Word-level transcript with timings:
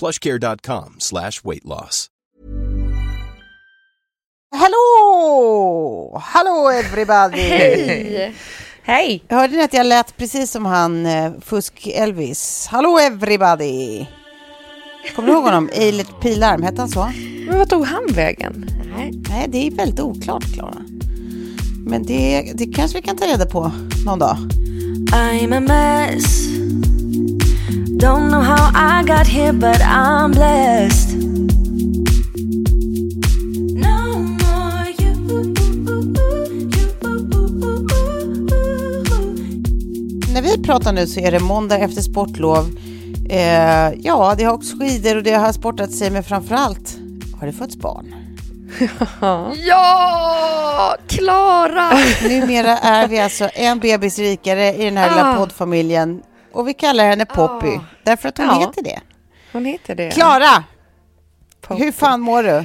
plushcare.com 0.00 0.94
slash 0.98 1.44
weight 1.44 1.64
loss. 1.64 2.08
Hallå! 4.54 6.20
Hallå 6.22 6.70
everybody! 6.70 7.40
Hej! 7.48 8.34
Hej! 8.82 9.24
Hörde 9.28 9.56
ni 9.56 9.62
att 9.62 9.72
jag 9.72 9.86
lät 9.86 10.16
precis 10.16 10.50
som 10.50 10.66
han 10.66 11.06
eh, 11.06 11.32
Fusk-Elvis? 11.40 12.68
Hallå 12.70 12.98
everybody! 12.98 14.06
Kommer 15.16 15.28
du 15.28 15.34
ihåg 15.34 15.44
honom? 15.44 15.70
Eilert 15.72 16.20
Pilarm, 16.20 16.62
hette 16.62 16.80
han 16.80 16.88
så? 16.88 17.10
Men 17.46 17.58
vad 17.58 17.70
tog 17.70 17.84
han 17.86 18.06
vägen? 18.06 18.70
Nej, 18.96 19.12
Nej 19.28 19.46
det 19.48 19.66
är 19.66 19.70
väldigt 19.70 20.00
oklart, 20.00 20.54
Klara. 20.54 20.82
Men 21.86 22.02
det, 22.06 22.52
det 22.54 22.66
kanske 22.66 22.98
vi 22.98 23.02
kan 23.02 23.16
ta 23.16 23.26
reda 23.26 23.46
på 23.46 23.72
någon 24.04 24.18
dag. 24.18 24.36
I'm 25.12 25.56
a 25.56 25.60
mess 25.60 26.46
Don't 27.98 28.28
know 28.30 28.40
how 28.40 28.70
I 28.74 29.02
got 29.06 29.26
here 29.26 29.52
but 29.52 29.80
I'm 29.80 30.32
blessed 30.32 31.16
No 33.74 34.18
more 34.18 34.92
you, 34.98 35.14
När 40.34 40.42
vi 40.42 40.62
pratar 40.62 40.92
nu 40.92 41.06
så 41.06 41.20
är 41.20 41.32
det 41.32 41.40
måndag 41.40 41.78
efter 41.78 42.02
sportlov. 42.02 42.76
Eh, 43.30 43.92
ja, 44.00 44.34
det 44.38 44.44
har 44.44 44.52
åkts 44.54 44.72
skidor 44.80 45.16
och 45.16 45.22
det 45.22 45.32
har 45.34 45.52
sportat 45.52 45.92
sig, 45.92 46.10
men 46.10 46.22
framför 46.22 46.54
allt 46.54 46.98
har 47.40 47.46
det 47.46 47.52
fötts 47.52 47.76
barn. 47.76 48.14
Ja, 49.66 50.96
Klara! 51.08 51.90
Numera 52.28 52.78
är 52.78 53.08
vi 53.08 53.20
alltså 53.20 53.48
en 53.54 53.78
bebis 53.78 54.18
rikare 54.18 54.74
i 54.74 54.84
den 54.84 54.96
här 54.96 55.10
lilla 55.10 55.32
Ah. 55.32 55.36
poddfamiljen 55.36 56.22
och 56.58 56.68
vi 56.68 56.74
kallar 56.74 57.04
henne 57.08 57.26
Poppy 57.26 57.78
därför 58.02 58.28
att 58.28 58.38
hon 58.38 58.46
Ja. 58.46 58.60
heter 58.60 58.82
det. 58.82 59.00
Hon 59.52 59.64
heter 59.64 59.94
det. 59.94 60.10
Klara, 60.10 60.64
Poppy. 61.60 61.84
hur 61.84 61.92
fan 61.92 62.20
mår 62.20 62.42
du? 62.42 62.64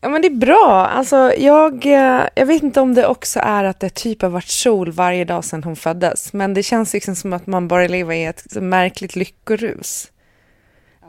Ja, 0.00 0.08
men 0.08 0.22
det 0.22 0.28
är 0.28 0.36
bra. 0.36 0.86
Alltså, 0.94 1.32
jag, 1.38 1.86
eh, 1.86 2.26
jag 2.34 2.46
vet 2.46 2.62
inte 2.62 2.80
om 2.80 2.94
det 2.94 3.06
också 3.06 3.40
är 3.42 3.64
att 3.64 3.80
det 3.80 3.94
typ 3.94 4.22
har 4.22 4.28
varit 4.28 4.48
sol 4.48 4.92
varje 4.92 5.24
dag 5.24 5.44
sedan 5.44 5.64
hon 5.64 5.76
föddes. 5.76 6.32
Men 6.32 6.54
det 6.54 6.62
känns 6.62 6.92
liksom 6.92 7.16
som 7.16 7.32
att 7.32 7.46
man 7.46 7.68
bara 7.68 7.86
lever 7.86 8.14
i 8.14 8.24
ett 8.24 8.44
märkligt 8.54 9.16
lyckorus. 9.16 10.10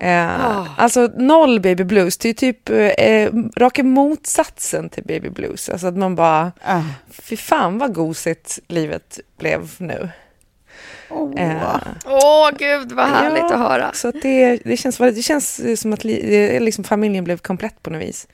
Eh, 0.01 0.65
Alltså 0.77 1.09
noll 1.17 1.59
baby 1.59 1.83
blues, 1.83 2.17
det 2.17 2.29
är 2.29 2.33
typ 2.33 2.69
eh, 2.69 3.29
raka 3.57 3.83
motsatsen 3.83 4.89
till 4.89 5.03
baby 5.03 5.29
blues. 5.29 5.69
Alltså 5.69 5.87
att 5.87 5.97
man 5.97 6.15
bara, 6.15 6.51
Ah. 6.65 6.81
fy 7.09 7.37
fan 7.37 7.77
vad 7.77 7.93
gosigt 7.93 8.59
livet 8.67 9.19
blev 9.39 9.69
nu. 9.77 10.09
Åh. 11.09 11.41
Eh, 11.41 11.77
Åh 12.05 12.49
gud 12.57 12.91
vad 12.91 13.05
härligt 13.07 13.39
Ja, 13.49 13.53
att 13.53 13.59
höra. 13.59 13.93
Så 13.93 14.07
att 14.07 14.15
det, 14.21 14.55
det, 14.65 14.77
känns, 14.77 14.97
det 14.97 15.21
känns 15.23 15.79
som 15.81 15.93
att 15.93 16.03
li, 16.03 16.59
liksom 16.59 16.83
familjen 16.83 17.23
blev 17.23 17.37
komplett 17.37 17.83
på 17.83 17.89
något 17.89 18.01
vis. 18.01 18.27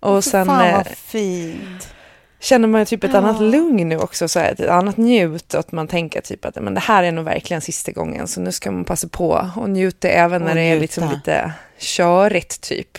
Och 0.00 0.24
sen 0.24 0.46
fan 0.46 0.66
eh, 0.68 0.76
vad 0.76 0.86
fint. 0.86 1.94
känner 2.40 2.68
man 2.68 2.80
ju 2.80 2.84
typ 2.84 3.04
ett 3.04 3.10
Ja. 3.12 3.18
annat 3.18 3.40
lugn 3.40 3.88
nu 3.88 3.98
också, 3.98 4.28
så 4.28 4.38
här, 4.38 4.52
ett 4.52 4.68
annat 4.68 4.96
njut. 4.96 5.54
Att 5.54 5.72
man 5.72 5.88
tänker 5.88 6.20
typ 6.20 6.44
att 6.44 6.54
men 6.62 6.74
det 6.74 6.80
här 6.80 7.02
är 7.02 7.12
nog 7.12 7.24
verkligen 7.24 7.60
sista 7.60 7.92
gången, 7.92 8.28
så 8.28 8.40
nu 8.40 8.52
ska 8.52 8.70
man 8.70 8.84
passa 8.84 9.08
på 9.08 9.48
och 9.56 9.70
njuta 9.70 10.08
även 10.08 10.42
Och 10.42 10.48
när 10.48 10.54
det 10.54 10.60
är 10.60 10.70
njuta. 10.70 10.80
liksom 10.80 11.10
lite 11.10 11.52
körigt 11.78 12.60
typ. 12.60 12.98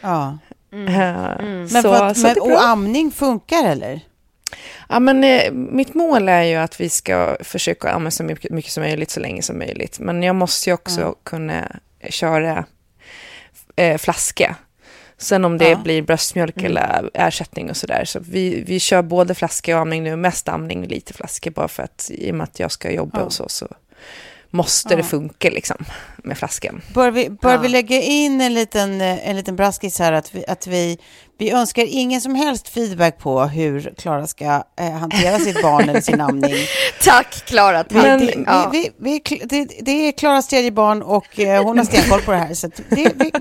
Ja. 0.00 0.38
Eh, 0.72 0.78
Men, 1.40 1.68
så, 1.68 1.82
för 1.82 2.04
att, 2.06 2.16
så 2.16 2.22
men, 2.26 2.40
och 2.40 2.62
amning 2.64 3.10
funkar 3.10 3.64
eller? 3.64 4.00
Ja, 4.88 5.00
men, 5.00 5.24
eh, 5.24 5.52
mitt 5.52 5.94
mål 5.94 6.28
är 6.28 6.42
ju 6.42 6.54
att 6.56 6.80
vi 6.80 6.88
ska 6.88 7.36
försöka 7.40 7.90
amma 7.90 8.10
så 8.10 8.24
mycket, 8.24 8.50
mycket 8.50 8.72
som 8.72 8.82
möjligt 8.82 9.10
så 9.10 9.20
länge 9.20 9.42
som 9.42 9.58
möjligt. 9.58 9.98
Men 9.98 10.22
jag 10.22 10.36
måste 10.36 10.70
ju 10.70 10.74
också 10.74 11.14
kunna 11.22 11.76
köra 12.08 12.64
eh, 13.76 13.98
flaska. 13.98 14.56
Sen 15.20 15.44
om 15.44 15.58
det 15.58 15.64
Ja. 15.64 15.70
Mm. 15.70 15.82
blir 15.82 16.02
bröstmjölk 16.02 16.62
eller 16.62 17.10
ersättning 17.14 17.70
och 17.70 17.76
sådär. 17.76 18.04
Så 18.04 18.20
vi, 18.20 18.64
vi 18.66 18.80
kör 18.80 19.02
både 19.02 19.34
flaska 19.34 19.74
och 19.74 19.80
amning 19.80 20.02
nu. 20.02 20.16
Mest 20.16 20.48
amning, 20.48 20.86
lite 20.86 21.12
flaska 21.14 21.50
bara 21.50 21.68
för 21.68 21.82
att 21.82 22.10
i 22.14 22.30
och 22.30 22.34
med 22.34 22.44
att 22.44 22.60
jag 22.60 22.72
ska 22.72 22.90
jobba 22.90 23.18
Ja. 23.18 23.24
och 23.24 23.32
så, 23.32 23.48
så 23.48 23.68
måste 24.50 24.96
det 24.96 25.02
funka 25.02 25.50
liksom 25.50 25.76
med 26.24 26.38
flaskan. 26.38 26.82
Bör 26.94 27.10
vi, 27.10 27.30
bör 27.30 27.52
Ja. 27.52 27.58
vi 27.58 27.68
lägga 27.68 28.02
in 28.02 28.40
en 28.40 28.54
liten, 28.54 29.00
eh, 29.00 29.28
en 29.28 29.36
liten 29.36 29.56
braskis 29.56 29.98
här 29.98 30.12
att 30.12 30.34
vi, 30.34 30.44
att 30.48 30.66
vi, 30.66 30.98
vi 31.38 31.50
önskar 31.50 31.86
ingen 31.88 32.20
som 32.20 32.34
helst 32.34 32.68
feedback 32.68 33.18
på 33.18 33.40
hur 33.42 33.94
Klara 33.98 34.26
ska 34.26 34.62
eh, 34.80 34.90
hantera 34.92 35.38
sitt 35.38 35.62
barn 35.62 35.88
eller 35.88 36.00
sin 36.00 36.20
amning. 36.20 36.54
Tack 37.04 37.44
Klara. 37.46 37.84
Tack. 37.84 37.92
Men- 37.92 38.18
det, 38.26 38.34
ja. 38.46 38.68
vi, 38.72 38.90
vi, 38.98 39.20
vi, 39.30 39.44
det, 39.44 39.68
det 39.80 40.08
är 40.08 40.12
Klaras 40.12 40.48
tredje 40.48 40.70
barn 40.70 41.02
och 41.02 41.40
eh, 41.40 41.64
hon 41.64 41.78
har 41.78 41.84
stenkoll 41.84 42.20
på 42.22 42.30
det 42.32 42.38
här. 42.38 42.54
Så 42.54 42.66
det, 42.66 42.76
vi, 42.90 43.04
vi, 43.14 43.30
kan, 43.30 43.40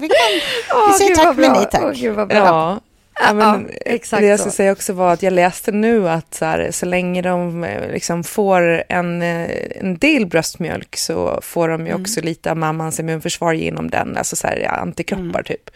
vi 0.88 0.94
säger 0.98 1.16
tack 1.16 1.38
men 1.38 1.52
nej 1.52 1.68
tack. 1.72 1.84
Åh, 1.84 1.92
gud, 1.92 2.16
vad 2.16 2.28
bra. 2.28 2.80
Ja, 3.20 3.34
men 3.34 3.68
Ja, 3.70 3.78
exakt 3.86 4.22
det 4.22 4.28
jag 4.28 4.40
ska 4.40 4.50
säga 4.52 4.72
också 4.72 4.94
var 4.94 5.14
att 5.14 5.24
jag 5.24 5.34
läste 5.34 5.72
nu 5.72 6.10
att 6.10 6.34
så, 6.34 6.46
här, 6.46 6.72
så 6.72 6.86
länge 6.86 7.22
de 7.22 7.64
eh, 7.64 7.92
liksom 7.92 8.24
får 8.24 8.84
en, 8.90 9.22
eh, 9.22 9.50
en 9.76 9.98
del 9.98 10.26
bröstmjölk 10.26 10.96
så 10.98 11.40
får 11.42 11.68
de 11.70 11.82
ju 11.86 11.92
Mm. 11.92 12.02
också 12.02 12.22
lite 12.22 12.52
av 12.52 12.58
mammans 12.58 13.00
immunförsvar 13.00 13.54
genom 13.54 13.90
den, 13.90 14.18
alltså 14.18 14.36
så 14.36 14.48
här, 14.48 14.68
antikroppar 14.82 15.44
typ. 15.44 15.70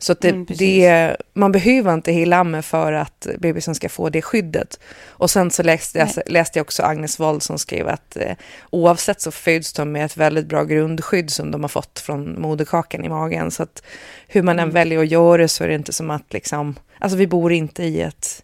Så 0.00 0.14
det, 0.14 0.28
Mm, 0.28 0.46
det, 0.58 1.16
man 1.34 1.52
behöver 1.52 1.94
inte 1.94 2.12
helamma 2.12 2.62
för 2.62 2.92
att 2.92 3.26
bebisen 3.38 3.74
ska 3.74 3.88
få 3.88 4.08
det 4.08 4.22
skyddet. 4.22 4.80
Och 5.06 5.30
sen 5.30 5.50
så 5.50 5.62
läste 5.62 5.98
jag, 5.98 6.08
läste 6.26 6.58
jag 6.58 6.64
också 6.64 6.82
Agnes 6.82 7.20
Wold 7.20 7.42
som 7.42 7.58
skrev 7.58 7.88
att 7.88 8.16
eh, 8.16 8.32
oavsett 8.70 9.20
så 9.20 9.30
föds 9.30 9.72
de 9.72 9.92
med 9.92 10.04
ett 10.04 10.16
väldigt 10.16 10.46
bra 10.46 10.64
grundskydd 10.64 11.30
som 11.30 11.50
de 11.50 11.60
har 11.62 11.68
fått 11.68 11.98
från 11.98 12.40
moderkakan 12.40 13.04
i 13.04 13.08
magen. 13.08 13.50
Så 13.50 13.62
att 13.62 13.82
hur 14.28 14.42
man 14.42 14.54
Mm. 14.58 14.68
än 14.68 14.74
väljer 14.74 14.98
att 14.98 15.08
göra 15.10 15.42
det 15.42 15.48
så 15.48 15.64
är 15.64 15.68
det 15.68 15.74
inte 15.74 15.92
som 15.92 16.10
att 16.10 16.32
liksom, 16.32 16.74
alltså 16.98 17.18
vi 17.18 17.26
bor 17.26 17.52
inte 17.52 17.84
i 17.84 18.00
ett, 18.00 18.42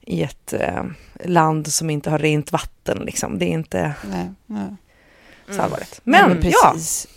i 0.00 0.22
ett 0.22 0.52
eh, 0.52 0.84
land 1.24 1.72
som 1.72 1.90
inte 1.90 2.10
har 2.10 2.18
rent 2.18 2.52
vatten 2.52 2.98
liksom. 2.98 3.38
Det 3.38 3.44
är 3.44 3.48
inte 3.50 3.94
Nej, 4.10 4.30
nej. 4.46 4.76
så 5.50 5.62
allvarligt. 5.62 6.00
Men, 6.04 6.40
ja, 6.44 6.50
precis. 6.72 7.08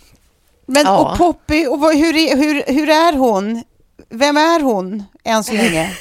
Men 0.66 0.82
Ja. 0.86 0.98
och 1.12 1.18
Poppy, 1.18 1.66
och 1.66 1.80
vad, 1.80 1.96
hur, 1.96 2.16
är, 2.16 2.36
hur, 2.36 2.62
hur 2.72 2.88
är 2.88 3.12
hon? 3.12 3.62
Vem 4.08 4.36
är 4.36 4.60
hon 4.60 5.02
än 5.24 5.44
så 5.44 5.52
länge? 5.52 5.90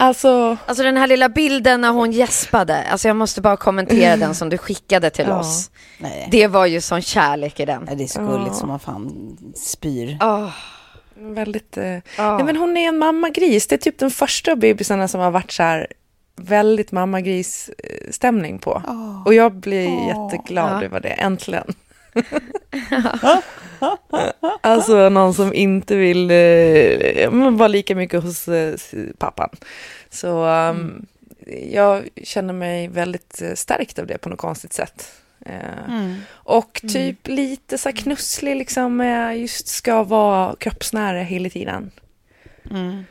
Alltså, 0.00 0.56
Alltså 0.66 0.82
den 0.84 0.96
här 0.96 1.06
lilla 1.06 1.28
bilden 1.28 1.80
när 1.80 1.90
hon 1.90 2.12
gäspade, 2.12 2.82
alltså 2.84 3.08
jag 3.08 3.16
måste 3.16 3.40
bara 3.40 3.56
kommentera 3.56 4.16
den 4.16 4.34
som 4.34 4.48
du 4.48 4.58
skickade 4.58 5.10
till 5.10 5.26
Ja. 5.28 5.38
oss. 5.40 5.70
Nej, 5.98 6.28
Det 6.30 6.46
var 6.46 6.66
ju 6.66 6.80
sån 6.80 7.02
kärlek 7.02 7.60
i 7.60 7.64
den. 7.64 7.82
Nej, 7.86 7.96
det 7.96 8.04
är 8.04 8.08
skulligt 8.08 8.54
som 8.56 8.68
man 8.68 8.80
fan 8.80 9.36
spyr. 9.56 10.18
Åh, 10.20 10.48
väldigt... 11.14 11.76
Eh, 11.76 11.96
åh. 12.18 12.36
Nej, 12.36 12.44
men 12.44 12.56
hon 12.56 12.76
är 12.76 12.88
en 12.88 12.98
mammagris. 12.98 13.66
Det 13.66 13.74
är 13.74 13.78
typ 13.78 13.98
de 13.98 14.10
första 14.10 14.56
bebisarna 14.56 15.08
som 15.08 15.20
har 15.20 15.30
varit 15.30 15.50
så 15.52 15.62
här 15.62 15.86
väldigt 16.36 16.92
mammagris-stämning 16.92 18.58
på. 18.58 18.82
Åh. 18.88 19.22
Och 19.26 19.34
jag 19.34 19.54
blir 19.54 20.06
jätteglad 20.06 20.82
Ja. 20.82 20.84
över 20.86 21.00
det, 21.00 21.08
äntligen. 21.08 21.74
alltså 24.60 25.08
någon 25.08 25.34
som 25.34 25.54
inte 25.54 25.96
vill 25.96 26.30
eh, 26.30 27.30
vara 27.50 27.68
lika 27.68 27.94
mycket 27.94 28.22
hos 28.22 28.48
eh, 28.48 28.74
pappan. 29.18 29.50
Så 30.10 30.44
um, 30.44 31.06
jag 31.70 32.08
känner 32.22 32.54
mig 32.54 32.88
väldigt 32.88 33.42
eh, 33.42 33.54
stärkt 33.54 33.98
av 33.98 34.06
det 34.06 34.18
på 34.18 34.28
något 34.28 34.38
konstigt 34.38 34.72
sätt. 34.72 35.12
Eh, 35.46 35.54
Mm. 35.88 36.16
Och 36.30 36.80
typ 36.92 37.28
lite 37.28 37.78
så 37.78 37.92
knusslig 37.92 38.56
liksom, 38.56 39.00
just 39.36 39.68
ska 39.68 40.02
vara 40.02 40.56
kroppsnära 40.56 41.22
hela 41.22 41.48
tiden. 41.48 41.90
Mm. 42.70 43.04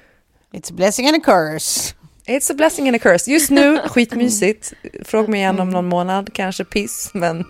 It's 0.52 0.72
a 0.72 0.76
blessing 0.76 1.08
and 1.08 1.16
a 1.16 1.20
curse. 1.24 1.94
It's 2.28 2.52
a 2.52 2.54
blessing 2.54 2.88
and 2.88 2.96
a 2.96 3.00
curse. 3.00 3.32
Just 3.32 3.50
nu, 3.50 3.80
skitmysigt. 3.88 4.74
Fråga 5.06 5.28
mig 5.28 5.40
igen 5.40 5.60
om 5.60 5.70
någon 5.70 5.86
månad, 5.86 6.34
kanske 6.34 6.64
piss, 6.66 7.12
men, 7.14 7.46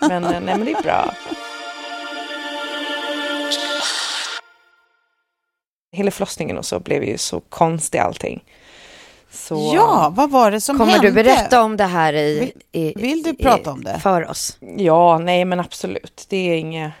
men, 0.00 0.24
eh, 0.24 0.30
nej, 0.30 0.40
men 0.40 0.64
det 0.64 0.72
är 0.72 0.82
bra. 0.82 1.14
Hela 5.92 6.10
förlossningen 6.10 6.58
och 6.58 6.64
så 6.66 6.80
blev 6.80 7.04
ju 7.04 7.18
så 7.18 7.40
konstig 7.40 7.98
allting. 7.98 8.44
Så, 9.30 9.72
Ja, 9.74 10.12
vad 10.16 10.30
var 10.30 10.50
det 10.50 10.60
som 10.60 10.78
Kommer 10.78 10.92
hände? 10.92 11.08
du 11.08 11.12
berätta 11.14 11.62
om 11.62 11.76
det 11.76 11.84
här 11.84 12.12
i, 12.14 12.52
Vill- 12.72 12.92
vill 12.96 13.22
du 13.22 13.30
i- 13.30 13.34
prata 13.42 13.70
om 13.72 13.84
det? 13.84 13.98
För 14.02 14.30
oss. 14.30 14.56
Ja, 14.76 15.18
nej 15.18 15.44
men 15.44 15.60
absolut. 15.60 16.26
Det 16.28 16.36
är 16.36 16.54
inget... 16.56 16.92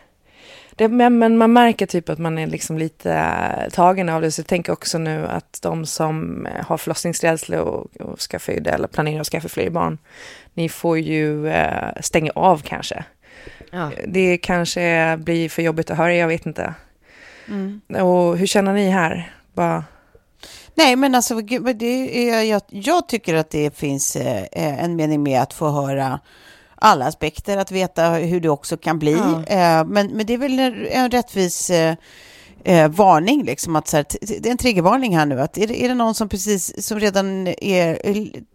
Det, 0.78 0.88
men, 0.88 1.18
men 1.18 1.38
man 1.38 1.52
märker 1.52 1.86
typ 1.86 2.08
att 2.08 2.18
man 2.18 2.38
är 2.38 2.46
liksom 2.46 2.78
lite 2.78 3.12
äh, 3.12 3.70
tagen 3.72 4.08
av 4.08 4.22
det. 4.22 4.30
Så 4.30 4.40
jag 4.40 4.46
tänker 4.46 4.72
också 4.72 4.98
nu 4.98 5.26
att 5.26 5.58
de 5.62 5.86
som 5.86 6.46
eh, 6.46 6.66
har 6.66 6.78
förlossningsrädsla 6.78 7.62
och, 7.62 8.00
och 8.00 8.20
ska 8.20 8.38
föda 8.38 8.70
eller 8.70 8.88
planerar 8.88 9.20
att 9.20 9.26
skaffa 9.26 9.48
fler 9.48 9.70
barn, 9.70 9.98
ni 10.54 10.68
får 10.68 10.98
ju 10.98 11.48
äh, 11.48 12.00
stänga 12.00 12.32
av 12.34 12.62
kanske. 12.62 13.04
Ja. 13.70 13.90
Det 14.06 14.38
kanske 14.38 15.16
blir 15.20 15.48
för 15.48 15.62
jobbigt 15.62 15.90
att 15.90 15.98
höra, 15.98 16.14
jag 16.14 16.28
vet 16.28 16.46
inte. 16.46 16.74
Mm. 17.48 17.80
Och 18.04 18.38
hur 18.38 18.46
känner 18.46 18.72
ni 18.72 18.90
här? 18.90 19.32
Bara, 19.54 19.84
Nej, 20.74 20.96
men 20.96 21.14
alltså, 21.14 21.40
det 21.74 22.30
är, 22.30 22.42
jag, 22.42 22.62
jag 22.68 23.08
tycker 23.08 23.34
att 23.34 23.50
det 23.50 23.76
finns 23.76 24.16
eh, 24.16 24.44
en 24.52 24.96
mening 24.96 25.22
med 25.22 25.42
att 25.42 25.52
få 25.52 25.70
höra 25.70 26.20
alla 26.80 27.06
aspekter, 27.06 27.56
att 27.56 27.72
veta 27.72 28.10
hur 28.10 28.40
det 28.40 28.48
också 28.50 28.76
kan 28.76 28.98
bli. 28.98 29.12
Ja. 29.12 29.44
Eh, 29.44 29.84
men, 29.84 30.06
men 30.06 30.26
det 30.26 30.32
är 30.32 30.38
väl 30.38 30.58
en, 30.90 31.10
rättvis 31.10 31.70
eh, 31.70 31.96
eh, 32.64 32.88
varning, 32.88 33.44
liksom 33.44 33.76
att 33.76 33.88
så 33.88 33.96
här, 33.96 34.06
det 34.20 34.46
är 34.46 34.50
en 34.50 34.58
triggervarning 34.58 35.16
här 35.16 35.26
nu. 35.26 35.40
Att 35.40 35.58
är, 35.58 35.66
det, 35.66 35.84
är 35.84 35.88
det 35.88 35.94
någon 35.94 36.14
som 36.14 36.28
precis 36.28 36.86
som 36.86 37.00
redan 37.00 37.46
är, 37.46 37.98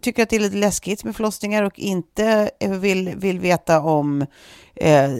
tycker 0.00 0.22
att 0.22 0.30
det 0.30 0.36
är 0.36 0.40
lite 0.40 0.56
läskigt 0.56 1.04
med 1.04 1.16
förlossningar 1.16 1.62
och 1.62 1.78
inte 1.78 2.50
eh, 2.60 2.70
vill, 2.70 3.12
vill 3.16 3.40
veta 3.40 3.80
om 3.80 4.26
eh, 4.76 5.10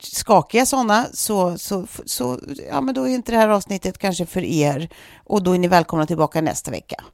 skakiga 0.00 0.66
sådana, 0.66 1.06
så, 1.12 1.58
så, 1.58 1.86
så 2.06 2.38
ja, 2.70 2.80
men 2.80 2.94
då 2.94 3.08
är 3.08 3.14
inte 3.14 3.32
det 3.32 3.38
här 3.38 3.48
avsnittet 3.48 3.98
kanske 3.98 4.26
för 4.26 4.44
er. 4.44 4.88
Och 5.24 5.42
då 5.42 5.52
är 5.52 5.58
ni 5.58 5.68
välkomna 5.68 6.06
tillbaka 6.06 6.40
nästa 6.40 6.70
vecka. 6.70 7.04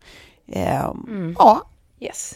Eh, 0.53 0.93
Ja, 1.39 1.63
Yes. 2.01 2.35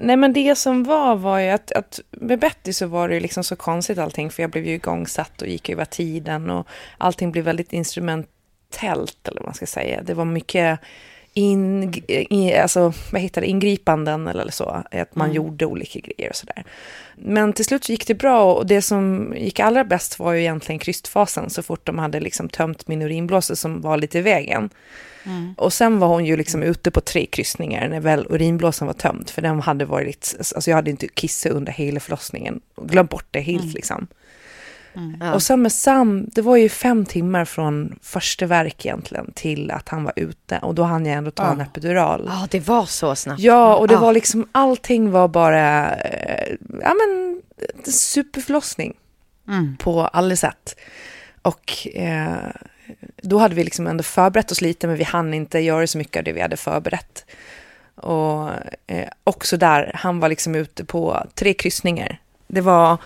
Nej 0.00 0.16
men 0.16 0.32
det 0.32 0.58
som 0.58 0.84
var 0.84 1.16
var 1.16 1.38
ju 1.38 1.48
att, 1.48 1.72
att 1.72 2.00
med 2.10 2.38
Betty 2.38 2.72
så 2.72 2.86
var 2.86 3.08
det 3.08 3.14
ju 3.14 3.20
liksom 3.20 3.44
så 3.44 3.56
konstigt 3.56 3.98
allting 3.98 4.30
för 4.30 4.42
jag 4.42 4.50
blev 4.50 4.66
ju 4.66 4.74
igångsatt 4.74 5.42
och 5.42 5.48
gick 5.48 5.70
över 5.70 5.84
tiden 5.84 6.50
och 6.50 6.66
allting 6.98 7.32
blev 7.32 7.44
väldigt 7.44 7.72
instrumentellt 7.72 9.28
eller 9.28 9.40
vad 9.40 9.46
man 9.46 9.54
ska 9.54 9.66
säga. 9.66 10.02
Det 10.02 10.14
var 10.14 10.24
mycket 10.24 10.80
in, 11.36 11.92
in, 12.08 12.60
alltså, 12.60 12.92
vad 13.12 13.20
heter 13.20 13.40
det, 13.40 13.46
ingripanden 13.46 14.28
eller 14.28 14.50
så, 14.50 14.82
att 14.90 15.14
man 15.14 15.32
gjorde 15.32 15.66
olika 15.66 16.00
grejer 16.00 16.30
och 16.30 16.36
sådär. 16.36 16.64
Men 17.16 17.52
till 17.52 17.64
slut 17.64 17.84
så 17.84 17.92
gick 17.92 18.06
det 18.06 18.14
bra 18.14 18.54
och 18.54 18.66
det 18.66 18.82
som 18.82 19.34
gick 19.36 19.60
allra 19.60 19.84
bäst 19.84 20.18
var 20.18 20.32
ju 20.32 20.40
egentligen 20.40 20.78
krystfasen 20.78 21.50
så 21.50 21.62
fort 21.62 21.86
de 21.86 21.98
hade 21.98 22.20
liksom 22.20 22.48
tömt 22.48 22.88
min 22.88 23.02
urinblåsa 23.02 23.56
som 23.56 23.80
var 23.80 23.96
lite 23.96 24.18
i 24.18 24.22
vägen. 24.22 24.70
Och 25.56 25.72
sen 25.72 25.98
var 25.98 26.08
hon 26.08 26.24
ju 26.24 26.36
liksom 26.36 26.62
ute 26.62 26.90
på 26.90 27.00
tre 27.00 27.26
kryssningar 27.26 27.88
när 27.88 28.00
väl 28.00 28.26
urinblåsan 28.30 28.86
var 28.86 28.94
tömd. 28.94 29.30
För 29.30 29.42
den 29.42 29.60
hade 29.60 29.84
varit, 29.84 30.34
alltså 30.38 30.70
jag 30.70 30.76
hade 30.76 30.90
inte 30.90 31.08
kissat 31.08 31.52
under 31.52 31.72
hela 31.72 32.00
förlossningen. 32.00 32.60
Glömt 32.82 33.10
bort 33.10 33.26
det 33.30 33.40
helt 33.40 33.74
liksom. 33.74 34.06
Ja. 35.20 35.34
Och 35.34 35.42
sen 35.42 35.62
med 35.62 35.72
Sam, 35.72 36.26
det 36.32 36.42
var 36.42 36.56
ju 36.56 36.68
fem 36.68 37.04
timmar 37.06 37.44
från 37.44 37.98
första 38.02 38.46
verk 38.46 38.86
egentligen 38.86 39.32
till 39.34 39.70
att 39.70 39.88
han 39.88 40.04
var 40.04 40.12
ute. 40.16 40.58
Och 40.58 40.74
då 40.74 40.82
hann 40.82 41.06
jag 41.06 41.16
ändå 41.16 41.30
ta 41.30 41.46
en 41.52 41.60
epidural. 41.60 42.24
Ja, 42.28 42.48
det 42.50 42.60
var 42.68 42.84
så 42.86 43.14
snabbt. 43.14 43.40
Ja, 43.40 43.76
och 43.76 43.88
det 43.88 43.94
Ja. 43.94 44.00
var 44.00 44.12
liksom, 44.12 44.48
allting 44.52 45.10
var 45.10 45.28
bara, 45.28 45.94
eh, 45.96 46.54
ja 46.82 46.94
men, 46.94 47.42
en 47.84 47.92
superförlossning 47.92 48.94
på 49.78 50.00
alla 50.06 50.36
sätt. 50.36 50.76
Och 51.42 51.86
eh, 51.94 52.34
då 53.22 53.38
hade 53.38 53.54
vi 53.54 53.64
liksom 53.64 53.86
ändå 53.86 54.02
förberett 54.02 54.52
oss 54.52 54.60
lite, 54.60 54.86
men 54.86 54.96
vi 54.96 55.04
hann 55.04 55.34
inte 55.34 55.58
göra 55.58 55.86
så 55.86 55.98
mycket 55.98 56.16
av 56.20 56.24
det 56.24 56.32
vi 56.32 56.40
hade 56.40 56.56
förberett. 56.56 57.24
Och 57.94 58.50
eh, 58.86 59.08
också 59.24 59.56
där, 59.56 59.90
han 59.94 60.20
var 60.20 60.28
liksom 60.28 60.54
ute 60.54 60.84
på 60.84 61.26
tre 61.34 61.54
kryssningar. 61.54 62.20
Det 62.46 62.60
var, 62.60 62.98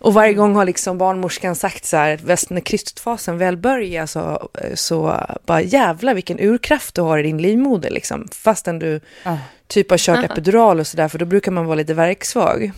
och 0.00 0.14
varje 0.14 0.32
gång 0.34 0.54
har 0.54 0.64
liksom 0.64 0.98
barnmorskan 0.98 1.54
sagt 1.54 1.84
så 1.84 1.96
här, 1.96 2.30
att 2.32 2.50
när 2.50 2.60
krystfasen 2.60 3.38
väl 3.38 3.56
börjar 3.56 4.06
så, 4.06 4.48
så 4.74 5.20
bara 5.46 5.62
jävla 5.62 6.14
vilken 6.14 6.40
urkraft 6.40 6.94
du 6.94 7.02
har 7.02 7.18
i 7.18 7.22
din 7.22 7.38
livmoder 7.42 7.90
liksom. 7.90 8.28
Fastän 8.32 8.78
du 8.78 9.00
Ja. 9.24 9.38
typ 9.66 9.90
har 9.90 9.98
kört 9.98 10.30
epidural 10.30 10.80
och 10.80 10.86
sådär, 10.86 11.08
för 11.08 11.18
då 11.18 11.24
brukar 11.24 11.52
man 11.52 11.66
vara 11.66 11.74
lite 11.76 11.94
verksvag. 11.94 12.72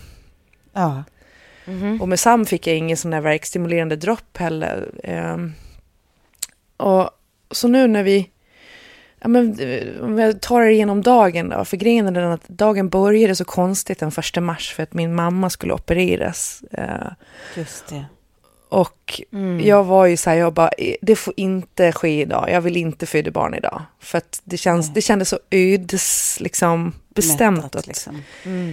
ja. 0.73 1.05
Och 2.01 2.09
med 2.09 2.21
Sam 2.21 2.47
fick 2.47 2.67
jag 2.67 2.77
ingen 2.77 2.97
sån 2.97 3.11
där 3.11 3.21
verkstimulerande 3.21 3.97
dropp 3.97 4.37
heller. 4.37 4.91
Ehm, 5.05 5.53
och 6.77 7.11
så 7.51 7.69
nu 7.69 7.87
när 7.87 8.03
vi, 8.03 8.31
ja 9.23 9.29
men 9.29 9.61
eh, 9.61 10.01
om 10.05 10.19
jag 10.19 10.41
tar 10.41 10.61
det 10.61 10.73
igenom 10.73 11.03
dagen 11.03 11.49
då, 11.49 11.65
för 11.65 11.77
grejen 11.77 12.07
är 12.07 12.13
den 12.13 12.33
att 12.33 12.49
dagen 12.49 12.89
började 12.89 13.37
så 13.37 13.45
konstigt 13.45 13.99
den 13.99 14.11
första 14.11 14.41
mars 14.41 14.73
för 14.75 14.83
att 14.83 14.93
min 14.95 15.15
mamma 15.15 15.51
skulle 15.51 15.73
opereras. 15.73 16.63
Eh, 16.73 16.85
Just 17.57 17.89
det. 17.89 18.05
och 18.69 19.23
Mm. 19.33 19.61
jag 19.67 19.85
var 19.85 20.07
ju 20.07 20.17
så 20.17 20.31
här, 20.31 20.37
jag 20.37 20.53
bara, 20.53 20.69
"Eh, 20.79 20.95
det 21.03 21.17
får 21.17 21.35
inte 21.37 21.93
ske 21.93 22.21
idag, 22.21 22.49
jag 22.51 22.61
vill 22.61 22.77
inte 22.77 23.07
föda 23.07 23.31
barn 23.31 23.55
idag. 23.55 23.83
För 24.01 24.19
att 24.19 24.41
det, 24.45 24.57
känns, 24.57 24.95
det 24.95 25.01
kändes 25.01 25.29
så 25.29 25.39
ödes, 25.51 26.39
liksom, 26.41 26.93
bestämt. 27.15 27.57
Mättat, 27.57 27.77
att, 27.77 27.87
liksom. 27.87 28.23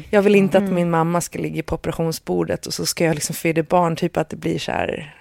jag 0.10 0.22
vill 0.22 0.36
inte 0.36 0.58
att 0.58 0.64
min 0.64 0.90
mamma 0.90 1.22
ska 1.22 1.40
ligga 1.40 1.64
på 1.64 1.76
operationsbordet 1.76 2.66
och 2.66 2.74
så 2.74 2.86
ska 2.86 3.04
jag 3.06 3.16
liksom 3.16 3.36
föda 3.36 3.64
barn, 3.64 3.96
typ 3.96 4.18
att 4.18 4.30
det 4.30 4.36
blir 4.36 4.60
så 4.60 4.72
här, 4.72 5.16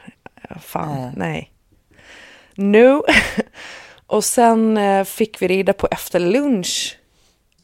fan, 0.61 1.03
Nej. 1.03 1.13
nej. 1.17 1.53
Nu. 2.55 3.01
och 4.09 4.25
sen 4.25 4.77
eh, 4.77 5.05
fick 5.05 5.43
vi 5.43 5.49
reda 5.49 5.73
på 5.73 5.89
efter 5.91 6.21
lunch, 6.21 6.99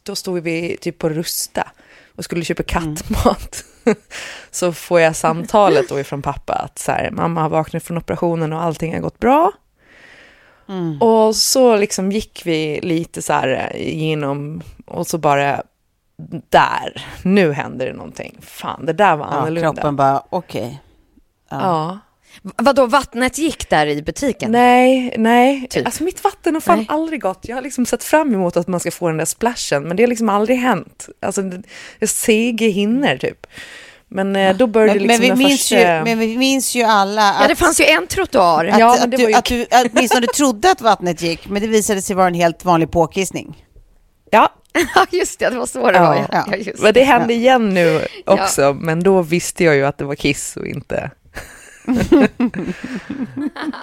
då 0.02 0.14
stod 0.14 0.42
vi 0.42 0.76
typ 0.80 0.98
på 0.98 1.08
Rusta 1.08 1.68
och 2.16 2.24
skulle 2.24 2.44
köpa 2.44 2.62
kattmat. 2.62 3.64
så 4.50 4.72
får 4.72 5.00
jag 5.00 5.16
samtalet 5.16 5.88
då 5.88 6.00
ifrån 6.00 6.22
pappa 6.22 6.52
att 6.54 6.78
så 6.78 6.92
här, 6.92 7.10
mamma 7.10 7.42
har 7.42 7.48
vaknat 7.48 7.82
från 7.82 7.98
operationen 7.98 8.52
och 8.52 8.62
allting 8.62 8.94
har 8.94 9.00
gått 9.00 9.18
bra. 9.18 9.52
Och 11.00 11.36
så 11.36 11.76
liksom 11.76 12.12
gick 12.12 12.42
vi 12.44 12.80
lite 12.82 13.22
så 13.22 13.32
här 13.32 13.76
igenom 13.76 14.62
och 14.86 15.06
så 15.06 15.18
bara 15.18 15.62
där, 16.48 17.06
nu 17.22 17.52
händer 17.52 17.86
det 17.86 17.92
någonting. 17.92 18.38
Fan, 18.40 18.86
det 18.86 18.92
där 18.92 19.16
var 19.16 19.26
Ja, 19.26 19.30
annorlunda. 19.32 19.72
kroppen 19.72 19.96
bara, 19.96 20.22
okej. 20.30 20.80
Ja. 21.48 21.98
Vadå, 22.42 22.86
vattnet 22.86 23.38
gick 23.38 23.70
där 23.70 23.86
i 23.86 24.02
butiken? 24.02 24.52
Nej, 24.52 25.14
nej. 25.18 25.66
Typ. 25.70 25.86
Alltså 25.86 26.02
mitt 26.04 26.24
vatten 26.24 26.54
har 26.54 26.60
fan 26.60 26.78
Nej. 26.78 26.86
aldrig 26.90 27.20
gått. 27.20 27.40
Jag 27.48 27.56
har 27.56 27.62
liksom 27.62 27.86
sett 27.86 28.04
fram 28.04 28.34
emot 28.34 28.56
att 28.56 28.68
man 28.68 28.80
ska 28.80 28.90
få 28.90 29.08
den 29.08 29.16
där 29.16 29.24
splashen, 29.24 29.82
men 29.82 29.96
det 29.96 30.02
har 30.02 30.08
liksom 30.08 30.28
aldrig 30.28 30.58
hänt. 30.58 31.08
Alltså, 31.22 31.42
det 31.98 32.06
sega 32.06 32.66
hinner 32.66 33.16
typ. 33.16 33.46
Men 34.08 34.36
eh, 34.36 34.56
då 34.56 34.66
började 34.66 35.00
Men, 35.00 35.08
liksom 35.08 35.28
men, 35.28 35.38
vi 35.38 35.44
minns 35.44 35.60
första... 35.60 35.96
ju, 35.98 36.04
men 36.04 36.18
vi 36.18 36.38
minns 36.38 36.74
ju 36.74 36.82
alla 36.82 37.30
att, 37.34 37.42
Ja, 37.42 37.48
det 37.48 37.56
fanns 37.56 37.80
ju 37.80 37.84
en 37.84 38.06
trottoar. 38.06 38.64
att, 38.64 38.78
Ja, 38.78 38.94
att, 38.94 39.00
men 39.00 39.10
det 39.10 39.16
du, 39.16 39.22
var 39.22 39.30
ju- 39.30 39.36
att 39.36 39.44
du 39.44 39.66
åtminstone 39.92 40.26
trodde 40.26 40.70
att 40.70 40.80
vattnet 40.80 41.22
gick, 41.22 41.48
men 41.48 41.62
det 41.62 41.68
visade 41.68 42.02
sig 42.02 42.16
vara 42.16 42.26
en 42.26 42.34
helt 42.34 42.64
vanlig 42.64 42.90
påkissning. 42.90 43.64
Ja, 44.30 44.48
Ja, 44.94 45.06
just 45.12 45.38
det, 45.38 45.50
det 45.50 45.56
var 45.58 45.66
så 45.66 45.90
det 45.90 45.96
Ja, 45.98 46.04
var. 46.06 46.14
Ja. 46.16 46.26
ja. 46.32 46.44
Ja, 46.50 46.56
just 46.56 46.82
men 46.82 46.94
det. 46.94 47.00
det 47.00 47.04
hände 47.04 47.34
igen 47.34 47.74
nu 47.74 48.00
också. 48.26 48.76
Men 48.80 49.02
då 49.02 49.22
visste 49.22 49.64
jag 49.64 49.76
ju 49.76 49.86
att 49.86 49.98
det 49.98 50.04
var 50.04 50.14
kiss 50.14 50.56
och 50.56 50.66
inte... 50.66 51.10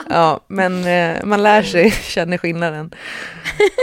ja, 0.09 0.39
men 0.47 0.87
eh, 0.87 1.25
man 1.25 1.43
lär 1.43 1.63
sig, 1.63 1.91
känner 1.91 2.37
skillnaden. 2.37 2.91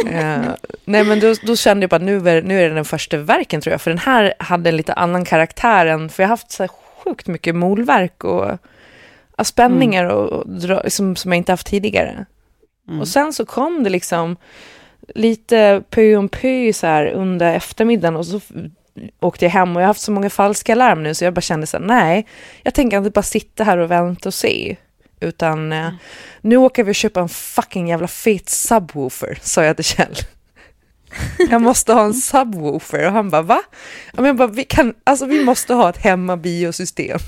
Eh, 0.06 0.40
nej, 0.84 1.04
men 1.04 1.20
då, 1.20 1.34
då 1.42 1.56
kände 1.56 1.82
jag 1.82 1.90
bara 1.90 2.04
nu 2.04 2.28
är, 2.28 2.42
nu 2.42 2.60
är 2.60 2.68
det 2.68 2.74
den 2.74 2.84
första 2.84 3.16
verken 3.16 3.60
tror 3.60 3.72
jag, 3.72 3.80
för 3.80 3.90
den 3.90 3.98
här 3.98 4.34
hade 4.38 4.70
en 4.70 4.76
lite 4.76 4.92
annan 4.92 5.24
karaktär 5.24 5.86
än, 5.86 6.08
för 6.08 6.22
jag 6.22 6.28
har 6.28 6.32
haft 6.32 6.50
så 6.50 6.62
här 6.62 6.70
sjukt 7.04 7.26
mycket 7.26 7.54
molverk 7.54 8.24
och 8.24 8.58
spänningar 9.46 10.04
och, 10.04 10.28
och 10.28 10.48
dra, 10.48 10.90
som, 10.90 11.16
som 11.16 11.32
jag 11.32 11.36
inte 11.36 11.52
haft 11.52 11.66
tidigare. 11.66 12.26
Och 13.00 13.08
sen 13.08 13.32
så 13.32 13.46
kom 13.46 13.84
det 13.84 13.90
liksom 13.90 14.36
lite 15.14 15.82
pö 15.90 16.16
om 16.16 16.28
pö 16.28 16.72
så 16.72 16.86
här 16.86 17.06
under 17.06 17.54
eftermiddagen 17.54 18.16
och 18.16 18.26
så 18.26 18.40
åkte 19.20 19.44
jag 19.44 19.50
hem 19.50 19.76
och 19.76 19.82
jag 19.82 19.86
har 19.86 19.90
haft 19.90 20.00
så 20.00 20.12
många 20.12 20.30
falska 20.30 20.74
larm 20.74 21.02
nu 21.02 21.14
så 21.14 21.24
jag 21.24 21.34
bara 21.34 21.40
kände 21.40 21.66
så 21.66 21.78
här, 21.78 21.84
nej, 21.84 22.26
jag 22.62 22.74
tänker 22.74 22.98
inte 22.98 23.10
bara 23.10 23.22
sitta 23.22 23.64
här 23.64 23.78
och 23.78 23.90
vänta 23.90 24.28
och 24.28 24.34
se. 24.34 24.76
Utan 25.20 25.72
eh, 25.72 25.90
nu 26.40 26.56
åker 26.56 26.84
vi 26.84 26.90
och 26.90 26.94
köper 26.94 27.20
en 27.20 27.28
fucking 27.28 27.88
jävla 27.88 28.08
fet 28.08 28.48
subwoofer, 28.48 29.38
sa 29.42 29.64
jag 29.64 29.76
till 29.76 29.84
Kjell. 29.84 30.16
Jag 31.50 31.62
måste 31.62 31.92
ha 31.92 32.04
en 32.04 32.14
subwoofer 32.14 33.06
och 33.06 33.12
han 33.12 33.30
bara 33.30 33.42
va? 33.42 33.62
Jag 34.16 34.36
bara, 34.36 34.48
vi, 34.48 34.64
kan, 34.64 34.94
alltså, 35.04 35.26
vi 35.26 35.44
måste 35.44 35.74
ha 35.74 35.90
ett 35.90 35.96
hemmabiosystem. 35.96 37.18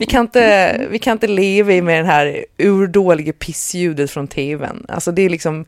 Vi 0.00 0.06
kan, 0.06 0.20
inte, 0.20 0.86
vi 0.90 0.98
kan 0.98 1.12
inte 1.12 1.26
leva 1.26 1.72
i 1.72 1.82
med 1.82 1.98
den 1.98 2.06
här 2.06 2.44
urdåliga 2.58 3.32
pissljudet 3.32 4.10
från 4.10 4.28
tvn. 4.28 4.86
Alltså 4.88 5.12
det 5.12 5.22
är 5.22 5.28
liksom, 5.28 5.64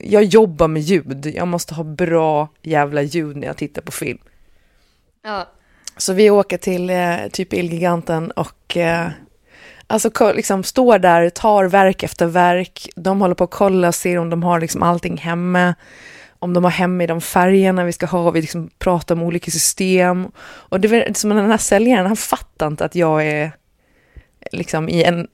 jag 0.00 0.24
jobbar 0.24 0.68
med 0.68 0.82
ljud, 0.82 1.26
jag 1.34 1.48
måste 1.48 1.74
ha 1.74 1.84
bra 1.84 2.48
jävla 2.62 3.02
ljud 3.02 3.36
när 3.36 3.46
jag 3.46 3.56
tittar 3.56 3.82
på 3.82 3.92
film. 3.92 4.18
Ja. 5.24 5.48
Så 5.96 6.12
vi 6.12 6.30
åker 6.30 6.58
till 6.58 6.90
eh, 6.90 7.16
typ 7.32 7.52
Elgiganten 7.52 8.30
och 8.30 8.76
eh, 8.76 9.08
alltså 9.86 10.32
liksom 10.34 10.62
står 10.64 10.98
där, 10.98 11.30
tar 11.30 11.64
verk 11.64 12.02
efter 12.02 12.26
verk. 12.26 12.88
De 12.96 13.20
håller 13.20 13.34
på 13.34 13.44
att 13.44 13.50
kolla, 13.50 13.92
ser 13.92 14.18
om 14.18 14.30
de 14.30 14.42
har 14.42 14.60
liksom 14.60 14.82
allting 14.82 15.16
hemma. 15.16 15.74
Om 16.40 16.54
de 16.54 16.64
har 16.64 16.70
hemma 16.70 17.04
i 17.04 17.06
de 17.06 17.20
färgerna 17.20 17.84
vi 17.84 17.92
ska 17.92 18.06
ha. 18.06 18.30
Vi 18.30 18.40
liksom 18.40 18.70
pratar 18.78 19.14
om 19.14 19.22
olika 19.22 19.50
system. 19.50 20.28
Och 20.40 20.80
det 20.80 20.88
är 20.88 21.14
som 21.14 21.30
den 21.30 21.50
här 21.50 21.58
säljaren, 21.58 22.06
han 22.06 22.16
fattar 22.16 22.66
inte 22.66 22.84
att 22.84 22.94
jag 22.94 23.26
är 23.26 23.52
liksom 24.52 24.88
i 24.88 25.02
en 25.02 25.26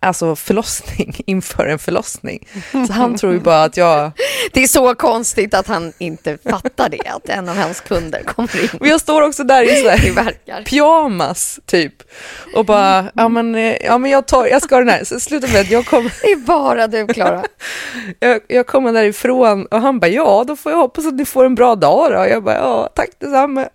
alltså 0.00 0.36
förlossning, 0.36 1.16
inför 1.26 1.66
en 1.66 1.78
förlossning. 1.78 2.48
Så 2.86 2.92
han 2.92 3.16
tror 3.16 3.32
ju 3.32 3.40
bara 3.50 3.62
att 3.62 3.76
jag... 3.76 4.10
Det 4.52 4.62
är 4.62 4.68
så 4.68 4.94
konstigt 4.94 5.54
att 5.54 5.66
han 5.66 5.92
inte 5.98 6.38
fattar 6.50 6.88
det, 6.88 7.08
att 7.08 7.28
en 7.28 7.48
av 7.48 7.56
hans 7.56 7.80
kunder 7.80 8.22
kommer 8.22 8.62
in 8.62 8.68
Och 8.80 8.86
jag 8.86 9.00
står 9.00 9.22
också 9.22 9.44
där 9.44 9.62
i 9.62 9.82
så 9.82 9.88
här 9.88 10.64
pyjamas 10.64 11.60
typ. 11.66 11.94
Och 12.54 12.64
bara, 12.64 13.10
ja 13.14 13.28
men, 13.28 13.54
eh, 13.54 13.76
ja, 13.84 13.98
men 13.98 14.10
jag, 14.10 14.26
tar, 14.26 14.46
jag 14.46 14.62
ska 14.62 14.74
ha 14.74 14.80
den 14.80 14.88
här. 14.88 15.04
Så 15.04 15.20
slutar 15.20 15.48
med 15.48 15.60
att 15.60 15.70
jag 15.70 15.86
kommer 15.86 16.12
Det 16.22 16.32
är 16.32 16.36
bara 16.36 16.86
du, 16.86 17.06
Klara. 17.06 17.44
jag, 18.20 18.40
jag 18.48 18.66
kommer 18.66 18.92
därifrån 18.92 19.66
och 19.66 19.80
han 19.80 20.00
bara, 20.00 20.08
ja 20.08 20.44
då 20.46 20.56
får 20.56 20.72
jag 20.72 20.78
hoppas 20.78 21.06
att 21.06 21.14
ni 21.14 21.24
får 21.24 21.44
en 21.44 21.54
bra 21.54 21.74
dag 21.74 22.12
då. 22.12 22.26
Jag 22.26 22.44
bara, 22.44 22.56
ja 22.56 22.88
tack 22.94 23.10
detsamma. 23.18 23.68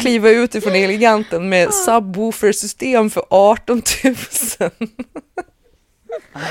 Kliva 0.00 0.30
ut 0.30 0.54
ifrån 0.54 0.74
Eleganten 0.74 1.48
med 1.48 1.74
subwoofer-system 1.74 3.10
för 3.10 3.24
18 3.30 3.82
000. 4.04 4.70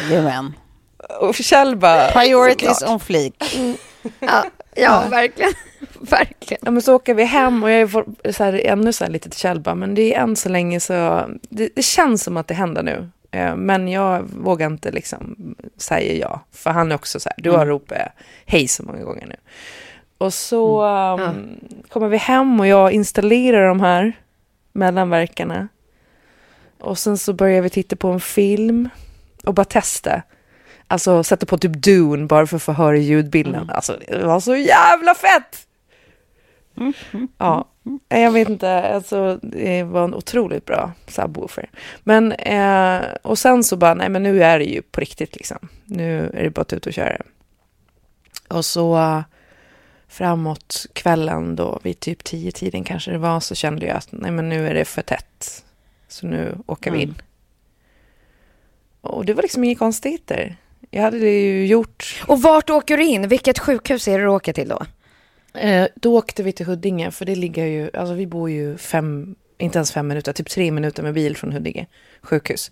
Jajamän. 0.09 0.53
Och 1.19 1.35
Kjell 1.35 1.75
bara, 1.75 2.11
Priorities 2.11 2.77
såklart. 2.77 2.91
on 2.93 2.99
fleek. 2.99 3.55
Ja, 4.19 4.45
ja 4.75 5.03
verkligen. 5.09 5.51
verkligen. 5.99 6.61
Ja, 6.65 6.71
men 6.71 6.81
så 6.81 6.95
åker 6.95 7.13
vi 7.13 7.23
hem 7.23 7.63
och 7.63 7.71
jag 7.71 7.81
är 8.23 8.31
så 8.31 8.43
här, 8.43 8.53
ännu 8.65 8.93
så 8.93 9.03
här 9.03 9.11
lite 9.11 9.29
till 9.29 9.39
Kjell 9.39 9.59
bara, 9.59 9.75
men 9.75 9.95
det 9.95 10.15
är 10.15 10.19
än 10.21 10.35
så 10.35 10.49
länge 10.49 10.79
så, 10.79 11.25
det, 11.49 11.69
det 11.75 11.81
känns 11.81 12.23
som 12.23 12.37
att 12.37 12.47
det 12.47 12.53
händer 12.53 12.83
nu. 12.83 13.09
Eh, 13.31 13.55
Men 13.55 13.87
jag 13.87 14.21
vågar 14.21 14.67
inte 14.67 14.91
liksom 14.91 15.55
säga 15.77 16.13
ja, 16.13 16.45
för 16.51 16.69
han 16.69 16.91
är 16.91 16.95
också 16.95 17.19
så 17.19 17.29
här, 17.29 17.43
du 17.43 17.51
har 17.51 17.65
ropat 17.65 17.97
hej 18.45 18.67
så 18.67 18.83
många 18.83 19.03
gånger 19.03 19.25
nu. 19.27 19.35
Och 20.21 20.33
så 20.33 20.83
um, 20.85 21.59
kommer 21.89 22.07
vi 22.07 22.17
hem 22.17 22.59
och 22.59 22.67
jag 22.67 22.91
installerar 22.91 23.67
de 23.67 23.79
här 23.79 24.13
mellanverkarna. 24.71 25.67
Och 26.79 26.97
sen 26.97 27.17
så 27.17 27.33
börjar 27.33 27.61
vi 27.61 27.69
titta 27.69 27.95
på 27.95 28.07
en 28.07 28.19
film 28.19 28.89
och 29.43 29.53
bara 29.53 29.65
testa. 29.65 30.21
Alltså 30.87 31.23
sätta 31.23 31.45
på 31.45 31.57
typ 31.57 31.73
Dune 31.73 32.25
bara 32.25 32.47
för 32.47 32.55
att 32.55 32.63
få 32.63 32.71
höra 32.71 32.97
ljudbilden. 32.97 33.69
Alltså 33.69 33.99
det 34.07 34.25
var 34.25 34.39
så 34.39 34.55
jävla 34.55 35.15
fett! 35.15 35.67
Ja, 37.37 37.67
jag 38.09 38.31
vet 38.31 38.49
inte, 38.49 38.93
alltså 38.93 39.39
det 39.41 39.83
var 39.83 40.03
en 40.03 40.13
otroligt 40.13 40.65
bra 40.65 40.91
subwoofer. 41.07 41.69
Men, 42.03 42.31
eh, 42.31 43.01
och 43.21 43.39
sen 43.39 43.63
så 43.63 43.77
bara, 43.77 43.93
nej 43.93 44.09
men 44.09 44.23
nu 44.23 44.43
är 44.43 44.59
det 44.59 44.65
ju 44.65 44.81
på 44.81 45.01
riktigt 45.01 45.35
liksom. 45.35 45.69
Nu 45.85 46.31
är 46.33 46.43
det 46.43 46.49
bara 46.49 46.61
att 46.61 46.73
ut 46.73 46.85
och 46.85 46.93
köra. 46.93 47.17
Och 48.47 48.65
så 48.65 49.23
framåt 50.11 50.85
kvällen 50.93 51.55
då, 51.55 51.79
vid 51.83 51.99
typ 51.99 52.23
tio 52.23 52.51
tiden 52.51 52.83
kanske 52.83 53.11
det 53.11 53.17
var, 53.17 53.39
så 53.39 53.55
kände 53.55 53.85
jag 53.85 53.97
att 53.97 54.07
nej 54.11 54.31
men 54.31 54.49
nu 54.49 54.67
är 54.67 54.73
det 54.73 54.85
för 54.85 55.01
tätt. 55.01 55.65
Så 56.07 56.27
nu 56.27 56.55
åker 56.65 56.91
vi 56.91 57.01
in. 57.01 57.15
Och 59.01 59.25
det 59.25 59.33
var 59.33 59.41
liksom 59.41 59.63
inga 59.63 59.75
konstigheter. 59.75 60.55
Jag 60.89 61.01
hade 61.01 61.19
det 61.19 61.41
ju 61.41 61.65
gjort 61.67 62.23
Och 62.27 62.41
vart 62.41 62.69
åker 62.69 62.97
du 62.97 63.03
in? 63.03 63.27
Vilket 63.27 63.59
sjukhus 63.59 64.07
är 64.07 64.17
det 64.17 64.23
du 64.23 64.29
åker 64.29 64.53
till 64.53 64.67
då? 64.67 64.85
Eh, 65.59 65.87
då 65.95 66.17
åkte 66.17 66.43
vi 66.43 66.51
till 66.51 66.65
Huddinge, 66.65 67.11
för 67.11 67.25
det 67.25 67.35
ligger 67.35 67.65
ju, 67.65 67.89
alltså 67.93 68.13
vi 68.13 68.27
bor 68.27 68.49
ju 68.49 68.77
fem, 68.77 69.35
inte 69.57 69.77
ens 69.77 69.91
fem 69.91 70.07
minuter, 70.07 70.33
typ 70.33 70.49
tre 70.49 70.71
minuter 70.71 71.03
med 71.03 71.13
bil 71.13 71.37
från 71.37 71.51
Huddinge 71.51 71.85
sjukhus. 72.21 72.71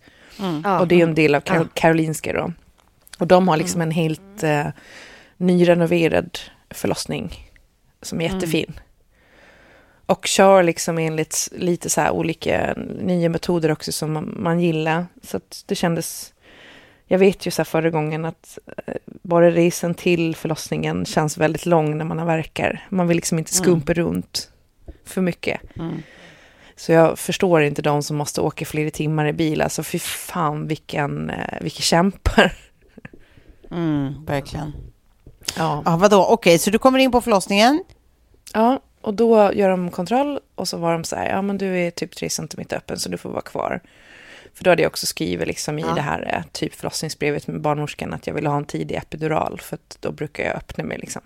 Ja. 0.63 0.79
Och 0.79 0.87
det 0.87 0.95
är 0.95 0.97
ju 0.97 1.03
en 1.03 1.15
del 1.15 1.35
av 1.35 1.41
Kar-. 1.41 1.67
Karolinska 1.73 2.33
då. 2.33 2.53
Och 3.17 3.27
de 3.27 3.47
har 3.47 3.57
liksom 3.57 3.81
en 3.81 3.91
helt 3.91 4.43
eh, 4.43 4.67
nyrenoverad 5.37 6.39
förlossning 6.69 7.49
som 8.01 8.21
är 8.21 8.25
jättefin. 8.33 8.79
Och 10.05 10.25
kör 10.25 10.63
liksom 10.63 10.97
enligt 10.97 11.49
lite 11.51 11.89
så 11.89 12.01
här 12.01 12.11
olika 12.11 12.73
nya 12.99 13.29
metoder 13.29 13.71
också 13.71 13.91
som 13.91 14.13
man, 14.13 14.35
man 14.39 14.59
gillar. 14.59 15.05
Så 15.23 15.37
att 15.37 15.63
det 15.67 15.75
kändes, 15.75 16.33
jag 17.05 17.19
vet 17.19 17.45
ju 17.45 17.51
så 17.51 17.59
här 17.59 17.65
förra 17.65 17.89
gången 17.89 18.25
att 18.25 18.59
eh, 18.85 18.93
bara 19.05 19.51
resan 19.51 19.93
till 19.93 20.35
förlossningen 20.35 21.05
känns 21.05 21.37
väldigt 21.37 21.65
lång 21.65 21.97
när 21.97 22.05
man 22.05 22.19
har 22.19 22.25
verkar. 22.25 22.87
Man 22.89 23.07
vill 23.07 23.17
liksom 23.17 23.39
inte 23.39 23.53
skumpa 23.53 23.93
runt 23.93 24.51
för 25.05 25.21
mycket. 25.21 25.61
Så 26.75 26.91
jag 26.91 27.19
förstår 27.19 27.61
inte 27.61 27.81
de 27.81 28.03
som 28.03 28.17
måste 28.17 28.41
åka 28.41 28.65
flera 28.65 28.89
timmar 28.89 29.27
i 29.27 29.33
bil. 29.33 29.61
Alltså 29.61 29.83
fy 29.83 29.99
fan 29.99 30.67
vilken, 30.67 31.29
eh, 31.29 31.61
vilka 31.61 31.81
kämpar. 31.81 32.53
Mm, 33.71 34.25
verkligen. 34.25 34.71
Ja. 35.57 35.81
Ja, 35.85 35.97
vadå? 35.97 36.25
Okej, 36.25 36.59
så 36.59 36.69
du 36.69 36.77
kommer 36.79 36.99
in 36.99 37.11
på 37.11 37.21
förlossningen. 37.21 37.83
ja, 38.53 38.79
och 39.01 39.13
då 39.13 39.53
gör 39.53 39.69
de 39.69 39.91
kontroll 39.91 40.39
och 40.55 40.67
så 40.67 40.77
var 40.77 40.91
de 40.93 41.03
så 41.03 41.15
här, 41.15 41.29
ja 41.29 41.41
men 41.41 41.57
du 41.57 41.77
är 41.79 41.91
typ 41.91 42.15
3 42.15 42.29
centimeter 42.29 42.77
öppen 42.77 42.99
så 42.99 43.09
du 43.09 43.17
får 43.17 43.29
vara 43.29 43.41
kvar. 43.41 43.81
För 44.53 44.63
då 44.63 44.69
hade 44.69 44.81
jag 44.81 44.89
också 44.89 45.05
skrivit 45.05 45.47
liksom 45.47 45.79
i 45.79 45.83
det 45.95 46.01
här 46.01 46.33
eh, 46.35 46.43
typ 46.51 46.75
förlossningsbrevet 46.75 47.47
med 47.47 47.61
barnmorskan 47.61 48.13
att 48.13 48.27
jag 48.27 48.33
ville 48.33 48.49
ha 48.49 48.57
en 48.57 48.65
tidig 48.65 48.95
epidural 48.95 49.59
för 49.63 49.75
att 49.75 49.97
då 49.99 50.11
brukar 50.11 50.43
jag 50.43 50.55
öppna 50.55 50.83
mig 50.83 50.97
liksom. 50.97 51.21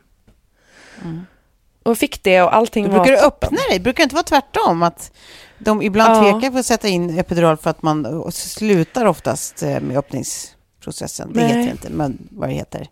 Och 1.83 1.97
fick 1.97 2.23
det 2.23 2.41
och 2.41 2.55
allting 2.55 2.85
Då 2.85 2.91
var 2.91 2.97
brukar 2.99 3.11
du 3.11 3.21
toppen. 3.23 3.47
öppna 3.47 3.59
dig. 3.69 3.79
Brukar 3.79 3.97
det 3.97 4.03
inte 4.03 4.15
vara 4.15 4.23
tvärtom? 4.23 4.83
Att 4.83 5.11
de 5.59 5.81
ibland 5.81 6.15
Ja. 6.27 6.31
tvekar 6.31 6.51
på 6.51 6.57
att 6.57 6.65
sätta 6.65 6.87
in 6.87 7.19
epidural 7.19 7.57
för 7.57 7.69
att 7.69 7.81
man 7.81 8.31
slutar 8.31 9.05
oftast 9.05 9.63
eh, 9.63 9.79
med 9.79 9.97
öppningsprocessen. 9.97 11.33
Det 11.33 11.39
Nej. 11.39 11.47
heter 11.57 11.71
inte, 11.71 11.89
men 11.89 12.27
vad 12.31 12.49
det 12.49 12.53
heter. 12.53 12.87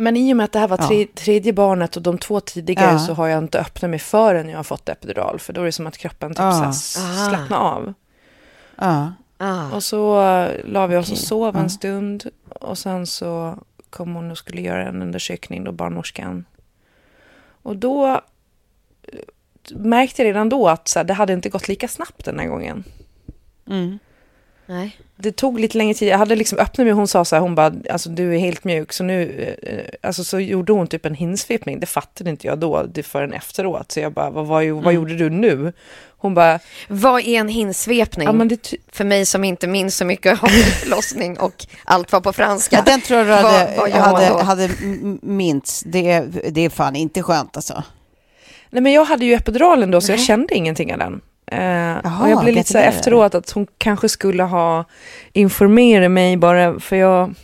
Men 0.00 0.16
i 0.16 0.32
och 0.32 0.36
med 0.36 0.44
att 0.44 0.52
det 0.52 0.58
här 0.58 0.68
var 0.68 0.78
Ja. 0.80 0.86
tre, 0.88 1.06
tredje 1.06 1.52
barnet 1.52 1.96
och 1.96 2.02
de 2.02 2.18
två 2.18 2.40
tidigare 2.40 2.92
Ja. 2.92 2.98
så 2.98 3.14
har 3.14 3.26
jag 3.28 3.38
inte 3.44 3.60
öppnat 3.60 3.90
mig 3.90 3.98
förrän 3.98 4.48
jag 4.48 4.58
har 4.58 4.64
fått 4.64 4.88
epidural. 4.88 5.38
För 5.38 5.52
då 5.52 5.60
är 5.60 5.64
det 5.64 5.72
som 5.72 5.86
att 5.86 5.98
kroppen 5.98 6.30
typ 6.30 6.38
Ja. 6.38 6.68
Ah. 6.68 6.72
slappnar 6.72 7.58
av. 7.58 7.92
Ja. 8.76 9.12
Ah. 9.38 9.70
Och 9.74 9.82
så 9.82 10.20
uh, 10.20 10.50
la 10.64 10.86
vi 10.86 10.96
oss 10.96 11.08
och 11.08 11.12
Okej. 11.12 11.26
sov 11.26 11.56
en 11.56 11.62
Ja. 11.62 11.68
stund. 11.68 12.30
Och 12.48 12.78
sen 12.78 13.06
så 13.06 13.58
kom 13.90 14.14
hon 14.14 14.30
och 14.30 14.38
skulle 14.38 14.60
göra 14.60 14.88
en 14.88 15.02
undersökning, 15.02 15.64
då 15.64 15.72
barnmorskan. 15.72 16.44
Och 17.62 17.76
då 17.76 18.06
eh, 19.02 19.18
märkte 19.76 20.22
jag 20.22 20.28
redan 20.28 20.48
då 20.48 20.68
att 20.68 20.88
så 20.88 20.98
här, 20.98 21.04
det 21.04 21.14
hade 21.14 21.32
inte 21.32 21.48
gått 21.48 21.68
lika 21.68 21.88
snabbt 21.88 22.24
den 22.24 22.38
här 22.38 22.46
gången. 22.46 22.84
Mm. 23.66 23.98
Nej. 24.70 24.96
Det 25.16 25.32
tog 25.32 25.60
lite 25.60 25.78
längre 25.78 25.94
tid. 25.94 26.08
Jag 26.08 26.18
hade 26.18 26.36
liksom 26.36 26.58
öppnat 26.58 26.78
mig 26.84 26.92
och 26.92 26.98
hon 26.98 27.08
sa 27.08 27.24
så 27.24 27.36
här, 27.36 27.40
hon 27.40 27.54
bara, 27.54 27.72
alltså 27.90 28.10
du 28.10 28.34
är 28.34 28.38
helt 28.38 28.64
mjuk. 28.64 28.92
Så 28.92 29.04
nu, 29.04 29.40
eh, 29.62 29.94
alltså 30.08 30.24
så 30.24 30.40
gjorde 30.40 30.72
hon 30.72 30.86
typ 30.86 31.06
en 31.06 31.14
hinsvepning. 31.14 31.80
Det 31.80 31.86
fattade 31.86 32.30
inte 32.30 32.46
jag 32.46 32.58
då, 32.58 32.82
det 32.82 33.02
förrän 33.02 33.32
efteråt. 33.32 33.92
Så 33.92 34.00
jag 34.00 34.12
bara, 34.12 34.30
vad, 34.30 34.46
vad, 34.46 34.64
vad 34.66 34.92
gjorde 34.94 35.16
du 35.16 35.30
nu? 35.30 35.72
Hon 36.18 36.34
bara, 36.34 36.58
Vad 36.88 37.20
är 37.20 37.40
en 37.40 37.48
hinsvepning? 37.48 38.26
ja 38.26 38.32
men 38.32 38.48
det, 38.48 38.56
ty- 38.56 38.76
För 38.92 39.04
mig 39.04 39.26
som 39.26 39.44
inte 39.44 39.66
minns 39.68 39.96
så 39.96 40.04
mycket 40.04 40.42
om 40.42 40.48
förlossning 40.82 41.38
och 41.38 41.66
allt 41.84 42.12
var 42.12 42.20
på 42.20 42.32
franska. 42.32 42.76
Ja, 42.76 42.82
den 42.92 43.00
tror 43.00 43.18
jag 43.18 43.26
du 43.28 43.32
hade, 43.32 43.76
vad 43.76 43.90
hade, 43.92 44.42
hade 44.44 44.64
m- 44.82 45.18
minst. 45.22 45.82
Det, 45.86 46.10
är- 46.10 46.50
det 46.50 46.60
är 46.60 46.70
fan 46.70 46.96
inte 46.96 47.22
skönt 47.22 47.56
alltså. 47.56 47.82
Nej 48.70 48.82
men 48.82 48.92
jag 48.92 49.04
hade 49.04 49.24
ju 49.24 49.34
epiduralen 49.34 49.90
då 49.90 50.00
så 50.00 50.12
jag 50.12 50.16
Nej. 50.18 50.26
kände 50.26 50.54
ingenting 50.54 50.92
av 50.92 50.98
den. 50.98 51.20
Eh, 51.50 52.00
Jaha, 52.04 52.22
och 52.22 52.30
jag 52.30 52.42
blev 52.42 52.54
lite 52.54 52.72
så 52.72 52.78
efteråt 52.78 53.34
att 53.34 53.50
hon 53.50 53.66
kanske 53.78 54.08
skulle 54.08 54.42
ha 54.42 54.84
informerat 55.32 56.10
mig 56.10 56.36
bara 56.36 56.80
för 56.80 56.96
jag... 56.96 57.34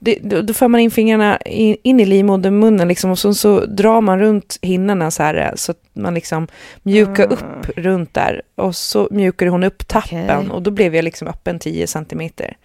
Det, 0.00 0.18
då, 0.22 0.42
då 0.42 0.54
för 0.54 0.68
man 0.68 0.80
in 0.80 0.90
fingrarna 0.90 1.36
in, 1.36 1.76
in 1.82 2.00
i 2.00 2.04
livmodermunnen 2.04 2.88
liksom, 2.88 3.10
och 3.10 3.18
så, 3.18 3.34
så 3.34 3.66
drar 3.66 4.00
man 4.00 4.18
runt 4.18 4.58
hinnorna 4.62 5.10
så 5.10 5.22
här 5.22 5.34
eh, 5.34 5.54
så 5.54 5.72
att 5.72 5.78
man 5.92 6.14
liksom 6.14 6.48
mjukar 6.82 7.32
upp 7.32 7.68
runt 7.76 8.14
där. 8.14 8.42
Och 8.54 8.76
så 8.76 9.08
mjukade 9.10 9.50
hon 9.50 9.64
upp 9.64 9.88
tappen 9.88 10.38
Okej. 10.38 10.50
och 10.50 10.62
då 10.62 10.70
blev 10.70 10.94
jag 10.94 11.04
liksom 11.04 11.28
öppen 11.28 11.58
10 11.58 11.86
centimeter. 11.86 12.56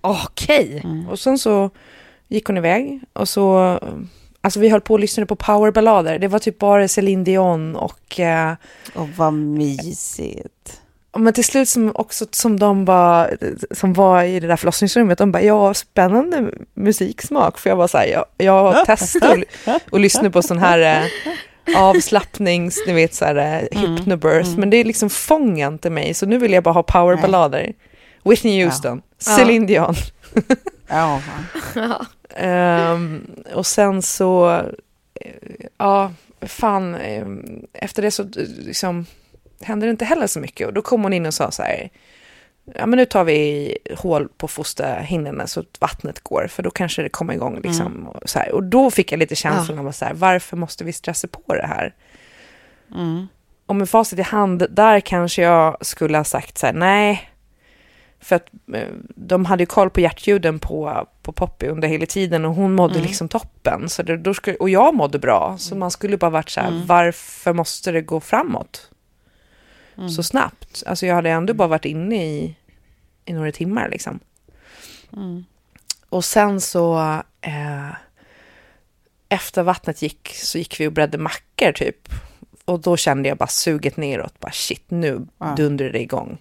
Okej. 0.00 0.82
Och 1.10 1.18
sen 1.18 1.38
så 1.38 1.70
gick 2.28 2.46
hon 2.46 2.56
iväg 2.56 3.00
och 3.12 3.28
så, 3.28 3.78
alltså 4.40 4.60
vi 4.60 4.68
höll 4.68 4.80
på 4.80 4.94
och 4.94 5.00
lyssnade 5.00 5.26
på 5.26 5.36
powerballader. 5.36 6.18
Det 6.18 6.28
var 6.28 6.38
typ 6.38 6.58
bara 6.58 6.88
Celine 6.88 7.24
Dion 7.24 7.76
och, 7.76 8.20
eh, 8.20 8.52
Och 8.94 9.08
vad 9.08 9.32
mysigt. 9.34 10.80
men 11.18 11.32
till 11.32 11.44
slut 11.44 11.68
som 11.68 11.92
också 11.94 12.26
som 12.30 12.58
de 12.58 12.84
var, 12.84 13.36
som 13.70 13.92
var 13.92 14.22
i 14.22 14.40
det 14.40 14.46
där 14.46 14.56
förlossningsrummet, 14.56 15.18
de 15.18 15.32
bara, 15.32 15.42
ja, 15.42 15.74
spännande 15.74 16.50
musiksmak. 16.74 17.58
För 17.58 17.70
jag 17.70 17.76
var 17.76 17.88
så 17.88 17.98
här, 17.98 18.06
jag, 18.06 18.24
jag 18.36 18.86
testade 18.86 19.44
att 19.66 19.82
och 19.90 20.00
lyssna 20.00 20.30
på 20.30 20.42
sån 20.42 20.58
här 20.58 21.02
eh, 21.74 21.82
avslappnings, 21.82 22.78
ni 22.86 22.92
vet 22.92 23.14
så 23.14 23.24
här 23.24 23.68
eh, 23.72 23.78
hypnobirth, 23.80 24.58
men 24.58 24.70
det 24.70 24.84
liksom 24.84 25.10
fångar 25.10 25.68
inte 25.68 25.90
mig, 25.90 26.14
så 26.14 26.26
nu 26.26 26.38
vill 26.38 26.52
jag 26.52 26.62
bara 26.62 26.74
ha 26.74 26.82
powerballader. 26.82 27.72
Whitney 28.24 28.64
Houston, 28.64 29.02
Celine 29.18 29.66
Dion. 29.66 29.94
Ja, 30.88 31.20
Ehm, 32.40 33.26
och 33.54 33.66
sen 33.66 34.02
så, 34.02 34.50
eh, 35.14 35.66
ja, 35.78 36.12
fan, 36.40 36.94
eh, 36.94 37.26
efter 37.72 38.02
det 38.02 38.10
så 38.10 38.22
eh, 38.22 38.28
liksom, 38.58 39.06
hände 39.60 39.86
det 39.86 39.90
inte 39.90 40.04
heller 40.04 40.26
så 40.26 40.40
mycket. 40.40 40.66
Och 40.66 40.72
då 40.72 40.82
kom 40.82 41.02
hon 41.02 41.12
in 41.12 41.26
och 41.26 41.34
sa 41.34 41.50
så 41.50 41.62
här, 41.62 41.90
ja 42.74 42.86
men 42.86 42.96
nu 42.96 43.04
tar 43.04 43.24
vi 43.24 43.78
hål 43.96 44.28
på 44.36 44.48
fosterhinnorna 44.48 45.46
så 45.46 45.60
att 45.60 45.80
vattnet 45.80 46.20
går, 46.20 46.46
för 46.50 46.62
då 46.62 46.70
kanske 46.70 47.02
det 47.02 47.08
kommer 47.08 47.34
igång 47.34 47.60
liksom. 47.62 48.08
Och, 48.08 48.28
så 48.28 48.38
här. 48.38 48.52
och 48.52 48.62
då 48.62 48.90
fick 48.90 49.12
jag 49.12 49.18
lite 49.18 49.36
känslan 49.36 49.78
av 49.78 49.88
att 49.88 49.96
så 49.96 50.04
här, 50.04 50.14
varför 50.14 50.56
måste 50.56 50.84
vi 50.84 50.92
stressa 50.92 51.28
på 51.28 51.54
det 51.54 51.66
här? 51.66 51.94
Och 53.66 53.76
med 53.76 53.88
facit 53.88 54.18
i 54.18 54.22
hand, 54.22 54.66
där 54.70 55.00
kanske 55.00 55.42
jag 55.42 55.86
skulle 55.86 56.16
ha 56.16 56.24
sagt 56.24 56.58
så 56.58 56.66
här, 56.66 56.72
nej, 56.72 57.29
för 58.20 58.36
att 58.36 58.46
eh, 58.74 58.88
de 59.14 59.44
hade 59.44 59.62
ju 59.62 59.66
koll 59.66 59.90
på 59.90 60.00
hjärtljuden 60.00 60.58
på, 60.58 61.08
på 61.22 61.32
Poppy 61.32 61.66
under 61.66 61.88
hela 61.88 62.06
tiden 62.06 62.44
och 62.44 62.54
hon 62.54 62.74
mådde 62.74 63.00
liksom 63.00 63.28
toppen. 63.28 63.88
Så 63.88 64.02
det, 64.02 64.16
då 64.16 64.34
skulle, 64.34 64.56
och 64.56 64.70
jag 64.70 64.94
mådde 64.94 65.18
bra, 65.18 65.56
så 65.58 65.74
man 65.74 65.90
skulle 65.90 66.16
bara 66.16 66.30
varit 66.30 66.50
så 66.50 66.60
här, 66.60 66.82
varför 66.86 67.52
måste 67.52 67.92
det 67.92 68.00
gå 68.00 68.20
framåt 68.20 68.90
så 70.16 70.22
snabbt? 70.22 70.82
Alltså 70.86 71.06
jag 71.06 71.14
hade 71.14 71.30
ändå 71.30 71.54
bara 71.54 71.68
varit 71.68 71.84
inne 71.84 72.26
i, 72.26 72.56
i 73.24 73.32
några 73.32 73.52
timmar 73.52 73.88
liksom. 73.88 74.20
Och 76.08 76.24
sen 76.24 76.60
så, 76.60 76.98
eh, 77.40 77.90
efter 79.28 79.62
vattnet 79.62 80.02
gick 80.02 80.28
så 80.34 80.58
gick 80.58 80.80
vi 80.80 80.86
och 80.86 80.92
bredde 80.92 81.18
mackor 81.18 81.72
typ. 81.72 82.08
Och 82.64 82.80
då 82.80 82.96
kände 82.96 83.28
jag 83.28 83.38
bara 83.38 83.48
suget 83.48 83.96
neråt, 83.96 84.40
bara 84.40 84.52
shit, 84.52 84.84
nu 84.88 85.26
dundrar 85.56 85.90
det 85.90 86.00
igång. 86.00 86.38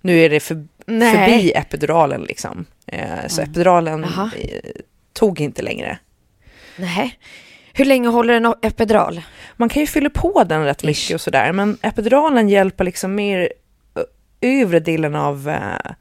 Nu 0.00 0.18
är 0.18 0.30
det 0.30 0.40
för, 0.40 0.66
Nej. 0.86 1.16
förbi 1.16 1.52
epiduralen 1.52 2.22
liksom. 2.22 2.64
Eh, 2.86 3.26
så 3.28 3.42
epiduralen 3.42 4.06
Jaha. 4.16 4.30
eh, 4.36 4.70
tog 5.12 5.40
inte 5.40 5.62
längre. 5.62 5.98
Nej. 6.76 7.18
Hur 7.72 7.84
länge 7.84 8.08
håller 8.08 8.34
en 8.34 8.54
epidural? 8.62 9.22
Man 9.56 9.68
kan 9.68 9.80
ju 9.80 9.86
fylla 9.86 10.10
på 10.10 10.44
den 10.44 10.64
rätt 10.64 10.84
mycket 10.84 11.14
och 11.14 11.20
sådär, 11.20 11.52
men 11.52 11.78
epiduralen 11.82 12.48
hjälper 12.48 12.84
liksom 12.84 13.14
mer 13.14 13.48
övre 14.42 14.80
delen 14.80 15.14
av, 15.14 15.48
eh, 15.48 15.92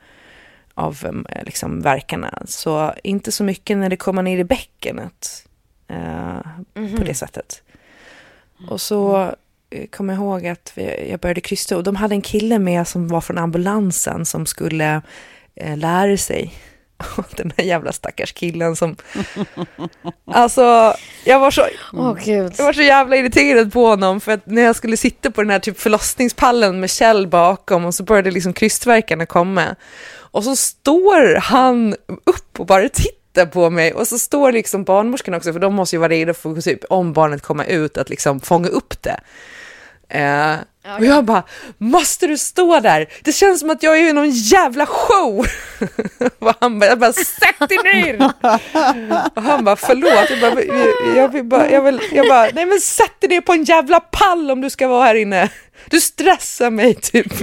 av 0.74 1.24
liksom 1.46 1.82
verkarna. 1.82 2.44
Så 2.46 2.94
inte 3.04 3.32
så 3.32 3.44
mycket 3.44 3.78
när 3.78 3.90
det 3.90 3.98
kommer 3.98 4.22
ner 4.22 4.38
i 4.38 4.44
bäckenet 4.44 5.48
eh, 5.88 6.40
på 6.98 7.04
det 7.04 7.14
sättet. 7.14 7.62
Och 8.70 8.82
så 8.82 9.22
eh, 9.22 9.34
kommer 9.90 10.14
jag 10.14 10.22
ihåg 10.22 10.48
att 10.48 10.74
jag 11.10 11.20
började 11.20 11.42
krysta 11.42 11.78
och 11.78 11.84
de 11.84 11.96
hade 11.96 12.16
en 12.16 12.22
kille 12.22 12.60
med 12.60 12.88
som 12.88 13.08
var 13.08 13.22
från 13.22 13.38
ambulansen 13.38 14.26
som 14.26 14.46
skulle 14.46 15.02
eh, 15.56 15.78
lära 15.78 16.18
sig. 16.18 16.54
Den 17.36 17.54
här 17.58 17.66
jävla 17.66 17.92
stackars 17.92 18.34
killen 18.34 18.76
som... 18.76 18.96
Alltså, 20.26 20.96
jag 21.26 21.40
var 21.40 21.52
så... 21.52 21.68
Åh 21.94 22.18
gud. 22.26 22.54
Jag 22.58 22.66
var 22.66 22.74
så 22.74 22.82
jävla 22.82 23.16
irriterad 23.16 23.74
på 23.74 23.86
honom 23.86 24.22
för 24.22 24.32
att 24.32 24.46
när 24.46 24.62
jag 24.62 24.76
skulle 24.76 24.98
sitta 24.98 25.32
på 25.32 25.42
den 25.42 25.50
här 25.50 25.60
typ 25.60 25.80
förlossningspallen 25.80 26.80
med 26.80 26.90
Kjell 26.90 27.28
bakom 27.28 27.86
och 27.86 27.96
så 27.96 28.04
började 28.04 28.32
liksom 28.32 28.54
krystvärkarna 28.54 29.26
komma. 29.26 29.76
Och 30.14 30.44
så 30.44 30.56
står 30.56 31.36
han 31.36 31.96
upp 32.24 32.60
och 32.60 32.66
bara 32.66 32.90
tittar 32.90 33.46
på 33.46 33.70
mig 33.70 33.94
och 33.94 34.08
så 34.08 34.20
står 34.20 34.52
liksom 34.52 34.84
barnmorskan 34.84 35.34
också 35.34 35.54
för 35.54 35.60
de 35.60 35.74
måste 35.74 35.96
ju 35.96 36.00
vara 36.00 36.10
redo 36.10 36.34
för 36.34 36.62
typ 36.62 36.84
om 36.90 37.14
barnet 37.14 37.42
kommer 37.42 37.66
ut 37.66 37.98
att 37.98 38.10
liksom 38.10 38.40
fånga 38.40 38.68
upp 38.68 39.02
det. 39.02 39.20
Eh, 40.12 40.56
och 40.98 41.06
jag 41.06 41.26
bara, 41.26 41.44
måste 41.78 42.28
du 42.28 42.38
stå 42.38 42.80
där? 42.80 43.08
Det 43.24 43.32
känns 43.32 43.60
som 43.60 43.70
att 43.70 43.84
jag 43.84 44.00
är 44.00 44.10
i 44.10 44.14
någon 44.14 44.30
jävla 44.30 44.86
show. 44.86 45.46
och 46.40 46.54
han 46.60 46.80
bara, 46.80 46.90
jag 46.90 47.00
bara, 47.00 47.14
sätt 47.14 47.70
dig 47.70 47.78
ner! 47.84 48.32
och 49.36 49.44
han 49.44 49.64
bara, 49.64 49.76
förlåt. 49.76 50.30
Jag 50.30 50.40
bara, 50.40 50.64
jag, 50.64 51.18
jag, 51.18 51.28
vill 51.28 51.44
bara, 51.44 51.72
jag, 51.72 51.82
vill, 51.82 52.02
jag 52.12 52.28
bara, 52.28 52.50
nej 52.54 52.66
men 52.66 52.80
sätt 52.80 53.22
dig 53.22 53.30
ner 53.30 53.42
på 53.42 53.54
en 53.54 53.64
jävla 53.64 54.00
pall 54.00 54.52
om 54.52 54.62
du 54.62 54.70
ska 54.70 54.88
vara 54.88 55.06
här 55.06 55.16
inne. 55.16 55.50
Du 55.90 56.00
stressar 56.02 56.70
mig 56.70 56.94
typ. 56.96 57.34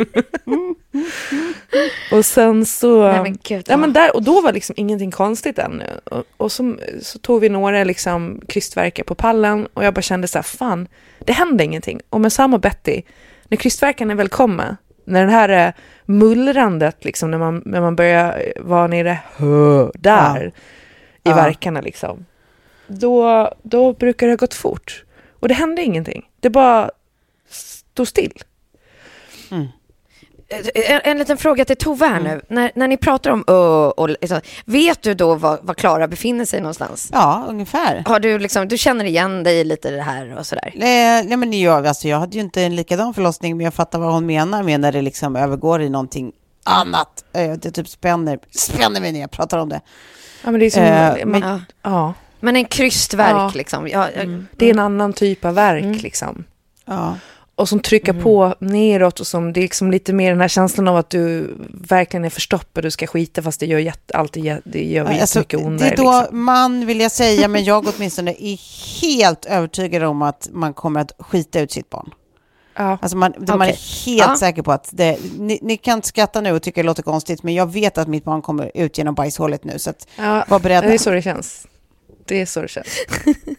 och 2.13 2.25
sen 2.25 2.67
så, 2.67 3.13
Nej, 3.13 3.23
men 3.23 3.39
gud, 3.43 3.65
ja, 3.69 3.77
men 3.77 3.93
där, 3.93 4.17
och 4.17 4.23
då 4.23 4.41
var 4.41 4.53
liksom 4.53 4.75
ingenting 4.79 5.11
konstigt 5.11 5.59
ännu. 5.59 5.85
Och, 6.05 6.25
och 6.37 6.53
så, 6.53 6.77
så 7.03 7.19
tog 7.19 7.41
vi 7.41 7.49
några 7.49 7.85
liksom 7.85 8.41
krystverkar 8.49 9.05
på 9.05 9.15
pallen 9.15 9.69
och 9.75 9.85
jag 9.85 9.95
bara 9.95 10.03
kände 10.03 10.29
så 10.29 10.39
här, 10.39 10.43
fan, 10.43 10.89
det 11.19 11.33
hände 11.33 11.65
ingenting. 11.65 12.01
Och 12.11 12.21
med 12.21 12.33
Sam 12.33 12.55
och 12.55 12.61
Betty, 12.61 13.03
när 13.49 13.57
krystverkarna 13.57 14.15
väl 14.15 14.29
kommer, 14.29 14.77
när 15.05 15.27
det 15.27 15.33
här 15.33 15.67
eh, 15.67 15.73
mullrandet, 16.05 17.05
liksom, 17.05 17.31
när, 17.31 17.39
man, 17.39 17.63
när 17.65 17.81
man 17.81 17.97
börjar 17.97 18.39
eh, 18.57 18.63
vara 18.63 18.87
nere 18.87 19.19
där 19.95 20.47
i 20.47 20.53
Ja. 21.23 21.35
verkarna, 21.37 21.81
liksom, 21.81 22.27
då, 22.87 23.49
då 23.63 23.93
brukar 23.93 24.27
det 24.27 24.33
ha 24.33 24.37
gått 24.37 24.55
fort. 24.55 25.05
Och 25.41 25.49
det 25.49 25.55
hände 25.55 25.83
ingenting. 25.83 26.23
Det 26.41 26.51
bara 26.51 26.91
stod 27.99 28.09
still. 28.09 28.33
En, 30.75 31.01
en 31.05 31.19
liten 31.19 31.37
fråga 31.37 31.65
till 31.65 31.77
Tove 31.77 32.07
här 32.07 32.21
nu. 32.21 32.41
När, 32.49 32.73
när 32.75 32.89
ni 32.89 32.97
pratar 32.97 33.31
om 33.31 33.45
ö 33.47 33.87
och 33.97 34.09
liksom, 34.09 34.41
vet 34.65 35.03
du 35.03 35.15
då 35.15 35.35
var, 35.35 35.59
var 35.63 35.75
Klara 35.75 36.09
befinner 36.09 36.45
sig 36.45 36.61
någonstans? 36.61 37.11
ja 37.13 37.47
ungefär. 37.49 38.03
Har 38.07 38.21
du 38.21 38.39
liksom, 38.39 38.69
du 38.69 38.79
känner 38.79 39.05
igen 39.05 39.43
dig 39.43 39.65
lite 39.65 39.89
i 39.89 39.91
det 39.91 40.03
här 40.03 40.39
och 40.39 40.47
sådär? 40.47 40.71
Eh, 40.75 40.81
nej, 41.27 41.37
men 41.37 41.53
jag, 41.61 41.87
alltså, 41.87 42.09
jag 42.09 42.19
hade 42.19 42.35
ju 42.35 42.41
inte 42.41 42.63
en 42.63 42.77
likadan 42.77 43.15
förlossning, 43.15 43.57
men 43.57 43.65
jag 43.65 43.75
fattar 43.75 43.99
vad 43.99 44.13
hon 44.13 44.27
menar 44.27 44.63
med 44.63 44.81
när 44.81 44.93
det 44.93 45.03
liksom 45.03 45.37
övergår 45.37 45.83
i 45.83 45.89
någonting 45.91 46.33
annat. 46.65 47.25
Eh, 47.33 47.53
det 47.53 47.71
typ 47.71 47.89
spänner, 47.89 48.39
spänner 48.51 49.01
mig 49.01 49.13
när 49.13 49.21
jag 49.21 49.31
pratar 49.31 49.59
om 49.59 49.69
det. 49.69 49.81
Ja, 50.45 50.51
men 50.51 50.61
det 50.61 50.67
är 50.67 50.71
som, 50.71 50.83
Eh, 50.83 51.27
man, 51.27 51.41
Ja. 51.43 51.61
ja, 51.83 52.15
Men 52.41 52.57
en 52.57 52.65
krystverk 52.65 53.31
Ja. 53.33 53.51
liksom. 53.55 53.89
Ja, 53.89 54.09
jag- 54.17 54.45
det 54.57 54.67
är 54.67 54.71
en 54.71 54.79
annan 54.79 55.13
typ 55.13 55.45
av 55.45 55.55
verk 55.55 56.03
liksom. 56.03 56.45
Ja. 56.85 57.17
Och 57.59 57.69
som 57.69 57.81
trycker 57.81 58.13
på 58.13 58.55
neråt 58.59 59.21
och 59.21 59.27
som, 59.27 59.53
det 59.53 59.61
är 59.61 59.63
liksom 59.63 59.91
lite 59.91 60.13
mer 60.13 60.31
den 60.31 60.41
här 60.41 60.49
känslan 60.49 60.89
av 60.89 60.97
att 60.97 61.11
du 61.11 61.55
verkligen 61.71 62.25
är 62.25 62.31
förstoppad, 62.31 62.85
du 62.85 62.91
ska 62.91 63.07
skita 63.07 63.43
fast 63.43 63.61
det 63.61 63.67
gör 63.67 63.79
jätte, 63.79 64.15
alltid 64.17 64.57
det 64.65 64.85
gör 64.85 65.05
Alltså, 65.05 65.39
jättemycket 65.39 65.61
det 65.61 65.67
ondare. 65.67 65.89
är 65.91 65.97
då 65.97 66.21
liksom. 66.21 66.45
man, 66.45 66.87
vill 66.87 67.01
jag 67.01 67.13
säga, 67.13 67.49
men 67.49 67.65
jag 67.65 67.87
åtminstone 67.97 68.35
är 68.39 68.59
helt 69.03 69.45
övertygad 69.45 70.03
om 70.03 70.23
att 70.23 70.49
man 70.53 70.75
kommer 70.75 71.01
att 71.01 71.13
skita 71.19 71.61
ut 71.61 71.73
sitt 71.73 71.91
barn. 71.91 72.11
Ja. 72.77 72.99
Alltså 73.03 73.17
man, 73.17 73.35
man 73.49 73.61
Okej. 73.61 73.71
är 73.71 74.07
helt 74.07 74.29
Ja. 74.31 74.37
säker 74.39 74.63
på 74.63 74.73
att 74.73 74.89
det, 74.93 75.19
ni, 75.39 75.59
ni 75.63 75.77
kan 75.77 76.03
skratta 76.03 76.41
nu 76.41 76.53
och 76.53 76.63
tycka 76.63 76.83
det 76.83 76.87
låter 76.87 77.03
konstigt, 77.03 77.43
men 77.43 77.55
jag 77.55 77.73
vet 77.73 77.99
att 77.99 78.09
mitt 78.09 78.25
barn 78.25 78.43
kommer 78.43 78.71
ut 78.75 78.99
genom 78.99 79.15
bajshålet 79.15 79.65
nu, 79.65 79.79
så 79.79 79.91
att 79.91 80.09
Ja, 80.17 80.45
var 80.49 80.59
beredda. 80.61 80.89
det 80.89 80.95
är 80.95 80.99
så 80.99 81.11
det 81.11 81.23
känns. 81.23 81.67
Det 82.25 82.41
är 82.41 82.47
så 82.47 82.61
det 82.63 82.69
känns. 82.69 82.87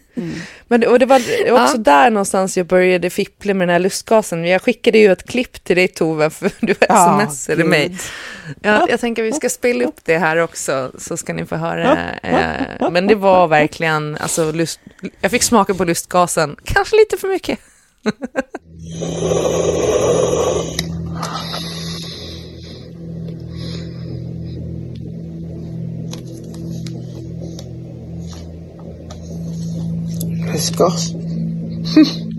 Men 0.68 0.80
det, 0.80 0.86
och 0.86 0.98
det 0.98 1.06
var 1.06 1.16
också 1.16 1.76
Ja. 1.76 1.76
där 1.76 2.10
någonstans 2.10 2.56
jag 2.56 2.66
började 2.66 3.10
fippla 3.10 3.54
med 3.54 3.68
den 3.68 3.72
här 3.72 3.78
lustgasen. 3.80 4.44
Jag 4.44 4.62
skickade 4.62 4.98
ju 4.98 5.12
ett 5.12 5.28
klipp 5.28 5.64
till 5.64 5.76
dig 5.76 5.88
Tove, 5.88 6.30
för 6.30 6.50
du 6.66 6.74
Ja, 6.88 7.26
smsade 7.30 7.64
mig. 7.64 7.96
Ja, 8.62 8.86
jag 8.88 9.00
tänker 9.00 9.22
vi 9.22 9.32
ska 9.32 9.48
spela 9.48 9.84
upp 9.84 10.04
det 10.04 10.18
här 10.18 10.36
också, 10.36 10.92
så 10.98 11.16
ska 11.16 11.32
ni 11.32 11.46
få 11.46 11.56
höra. 11.56 11.98
Eh, 12.22 12.90
men 12.90 13.06
det 13.06 13.14
var 13.14 13.48
verkligen, 13.48 14.16
alltså, 14.20 14.52
lust, 14.52 14.80
jag 15.20 15.30
fick 15.30 15.42
smaka 15.42 15.74
på 15.74 15.84
lustgasen, 15.84 16.56
kanske 16.64 16.96
lite 16.96 17.16
för 17.16 17.28
mycket. 17.28 17.58
l'espace 30.52 31.12
corse. 31.14 32.20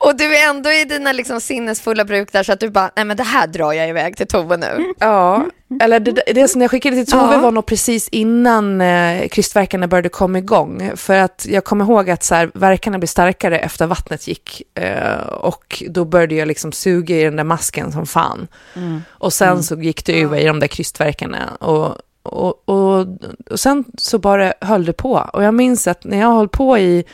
Och 0.00 0.16
du 0.16 0.36
är 0.36 0.48
ändå 0.50 0.70
i 0.72 0.84
dina 0.84 1.12
liksom 1.12 1.40
sinnesfulla 1.40 2.04
bruk 2.04 2.32
där 2.32 2.42
så 2.42 2.52
att 2.52 2.60
du 2.60 2.70
bara, 2.70 2.90
nej 2.96 3.04
men 3.04 3.16
det 3.16 3.22
här 3.22 3.46
drar 3.46 3.72
jag 3.72 3.88
iväg 3.88 4.16
till 4.16 4.26
Tove 4.26 4.56
nu. 4.56 4.92
Ja, 4.98 5.46
eller 5.82 6.00
det, 6.00 6.22
det 6.34 6.48
som 6.48 6.60
jag 6.60 6.70
skickade 6.70 6.96
till 6.96 7.06
Tove 7.12 7.34
Ja. 7.34 7.40
var 7.40 7.50
nog 7.50 7.66
precis 7.66 8.08
innan 8.08 8.80
eh, 8.80 9.28
krystverkarna 9.28 9.86
började 9.88 10.08
komma 10.08 10.38
igång. 10.38 10.92
För 10.96 11.14
att 11.14 11.46
jag 11.48 11.64
kommer 11.64 11.84
ihåg 11.84 12.10
att 12.10 12.24
så 12.24 12.34
här, 12.34 12.50
verkarna 12.54 12.98
blev 12.98 13.06
starkare 13.06 13.58
efter 13.58 13.86
vattnet 13.86 14.28
gick. 14.28 14.62
Eh, 14.74 15.18
och 15.28 15.82
då 15.88 16.04
började 16.04 16.34
jag 16.34 16.48
liksom 16.48 16.72
suga 16.72 17.16
i 17.16 17.24
den 17.24 17.36
där 17.36 17.44
masken 17.44 17.92
som 17.92 18.06
fan. 18.06 18.48
Och 19.08 19.32
sen 19.32 19.62
så 19.62 19.76
gick 19.76 20.04
det 20.04 20.22
över 20.22 20.38
i 20.38 20.44
de 20.44 20.60
där 20.60 20.66
krystverkarna. 20.66 21.48
Och, 21.60 21.96
och, 22.28 22.68
och, 22.68 23.06
och 23.50 23.60
sen 23.60 23.84
så 23.98 24.18
bara 24.18 24.52
höll 24.60 24.84
det 24.84 24.92
på. 24.92 25.28
Och 25.32 25.42
jag 25.42 25.54
minns 25.54 25.86
att 25.86 26.04
när 26.04 26.18
jag 26.18 26.32
höll 26.32 26.48
på 26.48 26.78
i 26.78 27.04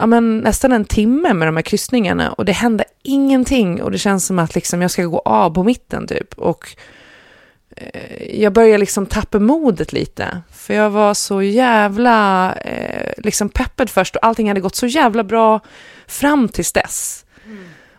ja, 0.00 0.06
men 0.06 0.38
nästan 0.38 0.72
en 0.72 0.84
timme 0.84 1.34
med 1.34 1.48
de 1.48 1.56
här 1.56 1.62
kryssningarna 1.62 2.32
och 2.32 2.44
det 2.44 2.52
hände 2.52 2.84
ingenting 3.02 3.82
och 3.82 3.90
det 3.90 3.98
känns 3.98 4.26
som 4.26 4.38
att 4.38 4.54
liksom 4.54 4.82
jag 4.82 4.90
ska 4.90 5.04
gå 5.04 5.18
av 5.18 5.50
på 5.50 5.62
mitten 5.62 6.06
typ. 6.06 6.38
Och 6.38 6.68
eh, 7.76 8.40
jag 8.40 8.52
började 8.52 8.78
liksom 8.78 9.06
tappa 9.06 9.38
modet 9.38 9.92
lite. 9.92 10.42
För 10.52 10.74
jag 10.74 10.90
var 10.90 11.14
så 11.14 11.42
jävla 11.42 12.52
eh, 12.54 13.12
liksom 13.16 13.48
peppad 13.48 13.90
först 13.90 14.16
och 14.16 14.26
allting 14.26 14.48
hade 14.48 14.60
gått 14.60 14.76
så 14.76 14.86
jävla 14.86 15.24
bra 15.24 15.60
fram 16.06 16.48
tills 16.48 16.72
dess. 16.72 17.24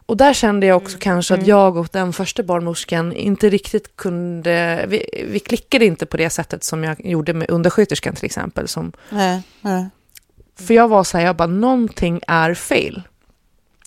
Och 0.06 0.18
där 0.18 0.34
kände 0.34 0.68
jag 0.68 0.78
också 0.78 0.98
kanske 1.00 1.34
att 1.34 1.48
jag 1.48 1.78
och 1.78 1.88
den 1.92 2.14
första 2.14 2.44
barnmorskan 2.44 3.14
inte 3.14 3.50
riktigt 3.50 3.96
kunde, 3.96 4.86
vi, 4.88 5.26
vi 5.32 5.40
klickade 5.40 5.86
inte 5.86 6.06
på 6.06 6.18
det 6.18 6.30
sättet 6.30 6.64
som 6.64 6.84
jag 6.84 7.06
gjorde 7.06 7.34
med 7.34 7.50
undersköterskan 7.50 8.16
till 8.16 8.26
exempel. 8.26 8.68
Som, 8.68 8.92
Nej, 9.10 9.42
nej. 9.62 9.90
för 10.60 10.74
jag 10.74 10.88
var 10.88 11.04
så 11.04 11.18
här, 11.18 11.26
jag 11.26 11.36
bara, 11.36 11.48
någonting 11.48 12.22
är 12.28 12.54
fel. 12.54 13.02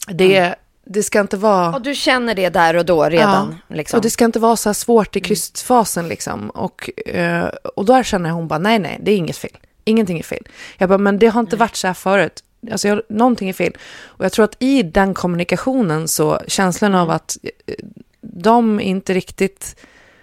Det, 0.08 0.54
det 0.86 1.02
ska 1.02 1.20
inte 1.20 1.36
vara... 1.36 1.74
Och 1.74 1.82
du 1.82 1.94
känner 1.94 2.34
det 2.34 2.48
där 2.48 2.76
och 2.76 2.84
då 2.84 3.04
redan? 3.04 3.56
Liksom. 3.68 3.96
Och 3.96 4.02
det 4.02 4.10
ska 4.10 4.24
inte 4.24 4.38
vara 4.38 4.56
så 4.56 4.68
här 4.68 4.74
svårt 4.74 5.16
i 5.16 5.20
krystfasen 5.20 6.08
liksom. 6.08 6.50
Och, 6.50 6.90
eh, 7.06 7.44
och 7.74 7.84
där 7.84 8.02
känner 8.02 8.30
hon 8.30 8.48
bara, 8.48 8.58
nej, 8.58 8.78
nej, 8.78 8.98
det 9.02 9.12
är 9.12 9.16
inget 9.16 9.36
fel. 9.36 9.56
Ingenting 9.84 10.18
är 10.18 10.22
fel. 10.22 10.46
Jag 10.78 10.88
bara, 10.88 10.98
men 10.98 11.18
det 11.18 11.26
har 11.26 11.40
inte 11.40 11.56
varit 11.56 11.76
så 11.76 11.86
här 11.86 11.94
förut. 11.94 12.44
Alltså, 12.72 12.88
jag, 12.88 13.02
någonting 13.08 13.48
är 13.48 13.52
fel. 13.52 13.72
Och 14.04 14.24
jag 14.24 14.32
tror 14.32 14.44
att 14.44 14.56
i 14.58 14.82
den 14.82 15.14
kommunikationen 15.14 16.08
så 16.08 16.40
känslan 16.46 16.94
av 16.94 17.10
att 17.10 17.36
eh, 17.66 17.74
de 18.20 18.80
inte 18.80 19.14
riktigt 19.14 19.76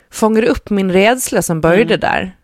fångar 0.09 0.43
upp 0.43 0.69
min 0.69 0.91
rädsla 0.91 1.41
som 1.41 1.61
började 1.61 1.97
där. 1.97 2.35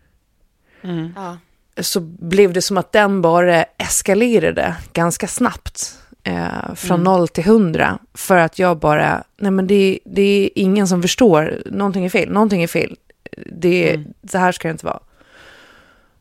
Ja. 1.16 1.38
Så 1.80 2.00
blev 2.00 2.52
det 2.52 2.62
som 2.62 2.78
att 2.78 2.92
den 2.92 3.22
bara 3.22 3.62
eskalerade 3.62 4.76
ganska 4.92 5.26
snabbt. 5.26 5.98
Eh, 6.22 6.74
från 6.74 7.04
noll 7.04 7.28
till 7.28 7.44
hundra. 7.44 7.98
För 8.14 8.36
att 8.36 8.58
jag 8.58 8.78
bara, 8.78 9.24
nej 9.36 9.50
men 9.50 9.66
det, 9.66 9.98
det 10.04 10.22
är 10.22 10.50
ingen 10.54 10.88
som 10.88 11.02
förstår. 11.02 11.62
Någonting 11.66 12.04
är 12.04 12.10
fel, 12.10 12.30
någonting 12.30 12.62
är 12.62 12.66
fel. 12.66 12.96
Det, 13.46 14.04
Så 14.30 14.38
här 14.38 14.52
ska 14.52 14.68
det 14.68 14.72
inte 14.72 14.86
vara. 14.86 15.00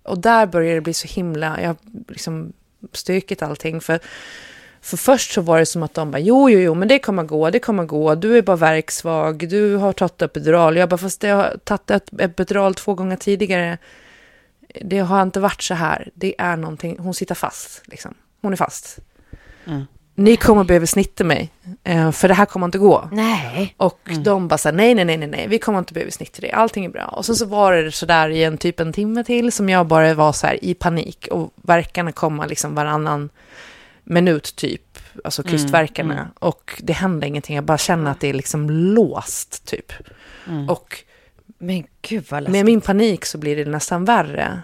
Och 0.03 0.19
där 0.19 0.45
började 0.45 0.75
det 0.75 0.81
bli 0.81 0.93
så 0.93 1.07
himla, 1.07 1.61
jag 1.61 1.75
liksom 2.07 2.53
stökigt 2.93 3.41
allting. 3.41 3.81
För, 3.81 3.99
för 4.81 4.97
först 4.97 5.31
så 5.31 5.41
var 5.41 5.59
det 5.59 5.65
som 5.65 5.83
att 5.83 5.93
de 5.93 6.11
bara, 6.11 6.19
jo, 6.19 6.49
jo, 6.49 6.59
jo, 6.59 6.73
men 6.73 6.87
det 6.87 6.99
kommer 6.99 7.23
gå, 7.23 7.49
det 7.49 7.59
kommer 7.59 7.85
gå. 7.85 8.15
Du 8.15 8.37
är 8.37 8.41
bara 8.41 8.57
verksvag, 8.57 9.49
du 9.49 9.75
har 9.75 9.93
tagit 9.93 10.21
epidural. 10.21 10.77
Jag 10.77 10.89
bara, 10.89 10.97
fast 10.97 11.23
jag 11.23 11.35
har 11.35 11.57
tagit 11.63 11.91
ett 11.91 12.09
epidural 12.19 12.75
två 12.75 12.93
gånger 12.93 13.15
tidigare. 13.15 13.77
Det 14.81 14.99
har 14.99 15.21
inte 15.21 15.39
varit 15.39 15.61
så 15.61 15.73
här. 15.73 16.09
Det 16.13 16.35
är 16.37 16.57
någonting, 16.57 16.99
hon 16.99 17.13
sitter 17.13 17.35
fast, 17.35 17.81
liksom. 17.85 18.13
Hon 18.41 18.53
är 18.53 18.57
fast. 18.57 18.99
Mm. 19.65 19.85
Ni 20.19 20.37
kommer 20.37 20.63
behöva 20.63 20.85
snitta 20.85 21.23
mig, 21.23 21.49
eh, 21.83 22.11
för 22.11 22.27
det 22.27 22.33
här 22.33 22.45
kommer 22.45 22.65
inte 22.65 22.77
gå. 22.77 23.09
Nej. 23.11 23.73
Och 23.77 24.09
de 24.23 24.47
bara 24.47 24.57
så 24.57 24.69
här, 24.69 24.75
nej, 24.75 24.95
nej, 24.95 25.05
nej, 25.05 25.17
nej, 25.17 25.47
vi 25.47 25.59
kommer 25.59 25.79
inte 25.79 25.93
behöva 25.93 26.11
snitta 26.11 26.41
dig, 26.41 26.51
allting 26.51 26.85
är 26.85 26.89
bra. 26.89 27.05
Och 27.05 27.25
sen 27.25 27.35
så 27.35 27.45
var 27.45 27.73
det 27.73 27.91
så 27.91 28.05
där 28.05 28.29
i 28.29 28.43
en 28.43 28.57
typ 28.57 28.79
en 28.79 28.93
timme 28.93 29.23
till 29.23 29.51
som 29.51 29.69
jag 29.69 29.87
bara 29.87 30.13
var 30.13 30.31
så 30.31 30.47
här 30.47 30.63
i 30.63 30.73
panik 30.73 31.27
och 31.31 31.53
verkarna 31.55 32.11
komma 32.11 32.45
liksom 32.45 32.75
varannan 32.75 33.29
minut 34.03 34.55
typ, 34.55 34.99
alltså 35.23 35.43
krystverkarna. 35.43 36.27
Och 36.39 36.81
det 36.83 36.93
hände 36.93 37.27
ingenting, 37.27 37.55
jag 37.55 37.65
bara 37.65 37.77
känner 37.77 38.11
att 38.11 38.19
det 38.19 38.27
är 38.27 38.33
liksom 38.33 38.69
låst 38.69 39.65
typ. 39.65 39.93
Och 40.67 41.03
Men 41.57 41.83
gud 42.01 42.25
vad 42.29 42.49
med 42.49 42.65
min 42.65 42.81
panik 42.81 43.25
så 43.25 43.37
blir 43.37 43.55
det 43.55 43.65
nästan 43.71 44.05
värre. 44.05 44.61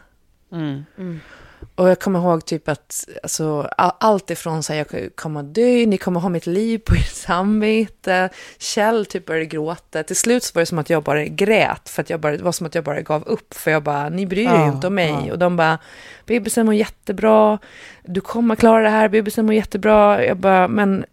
Och 1.75 1.89
jag 1.89 1.99
kommer 1.99 2.19
ihåg 2.19 2.45
typ 2.45 2.69
att 2.69 3.05
alltså, 3.23 3.61
allt 3.77 4.29
ifrån 4.29 4.63
så 4.63 4.73
här, 4.73 4.85
jag 4.91 5.15
kommer 5.15 5.39
att 5.39 5.55
dö, 5.55 5.85
ni 5.85 5.97
kommer 5.97 6.19
ha 6.19 6.29
mitt 6.29 6.47
liv 6.47 6.79
på 6.85 6.95
ert 6.95 7.11
samvete. 7.13 8.29
Kjell 8.57 9.05
typ 9.05 9.25
började 9.25 9.45
gråta. 9.45 10.03
Till 10.03 10.15
slut 10.15 10.43
så 10.43 10.51
var 10.55 10.61
det 10.61 10.65
som 10.65 10.79
att 10.79 10.89
jag 10.89 11.03
bara 11.03 11.25
grät, 11.25 11.89
för 11.89 12.01
att 12.01 12.09
jag 12.09 12.19
bara, 12.19 12.37
det 12.37 12.43
var 12.43 12.51
som 12.51 12.67
att 12.67 12.75
jag 12.75 12.83
bara 12.83 13.01
gav 13.01 13.23
upp. 13.23 13.53
För 13.53 13.71
jag 13.71 13.83
bara, 13.83 14.09
ni 14.09 14.25
bryr 14.25 14.45
er 14.47 14.51
ju 14.51 14.55
Ja, 14.59 14.67
inte 14.67 14.87
om 14.87 14.95
mig. 14.95 15.15
ja. 15.27 15.31
Och 15.33 15.39
de 15.39 15.55
bara, 15.55 15.77
bebisen 16.25 16.65
mår 16.65 16.75
jättebra, 16.75 17.59
du 18.05 18.21
kommer 18.21 18.55
klara 18.55 18.83
det 18.83 18.89
här, 18.89 19.09
bebisen 19.09 19.45
mår 19.45 19.55
jättebra. 19.55 20.25
Jag 20.25 20.37
bara, 20.37 20.67
men 20.67 21.05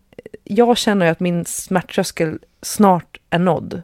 jag 0.45 0.77
känner 0.79 1.07
ju 1.07 1.13
att 1.13 1.21
min 1.21 1.45
smärttröskel 1.45 2.39
snart 2.63 3.21
är 3.31 3.39
nådd. 3.39 3.83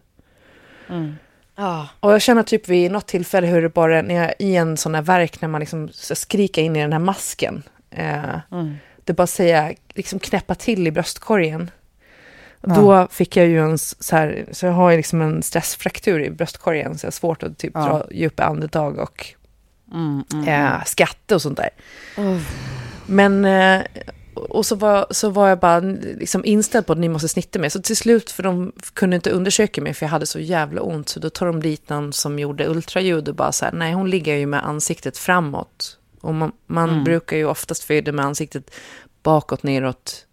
Ja. 1.57 1.89
Och 2.01 2.13
jag 2.13 2.23
känner 2.23 2.43
typ 2.43 2.69
vid 2.69 2.91
något 2.93 3.07
tillfälle 3.07 3.47
hur 3.47 3.63
det 3.63 3.69
bara, 3.69 4.03
när 4.03 4.15
jag 4.15 4.35
i 4.39 4.57
en 4.57 4.77
sån 4.77 4.95
här 4.95 5.03
verk, 5.03 5.41
när 5.41 5.49
man 5.49 5.61
liksom 5.61 5.89
skriker 5.93 6.63
in 6.63 6.77
i 6.77 6.81
den 6.81 6.93
här 6.93 6.99
masken. 6.99 7.63
Eh, 7.91 8.39
Det 9.05 9.13
bara 9.13 9.27
säga, 9.27 9.73
liksom 9.95 10.19
knäppa 10.19 10.55
till 10.55 10.87
i 10.87 10.91
bröstkorgen. 10.91 11.71
Då 12.61 13.09
fick 13.11 13.37
jag 13.37 13.47
ju 13.47 13.61
en 13.65 13.79
så 13.79 14.17
här, 14.17 14.47
så 14.53 14.67
jag 14.67 14.73
har 14.73 14.91
ju 14.91 14.97
liksom 14.97 15.23
en 15.23 15.43
stressfraktur 15.43 16.21
i 16.21 16.31
bröstkorgen, 16.31 16.99
så 16.99 17.05
jag 17.05 17.09
har 17.09 17.13
svårt 17.13 17.43
att 17.43 17.59
typ 17.59 17.73
dra 17.73 18.07
djupa 18.11 18.45
andetag 18.45 18.99
och 18.99 19.27
eh, 20.49 20.85
skratta 20.85 21.35
och 21.35 21.43
sånt 21.43 21.57
där. 21.59 21.71
Men, 23.07 23.45
eh, 23.45 23.83
och 24.37 24.67
så 24.67 24.77
var, 24.77 25.07
så 25.11 25.31
var 25.31 25.49
jag 25.49 25.59
bara 25.59 25.81
liksom 25.81 26.45
inställd 26.45 26.87
på 26.87 26.93
att 26.93 26.99
ni 26.99 27.09
måste 27.09 27.29
snitta 27.29 27.59
mig. 27.59 27.71
Så 27.71 27.83
till 27.83 27.97
slut, 27.97 28.31
för 28.31 28.43
de 28.43 28.73
kunde 28.93 29.17
inte 29.17 29.31
undersöka 29.31 29.83
mig 29.83 29.95
för 29.95 30.07
jag 30.07 30.11
hade 30.11 30.27
så 30.27 30.39
jävla 30.39 30.81
ont. 30.83 31.09
Så 31.09 31.21
då 31.21 31.31
tar 31.31 31.47
de 31.47 31.63
dit 31.63 31.89
någon 31.89 32.13
som 32.13 32.39
gjorde 32.39 32.69
ultraljud 32.69 33.29
och 33.29 33.35
bara 33.35 33.53
så 33.53 33.65
här, 33.65 33.73
nej 33.73 33.93
hon 33.93 34.11
ligger 34.11 34.37
ju 34.37 34.47
med 34.47 34.67
ansiktet 34.67 35.19
framåt. 35.19 35.99
Och 36.21 36.35
man, 36.35 36.53
man 36.67 37.05
brukar 37.05 37.37
ju 37.37 37.45
oftast 37.45 37.85
föda 37.85 38.13
med 38.13 38.25
ansiktet 38.25 38.71
bakåt, 39.23 39.63
neråt, 39.63 40.27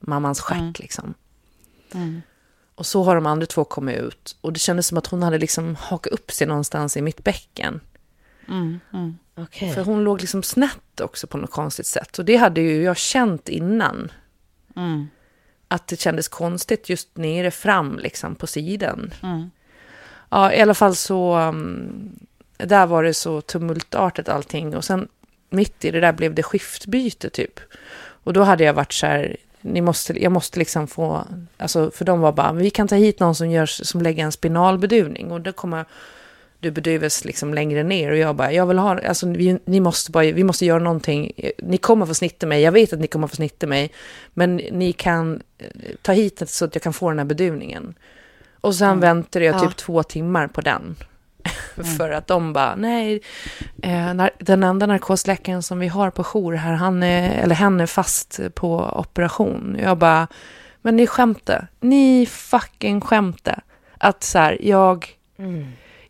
mammans 0.00 0.40
stjärt 0.40 0.78
liksom. 0.78 1.14
Och 2.74 2.86
så 2.86 3.02
har 3.02 3.14
de 3.14 3.26
andra 3.26 3.46
två 3.46 3.64
kommit 3.64 3.98
ut. 3.98 4.36
Och 4.40 4.52
det 4.52 4.58
kändes 4.58 4.86
som 4.86 4.98
att 4.98 5.06
hon 5.06 5.22
hade 5.22 5.38
liksom 5.38 5.76
hakat 5.76 6.12
upp 6.12 6.30
sig 6.30 6.46
någonstans 6.46 6.96
i 6.96 7.02
mitt 7.02 7.24
bäcken. 7.24 7.80
Okej. 9.36 9.72
För 9.72 9.84
hon 9.84 10.04
låg 10.04 10.20
liksom 10.20 10.42
snett 10.42 11.00
också 11.00 11.26
på 11.26 11.38
något 11.38 11.50
konstigt 11.50 11.86
sätt. 11.86 12.18
Och 12.18 12.24
det 12.24 12.36
hade 12.36 12.60
ju 12.60 12.82
jag 12.82 12.96
känt 12.96 13.48
innan. 13.48 14.12
Att 15.68 15.86
det 15.86 16.00
kändes 16.00 16.28
konstigt 16.28 16.88
just 16.88 17.16
nere 17.16 17.50
fram 17.50 17.98
liksom 17.98 18.34
på 18.34 18.46
sidan. 18.46 19.14
Ja, 20.28 20.52
i 20.52 20.60
alla 20.60 20.74
fall 20.74 20.96
så... 20.96 21.38
um, 21.38 22.18
där 22.56 22.86
var 22.86 23.02
det 23.02 23.14
så 23.14 23.40
tumultartat 23.40 24.28
allting. 24.28 24.76
Och 24.76 24.84
sen 24.84 25.08
mitt 25.50 25.84
i 25.84 25.90
det 25.90 26.00
där 26.00 26.12
blev 26.12 26.34
det 26.34 26.42
skiftbyte 26.42 27.30
typ. 27.30 27.60
Och 28.24 28.32
då 28.32 28.42
hade 28.42 28.64
jag 28.64 28.74
varit 28.74 28.92
så 28.92 29.06
här... 29.06 29.36
Ni 29.60 29.80
måste, 29.80 30.22
jag 30.22 30.32
måste 30.32 30.58
liksom 30.58 30.86
få... 30.86 31.26
Alltså, 31.56 31.90
för 31.90 32.04
de 32.04 32.20
var 32.20 32.32
bara, 32.32 32.52
vi 32.52 32.70
kan 32.70 32.88
ta 32.88 32.94
hit 32.94 33.20
någon 33.20 33.34
som, 33.34 33.50
gör, 33.50 33.66
som 33.66 34.02
lägger 34.02 34.24
en 34.24 34.32
spinalbedövning. 34.32 35.32
Och 35.32 35.40
då 35.40 35.52
kommer 35.52 35.84
du 36.64 36.70
bedövas 36.70 37.24
liksom 37.24 37.54
längre 37.54 37.82
ner 37.82 38.10
och 38.10 38.16
jag 38.16 38.36
bara, 38.36 38.52
jag 38.52 38.66
vill 38.66 38.78
ha, 38.78 39.00
alltså 39.08 39.28
vi, 39.28 39.58
ni 39.64 39.80
måste 39.80 40.10
bara, 40.10 40.24
vi 40.24 40.44
måste 40.44 40.66
göra 40.66 40.78
någonting, 40.82 41.32
ni 41.58 41.76
kommer 41.78 42.06
få 42.06 42.14
snitta 42.14 42.46
mig, 42.46 42.62
jag 42.62 42.72
vet 42.72 42.92
att 42.92 43.00
ni 43.00 43.06
kommer 43.06 43.26
få 43.26 43.36
snitta 43.36 43.66
mig, 43.66 43.92
men 44.34 44.56
ni 44.56 44.92
kan 44.92 45.42
eh, 45.58 45.66
ta 46.02 46.12
hit 46.12 46.36
det 46.36 46.46
så 46.46 46.64
att 46.64 46.74
jag 46.74 46.82
kan 46.82 46.92
få 46.92 47.08
den 47.10 47.18
här 47.18 47.26
bedövningen. 47.26 47.94
Och 48.60 48.74
sen 48.74 49.00
väntade 49.00 49.44
jag 49.44 49.54
typ 49.60 49.70
Ja. 49.70 49.74
två 49.76 50.02
timmar 50.02 50.46
på 50.46 50.60
den. 50.60 50.96
För 51.98 52.10
att 52.10 52.26
de 52.26 52.52
bara, 52.52 52.76
nej, 52.76 53.20
eh, 53.82 54.26
den 54.38 54.62
enda 54.62 54.86
narkosläkaren 54.86 55.62
som 55.62 55.78
vi 55.78 55.88
har 55.88 56.10
på 56.10 56.24
jour 56.24 56.52
här, 56.52 56.72
han 56.72 57.02
är, 57.02 57.42
eller 57.42 57.54
hen 57.54 57.80
är 57.80 57.86
fast 57.86 58.40
på 58.54 58.98
operation. 58.98 59.76
Jag 59.82 59.98
bara, 59.98 60.26
men 60.82 60.96
ni 60.96 61.06
skämtar, 61.06 61.68
ni 61.80 62.26
fucking 62.26 63.00
skämtar. 63.00 63.62
Att 63.98 64.22
så 64.22 64.38
här, 64.38 64.58
jag, 64.60 65.08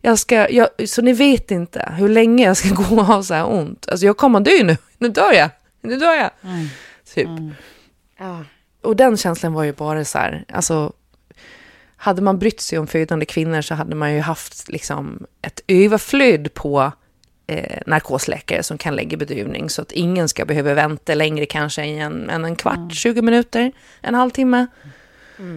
jag 0.05 0.19
ska, 0.19 0.49
jag, 0.49 0.69
så 0.85 1.01
ni 1.01 1.13
vet 1.13 1.51
inte 1.51 1.93
hur 1.97 2.09
länge 2.09 2.45
jag 2.45 2.57
ska 2.57 2.69
gå 2.75 2.95
och 2.95 3.05
ha 3.05 3.23
så 3.23 3.33
här 3.33 3.49
ont. 3.51 3.89
Alltså 3.89 4.05
jag 4.05 4.17
kommer 4.17 4.39
dö 4.39 4.63
nu, 4.63 4.77
nu 4.97 5.09
dör 5.09 5.33
jag, 5.33 5.49
nu 5.81 5.95
dör 5.95 6.13
jag. 6.13 6.29
Typ. 7.13 7.29
Ja. 8.17 8.43
Och 8.81 8.95
den 8.95 9.17
känslan 9.17 9.53
var 9.53 9.63
ju 9.63 9.73
bara 9.73 10.05
så 10.05 10.17
här, 10.17 10.45
alltså 10.53 10.93
hade 11.97 12.21
man 12.21 12.39
brytt 12.39 12.61
sig 12.61 12.79
om 12.79 12.87
födande 12.87 13.25
kvinnor 13.25 13.61
så 13.61 13.75
hade 13.75 13.95
man 13.95 14.13
ju 14.13 14.19
haft 14.19 14.69
liksom 14.69 15.25
ett 15.41 15.61
överflöd 15.67 16.53
på 16.53 16.91
eh, 17.47 17.79
narkosläkare 17.85 18.63
som 18.63 18.77
kan 18.77 18.95
lägga 18.95 19.17
bedövning 19.17 19.69
så 19.69 19.81
att 19.81 19.91
ingen 19.91 20.29
ska 20.29 20.45
behöva 20.45 20.73
vänta 20.73 21.15
längre 21.15 21.45
kanske 21.45 21.83
än, 21.83 22.29
än 22.29 22.45
en 22.45 22.55
kvart, 22.55 22.93
20 22.93 23.21
minuter, 23.21 23.71
en 24.01 24.15
halvtimme. 24.15 24.67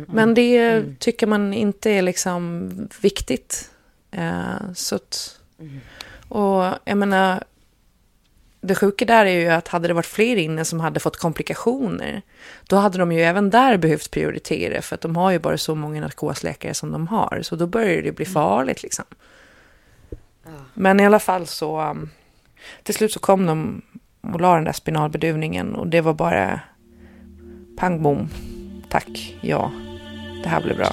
Men 0.07 0.35
det 0.35 0.83
tycker 0.99 1.27
man 1.27 1.55
inte 1.55 1.91
är 1.91 2.03
liksom 2.03 2.71
viktigt. 3.01 3.71
Eh, 4.11 4.73
så 4.75 4.95
att, 4.95 5.41
och 6.29 6.65
jag 6.85 6.99
menar, 6.99 7.45
det 8.61 8.75
sjuka 8.75 9.05
där 9.05 9.27
är 9.27 9.41
ju 9.41 9.49
att 9.49 9.69
hade 9.69 9.89
det 9.89 9.95
varit 9.95 10.07
fler 10.07 10.37
inne 10.37 10.65
som 10.65 10.81
hade 10.81 11.01
fått 11.01 11.17
komplikationer, 11.17 12.23
då 12.69 12.77
hade 12.77 12.99
de 12.99 13.13
ju 13.13 13.21
även 13.21 13.51
där 13.51 13.77
behövt 13.77 14.11
prioritera, 14.11 14.83
för 14.83 14.95
att 14.95 15.01
de 15.01 15.17
har 15.17 15.31
ju 15.31 15.39
bara 15.39 15.59
så 15.59 15.75
många 15.75 16.01
narkosläkare 16.01 16.75
som 16.75 16.93
de 16.93 17.09
har, 17.09 17.41
så 17.43 17.57
då 17.57 17.67
börjar 17.67 18.03
det 18.03 18.13
bli 18.13 18.25
farligt 18.25 18.83
liksom. 18.83 19.05
Men 20.75 21.01
i 21.01 21.07
alla 21.07 21.19
fall 21.19 21.47
så, 21.47 21.81
um, 21.81 22.11
till 22.83 22.95
slut 22.95 23.13
så 23.13 23.21
kom 23.21 23.47
de 23.47 23.83
och 24.21 24.41
la 24.41 24.55
den 24.55 24.65
där 24.65 24.73
spinalbedövningen 24.73 25.75
och 25.75 25.87
det 25.87 26.01
var 26.01 26.15
bara 26.15 26.61
pang 27.77 28.03
bom, 28.03 28.29
tack, 28.89 29.37
ja, 29.41 29.73
det 30.43 30.49
här 30.49 30.63
blir 30.63 30.75
bra. 30.75 30.93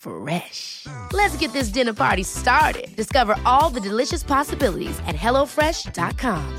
Fresh. 0.00 0.86
Let's 1.12 1.36
get 1.40 1.52
this 1.52 1.68
dinner 1.68 1.92
party 1.92 2.24
started. 2.24 2.96
Discover 2.96 3.34
all 3.44 3.74
the 3.74 3.80
delicious 3.88 4.24
possibilities 4.24 4.98
at 4.98 5.14
hellofresh.com. 5.14 6.58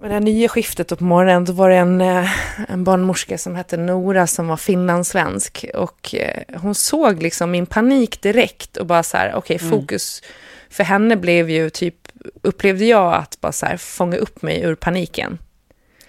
Med 0.00 0.10
det 0.10 0.14
här 0.14 0.20
nya 0.20 0.48
skiftet 0.48 0.88
då 0.88 0.96
på 0.96 1.04
morgonen, 1.04 1.44
då 1.44 1.52
var 1.52 1.70
det 1.70 1.76
en, 1.76 2.00
eh, 2.00 2.30
en 2.68 2.84
barnmorska 2.84 3.38
som 3.38 3.54
hette 3.54 3.76
Nora 3.76 4.26
som 4.26 4.48
var 4.48 4.56
finlandssvensk. 4.56 5.64
Och 5.74 6.14
eh, 6.14 6.42
hon 6.60 6.74
såg 6.74 7.22
liksom 7.22 7.50
min 7.50 7.66
panik 7.66 8.22
direkt 8.22 8.76
och 8.76 8.86
bara 8.86 9.02
så 9.02 9.16
här, 9.16 9.34
okej, 9.34 9.58
fokus 9.58 10.22
för 10.70 10.84
henne 10.84 11.16
blev 11.16 11.50
ju 11.50 11.70
typ, 11.70 11.94
upplevde 12.42 12.84
jag 12.84 13.14
att 13.14 13.40
bara 13.40 13.52
så 13.52 13.66
här 13.66 13.76
fånga 13.76 14.16
upp 14.16 14.42
mig 14.42 14.62
ur 14.62 14.74
paniken. 14.74 15.38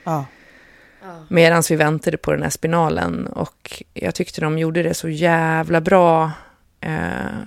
Ja. 0.04 0.26
Medan 1.28 1.64
vi 1.70 1.76
väntade 1.76 2.18
på 2.18 2.32
den 2.32 2.44
här 2.44 2.50
spinalen. 2.50 3.28
Och 3.28 3.84
jag 3.94 4.16
tyckte 4.16 4.42
de 4.42 4.58
gjorde 4.58 4.84
det 4.84 4.94
så 4.94 5.10
jävla 5.10 5.82
bra. 5.82 6.32
Eh, 6.82 6.92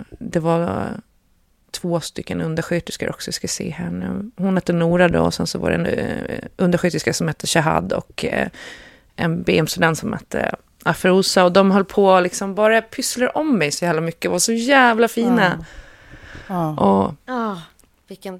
det 0.09 0.39
var 0.39 0.89
två 1.71 1.99
stycken 1.99 2.41
undersköterskor 2.41 3.09
också, 3.09 3.27
jag 3.27 3.35
ska 3.35 3.47
se 3.47 3.69
här 3.69 3.89
nu. 3.89 4.31
Hon 4.37 4.55
hette 4.55 4.73
Nora 4.73 5.07
då, 5.07 5.21
och 5.21 5.33
sen 5.33 5.47
så 5.47 5.59
var 5.59 5.69
det 5.69 5.75
en 5.75 5.85
eh, 5.85 6.37
undersköterska 6.57 7.13
som 7.13 7.27
hette 7.27 7.47
Shahad 7.47 7.93
och 7.93 8.25
eh, 8.25 8.47
en 9.15 9.43
BM-student 9.43 9.97
som 9.97 10.13
hette 10.13 10.55
Afrosa. 10.83 11.43
Och 11.43 11.51
de 11.51 11.71
höll 11.71 11.85
på 11.85 12.19
liksom 12.19 12.55
bara 12.55 12.81
pysslar 12.81 13.37
om 13.37 13.57
mig 13.57 13.71
så 13.71 13.85
jävla 13.85 14.01
mycket, 14.01 14.31
var 14.31 14.39
så 14.39 14.53
jävla 14.53 15.07
fina. 15.07 15.65
Ja. 16.47 16.69
Och 16.69 17.15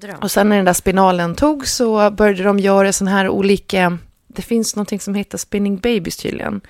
dröm. 0.00 0.18
och 0.20 0.30
sen 0.30 0.48
när 0.48 0.56
den 0.56 0.64
där 0.64 0.72
spinalen 0.72 1.34
tog 1.34 1.66
så 1.66 2.10
började 2.10 2.42
de 2.42 2.58
göra 2.58 2.92
sån 2.92 3.08
här 3.08 3.28
olika... 3.28 3.98
Det 4.34 4.42
finns 4.42 4.76
någonting 4.76 5.00
som 5.00 5.14
heter 5.14 5.38
spinning 5.38 5.76
babies 5.76 6.16
tydligen. 6.16 6.60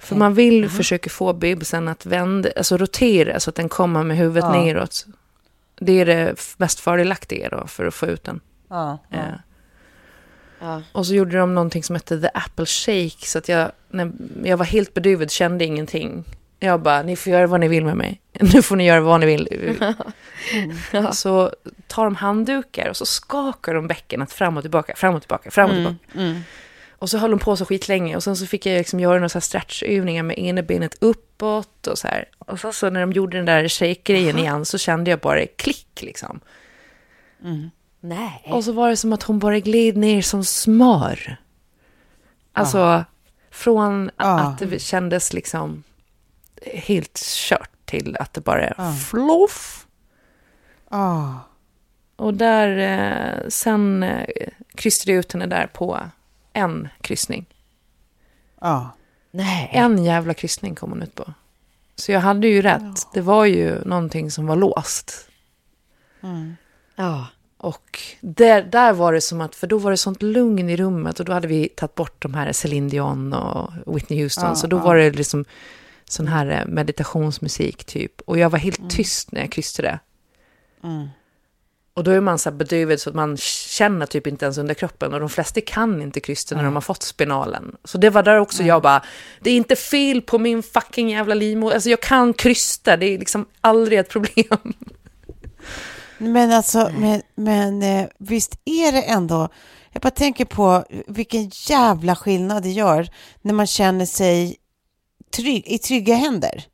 För 0.00 0.16
man 0.16 0.34
vill 0.34 0.68
försöka 0.68 1.10
få 1.10 1.32
bebisen 1.32 1.88
att 1.88 2.06
vända, 2.06 2.50
alltså 2.56 2.76
rotera 2.76 3.40
så 3.40 3.50
att 3.50 3.56
den 3.56 3.68
kommer 3.68 4.02
med 4.02 4.16
huvudet 4.16 4.44
Ja. 4.44 4.52
neråt. 4.64 5.06
Det 5.80 5.92
är 6.00 6.06
det 6.06 6.34
mest 6.56 6.80
fördelaktiga 6.80 7.48
då 7.48 7.66
för 7.66 7.86
att 7.86 7.94
få 7.94 8.06
ut 8.06 8.24
den. 8.24 8.40
Ja. 8.68 8.98
Eh, 9.10 9.18
Ja. 10.60 10.82
Och 10.92 11.06
så 11.06 11.14
gjorde 11.14 11.38
de 11.38 11.54
någonting 11.54 11.82
som 11.82 11.96
hette 11.96 12.20
the 12.20 12.28
apple 12.34 12.66
shake. 12.66 13.26
Så 13.26 13.38
att 13.38 13.48
jag, 13.48 13.70
när 13.90 14.12
jag 14.44 14.56
var 14.56 14.64
helt 14.64 14.94
bedövad, 14.94 15.30
kände 15.30 15.64
ingenting. 15.64 16.24
Jag 16.64 16.80
bara, 16.82 17.02
ni 17.02 17.16
får 17.16 17.32
göra 17.32 17.46
vad 17.46 17.60
ni 17.60 17.68
vill 17.68 17.84
med 17.84 17.96
mig. 17.96 18.20
Nu 18.40 18.62
får 18.62 18.76
ni 18.76 18.86
göra 18.86 19.00
vad 19.00 19.20
ni 19.20 19.26
vill. 19.26 19.48
Så 21.12 21.52
tar 21.86 22.04
de 22.04 22.14
handdukar 22.16 22.88
och 22.88 22.96
så 22.96 23.06
skakar 23.06 23.74
de 23.74 23.86
bäckenet 23.86 24.32
fram 24.32 24.56
och 24.56 24.62
tillbaka, 24.62 24.94
fram 24.96 25.14
och 25.14 25.22
tillbaka, 25.22 25.50
fram 25.50 25.70
och 25.70 25.76
tillbaka. 25.76 26.40
Och 26.90 27.10
så 27.10 27.18
höll 27.18 27.30
de 27.30 27.38
på 27.38 27.56
så 27.56 27.64
skitlänge 27.64 28.16
och 28.16 28.22
sen 28.22 28.36
så 28.36 28.46
fick 28.46 28.66
jag 28.66 28.78
liksom 28.78 29.00
göra 29.00 29.14
några 29.14 29.28
så 29.28 29.38
här 29.38 29.40
stretchövningar 29.40 30.22
med 30.22 30.38
ena 30.38 30.62
benet 30.62 30.96
uppåt 31.00 31.86
och 31.86 31.98
så 31.98 32.08
här. 32.08 32.24
Och 32.38 32.60
så, 32.60 32.72
så 32.72 32.90
när 32.90 33.00
de 33.00 33.12
gjorde 33.12 33.36
den 33.36 33.46
där 33.46 33.68
shake-grejen 33.68 34.38
igen 34.38 34.64
så 34.64 34.78
kände 34.78 35.10
jag 35.10 35.18
bara 35.20 35.46
klick 35.46 36.02
liksom. 36.02 36.40
Nej. 38.00 38.42
Och 38.44 38.64
så 38.64 38.72
var 38.72 38.90
det 38.90 38.96
som 38.96 39.12
att 39.12 39.22
hon 39.22 39.38
bara 39.38 39.58
gled 39.58 39.96
ner 39.96 40.22
som 40.22 40.44
smör. 40.44 41.36
Alltså, 42.52 43.04
från 43.50 44.10
Ja. 44.16 44.40
att 44.40 44.58
det 44.58 44.82
kändes 44.82 45.32
liksom 45.32 45.82
helt 46.66 47.18
kört 47.18 47.70
till 47.84 48.16
att 48.20 48.34
det 48.34 48.40
bara 48.40 48.66
är 48.66 48.92
floff. 48.92 49.86
Ja. 50.90 51.38
Och 52.16 52.34
där, 52.34 52.78
eh, 52.78 53.48
sen 53.48 54.02
eh, 54.02 54.48
kryssade 54.74 55.12
jag 55.12 55.18
ut 55.18 55.32
henne 55.32 55.46
där 55.46 55.66
på 55.66 56.00
en 56.52 56.88
kryssning. 57.00 57.46
Ja. 58.60 58.90
Nej. 59.30 59.70
En 59.72 60.04
jävla 60.04 60.34
kryssning 60.34 60.74
kom 60.74 60.90
hon 60.90 61.02
ut 61.02 61.14
på. 61.14 61.34
Så 61.96 62.12
jag 62.12 62.20
hade 62.20 62.48
ju 62.48 62.62
rätt. 62.62 63.08
Det 63.14 63.20
var 63.20 63.44
ju 63.44 63.84
någonting 63.84 64.30
som 64.30 64.46
var 64.46 64.56
låst. 64.56 65.28
Ja. 66.96 67.26
Och 67.56 68.00
där, 68.20 68.62
där 68.62 68.92
var 68.92 69.12
det 69.12 69.20
som 69.20 69.40
att, 69.40 69.54
för 69.54 69.66
då 69.66 69.78
var 69.78 69.90
det 69.90 69.96
sånt 69.96 70.22
lugn 70.22 70.68
i 70.68 70.76
rummet 70.76 71.20
och 71.20 71.26
då 71.26 71.32
hade 71.32 71.48
vi 71.48 71.68
tagit 71.68 71.94
bort 71.94 72.22
de 72.22 72.34
här 72.34 72.52
Celine 72.52 72.88
Dion 72.88 73.32
och 73.32 73.72
Whitney 73.86 74.22
Houston. 74.22 74.48
Ja, 74.48 74.54
så 74.54 74.66
då 74.66 74.76
ja. 74.76 74.82
var 74.82 74.96
det 74.96 75.10
liksom 75.10 75.44
sån 76.08 76.28
här 76.28 76.46
eh, 76.46 76.66
meditationsmusik 76.66 77.84
typ. 77.84 78.20
Och 78.20 78.38
jag 78.38 78.50
var 78.50 78.58
helt 78.58 78.90
tyst 78.90 79.32
när 79.32 79.40
jag 79.40 79.52
kryssade. 79.52 79.98
Och 81.94 82.04
då 82.04 82.10
är 82.10 82.20
man 82.20 82.38
så 82.38 82.50
här 82.50 82.56
bedövad 82.56 83.00
så 83.00 83.10
att 83.10 83.16
man 83.16 83.36
känner 83.36 84.06
typ 84.06 84.26
inte 84.26 84.44
ens 84.44 84.58
under 84.58 84.74
kroppen. 84.74 85.14
Och 85.14 85.20
de 85.20 85.28
flesta 85.28 85.60
kan 85.60 86.02
inte 86.02 86.20
krysta 86.20 86.56
när 86.56 86.64
de 86.64 86.74
har 86.74 86.80
fått 86.80 87.02
spinalen. 87.02 87.76
Så 87.84 87.98
det 87.98 88.10
var 88.10 88.22
där 88.22 88.38
också 88.38 88.62
jag 88.62 88.82
bara, 88.82 89.02
det 89.40 89.50
är 89.50 89.56
inte 89.56 89.76
fel 89.76 90.22
på 90.22 90.38
min 90.38 90.62
fucking 90.62 91.10
jävla 91.10 91.34
livmoder. 91.34 91.74
Alltså 91.74 91.90
jag 91.90 92.00
kan 92.00 92.34
krysta, 92.34 92.96
det 92.96 93.06
är 93.06 93.18
liksom 93.18 93.46
aldrig 93.60 93.98
ett 93.98 94.08
problem. 94.08 94.74
Men 96.18 96.52
alltså, 96.52 96.90
men, 96.98 97.22
men 97.34 97.82
eh, 97.82 98.08
visst 98.18 98.58
är 98.64 98.92
det 98.92 99.02
ändå... 99.02 99.48
Jag 99.92 100.02
bara 100.02 100.10
tänker 100.10 100.44
på 100.44 100.84
vilken 101.06 101.50
jävla 101.68 102.16
skillnad 102.16 102.62
det 102.62 102.70
gör 102.70 103.08
när 103.42 103.54
man 103.54 103.66
känner 103.66 104.06
sig 104.06 104.56
trygg, 105.32 105.68
i 105.68 105.78
trygga 105.78 106.14
händer. 106.14 106.64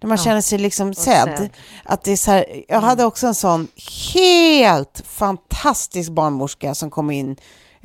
När 0.00 0.08
man 0.08 0.18
Ja. 0.18 0.24
känner 0.24 0.40
sig 0.40 0.58
liksom 0.58 0.94
sedd. 0.94 1.36
sedd. 1.38 1.48
Att 1.84 2.04
det 2.04 2.12
är 2.12 2.16
så 2.16 2.30
här, 2.30 2.64
jag 2.68 2.80
hade 2.80 3.04
också 3.04 3.26
en 3.26 3.34
sån 3.34 3.68
helt 4.14 5.02
fantastisk 5.06 6.10
barnmorska 6.10 6.74
som 6.74 6.90
kom 6.90 7.10
in 7.10 7.36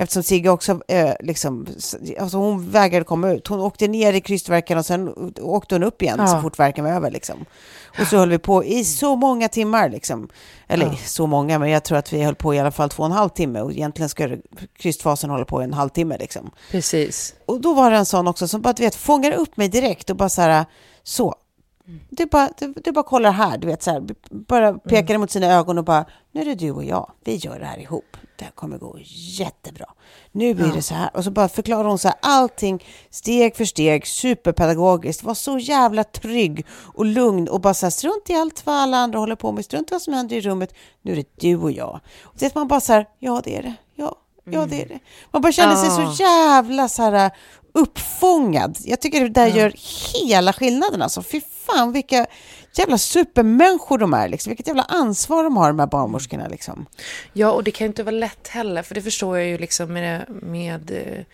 Eftersom 0.02 0.24
Sigge 0.24 0.50
också 0.50 0.80
eh, 0.88 1.14
liksom, 1.20 1.68
alltså 2.20 2.38
hon 2.38 2.70
vägrade 2.72 3.06
komma 3.06 3.30
ut. 3.32 3.48
Hon 3.48 3.60
åkte 3.60 3.88
ner 3.88 4.14
i 4.14 4.22
krystvärken 4.22 4.78
och 4.78 4.86
sen 4.86 5.14
åkte 5.42 5.76
hon 5.76 5.84
upp 5.84 6.02
igen 6.02 6.16
Ja. 6.20 6.28
så 6.28 6.42
fort 6.42 6.60
värken 6.60 6.86
var 6.86 6.92
över. 6.92 7.12
Liksom. 7.12 7.46
Och 8.00 8.08
så 8.08 8.18
höll 8.18 8.30
vi 8.30 8.38
på 8.38 8.64
i 8.66 8.84
så 8.84 9.16
många 9.16 9.50
timmar. 9.50 9.90
Liksom. 9.90 10.30
Eller 10.68 10.86
Ja. 10.86 10.96
så 11.06 11.28
många, 11.28 11.60
men 11.60 11.70
jag 11.70 11.84
tror 11.84 11.98
att 11.98 12.14
vi 12.14 12.24
höll 12.24 12.36
på 12.36 12.54
i 12.54 12.60
alla 12.60 12.72
fall 12.72 12.90
två 12.90 13.04
och 13.04 13.10
en 13.10 13.12
halv 13.16 13.30
timme. 13.30 13.62
Och 13.62 13.72
egentligen 13.72 14.10
ska 14.10 14.30
krystfasen 14.78 15.30
hålla 15.30 15.46
på 15.46 15.62
i 15.62 15.64
en 15.64 15.74
halvtimme. 15.74 16.18
Liksom. 16.18 16.52
Precis. 16.72 17.34
Och 17.46 17.62
då 17.62 17.74
var 17.74 17.92
det 17.92 17.98
en 17.98 18.06
sån 18.06 18.28
också 18.28 18.48
som 18.48 18.62
bara, 18.62 18.74
du 18.74 18.84
vet, 18.84 18.96
fångar 18.96 19.32
upp 19.32 19.58
mig 19.58 19.68
direkt 19.68 20.10
och 20.10 20.16
bara 20.16 20.30
så 20.30 20.42
här, 20.42 20.66
så. 21.04 21.36
Du 22.10 22.26
bara, 22.26 22.50
du, 22.58 22.74
du 22.84 22.92
bara 22.92 23.04
kollar 23.04 23.32
här, 23.32 23.58
du 23.58 23.68
vet 23.68 23.84
så 23.84 23.92
här, 23.92 24.04
bara 24.30 24.74
pekar 24.74 25.18
mot 25.18 25.32
sina 25.32 25.48
ögon 25.48 25.78
och 25.78 25.84
bara, 25.84 26.06
nu 26.32 26.42
är 26.42 26.46
det 26.46 26.56
du 26.56 26.72
och 26.72 26.84
jag, 26.84 27.12
vi 27.24 27.36
gör 27.36 27.60
det 27.60 27.66
här 27.66 27.80
ihop. 27.80 28.18
Det 28.38 28.46
här 28.46 28.52
kommer 28.52 28.78
gå 28.78 28.98
jättebra. 29.40 29.86
Nu 30.32 30.54
blir 30.54 30.74
det 30.74 30.82
så 30.82 30.94
här. 30.94 31.10
Och 31.14 31.24
så 31.24 31.32
bara 31.32 31.50
förklarar 31.50 31.84
hon 31.90 32.00
så 32.00 32.08
här, 32.08 32.18
allting 32.22 32.86
steg 33.10 33.56
för 33.56 33.66
steg, 33.66 34.08
superpedagogiskt, 34.08 35.24
var 35.24 35.34
så 35.34 35.58
jävla 35.58 36.04
trygg 36.04 36.66
och 36.72 37.06
lugn 37.06 37.48
och 37.48 37.62
bara 37.62 37.74
så 37.74 37.86
här, 37.86 37.92
strunt 37.92 38.30
i 38.30 38.34
allt 38.34 38.66
vad 38.66 38.76
alla 38.76 38.98
andra 38.98 39.20
håller 39.20 39.36
på 39.36 39.52
med, 39.52 39.66
strunt 39.66 39.92
i 39.92 39.94
vad 39.94 40.02
som 40.02 40.14
händer 40.14 40.36
i 40.36 40.42
rummet, 40.42 40.74
nu 41.02 41.12
är 41.12 41.16
det 41.16 41.28
du 41.36 41.58
och 41.58 41.72
jag. 41.72 42.00
Och 42.24 42.36
det 42.40 42.46
att 42.46 42.56
man 42.56 42.68
bara 42.68 42.80
så 42.82 42.94
här, 42.94 43.06
ja 43.20 43.42
det 43.44 43.58
är 43.58 43.64
det, 43.64 43.74
ja, 43.96 44.16
ja 44.46 44.66
det 44.66 44.82
är 44.82 44.88
det. 44.88 45.00
Man 45.32 45.42
bara 45.42 45.52
känner 45.52 45.76
sig 45.76 45.90
så 45.90 46.24
jävla 46.24 46.90
så 46.90 47.02
här 47.02 47.32
uppfångad. 47.74 48.78
Jag 48.84 49.02
tycker 49.02 49.22
det 49.22 49.30
där 49.30 49.48
gör 49.48 49.74
hela 50.14 50.54
skillnaden 50.54 51.02
alltså. 51.02 51.24
Fy 51.24 51.42
fan 51.72 51.92
vilka 51.92 52.26
jävla 52.74 52.98
supermänniskor 52.98 53.98
de 53.98 54.14
är 54.14 54.30
liksom. 54.30 54.50
Vilket 54.50 54.68
jävla 54.68 54.84
ansvar 54.84 55.44
de 55.44 55.58
har 55.58 55.68
de 55.68 55.80
här 55.80 55.88
barnmorskorna 55.88 56.48
liksom. 56.48 56.86
Ja, 57.34 57.52
och 57.52 57.64
det 57.64 57.72
kan 57.72 57.86
ju 57.86 57.90
inte 57.90 58.04
vara 58.04 58.16
lätt 58.16 58.48
heller, 58.48 58.84
för 58.84 58.96
det 58.96 59.02
förstår 59.02 59.38
jag 59.38 59.48
ju 59.48 59.58
liksom 59.58 59.94
med, 59.94 60.26
med 60.30 60.92
eh, 60.92 61.26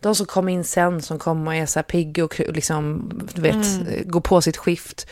de 0.00 0.14
som 0.14 0.26
kommer 0.26 0.52
in 0.52 0.64
sen, 0.64 1.02
som 1.02 1.18
kommer 1.18 1.46
och 1.46 1.54
är 1.54 1.66
så 1.66 1.78
här 1.78 1.84
pigga 1.84 2.24
och 2.24 2.40
liksom, 2.40 3.10
du 3.34 3.42
vet, 3.42 3.88
eh, 3.88 4.04
går 4.04 4.20
på 4.20 4.42
sitt 4.42 4.56
skift. 4.56 5.06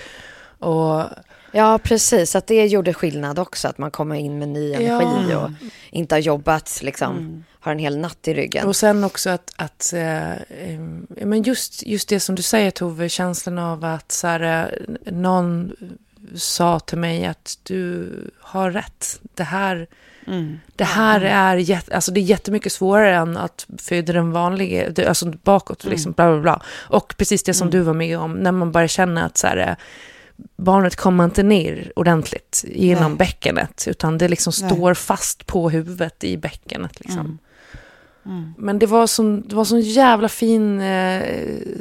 Och 0.59 1.05
Ja, 1.53 1.79
precis. 1.83 2.37
Att 2.37 2.47
det 2.47 2.67
gjorde 2.67 2.95
skillnad 2.95 3.39
också. 3.39 3.69
Att 3.69 3.79
man 3.79 3.91
kommer 3.91 4.15
in 4.15 4.39
med 4.39 4.49
ny 4.49 4.73
energi 4.73 5.31
Ja. 5.31 5.39
och 5.45 5.51
inte 5.91 6.15
har 6.15 6.21
jobbat, 6.21 6.81
liksom, 6.83 7.45
har 7.61 7.73
en 7.73 7.79
hel 7.79 7.99
natt 7.99 8.29
i 8.29 8.35
ryggen. 8.35 8.69
Och 8.69 8.77
sen 8.77 9.05
också 9.05 9.31
att, 9.31 9.53
att 9.57 9.93
eh, 9.93 10.33
eh, 10.33 10.81
men 11.07 11.43
just, 11.43 11.87
just 11.87 12.09
det 12.09 12.21
som 12.21 12.35
du 12.35 12.43
säger 12.43 12.71
Tove, 12.71 13.09
känslan 13.09 13.59
av 13.59 13.85
att 13.85 14.13
så 14.13 14.27
här, 14.27 14.73
eh, 15.07 15.13
någon 15.13 15.73
sa 16.35 16.81
till 16.81 16.99
mig 16.99 17.27
att 17.27 17.59
du 17.63 18.09
har 18.41 18.71
rätt. 18.71 19.21
Det 19.35 19.45
här, 19.45 19.87
det 20.77 20.85
här 20.85 21.21
är, 21.21 21.57
jätte, 21.57 21.95
alltså 21.95 22.13
det 22.13 22.21
är 22.21 22.23
jättemycket 22.23 22.73
svårare 22.73 23.15
än 23.17 23.37
att 23.37 23.67
föda 23.79 24.13
den 24.13 24.33
vanliga, 24.33 25.09
alltså 25.09 25.27
bakåt, 25.27 25.85
liksom, 25.85 26.13
bla 26.13 26.33
bla 26.33 26.41
bla. 26.41 26.63
Och 26.71 27.15
precis 27.17 27.43
det 27.43 27.55
som 27.55 27.71
du 27.71 27.81
var 27.81 27.95
med 27.95 28.19
om, 28.19 28.33
när 28.33 28.53
man 28.53 28.73
börjar 28.73 28.89
känna 28.89 29.25
att 29.25 29.39
så 29.39 29.47
här, 29.47 29.57
eh, 29.57 29.75
barnet 30.57 30.97
kommer 30.97 31.25
inte 31.25 31.43
ner 31.43 31.93
ordentligt 31.97 32.65
genom 32.69 33.13
Nej. 33.13 33.19
bäckenet, 33.19 33.85
utan 33.89 34.19
det 34.19 34.29
liksom 34.29 34.53
Nej. 34.61 34.71
står 34.71 34.95
fast 34.95 35.47
på 35.47 35.71
huvudet 35.71 36.25
i 36.25 36.37
bäckenet. 36.37 37.01
Liksom. 37.01 37.39
Mm. 38.27 38.55
Men 38.59 38.79
det 38.79 38.87
var 38.87 39.07
sån, 39.07 39.49
det 39.49 39.55
var 39.55 39.65
sån 39.65 39.81
jävla 39.81 40.29
fin 40.29 40.81
eh, 40.81 41.23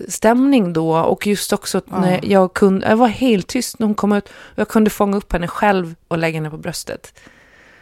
stämning 0.08 0.74
då. 0.74 0.98
Och 0.98 1.28
just 1.28 1.54
också 1.54 1.78
att 1.78 1.92
när 1.92 2.20
jag 2.24 2.54
kunde, 2.54 2.90
jag 2.90 2.98
var 2.98 3.08
helt 3.08 3.48
tyst 3.48 3.80
när 3.80 3.88
hon 3.88 3.96
kom 3.96 4.12
ut. 4.12 4.26
Och 4.28 4.60
jag 4.60 4.68
kunde 4.68 4.90
fånga 4.90 5.18
upp 5.18 5.34
henne 5.34 5.48
själv 5.48 5.96
och 6.08 6.18
lägga 6.18 6.38
henne 6.38 6.50
på 6.50 6.58
bröstet. 6.58 7.20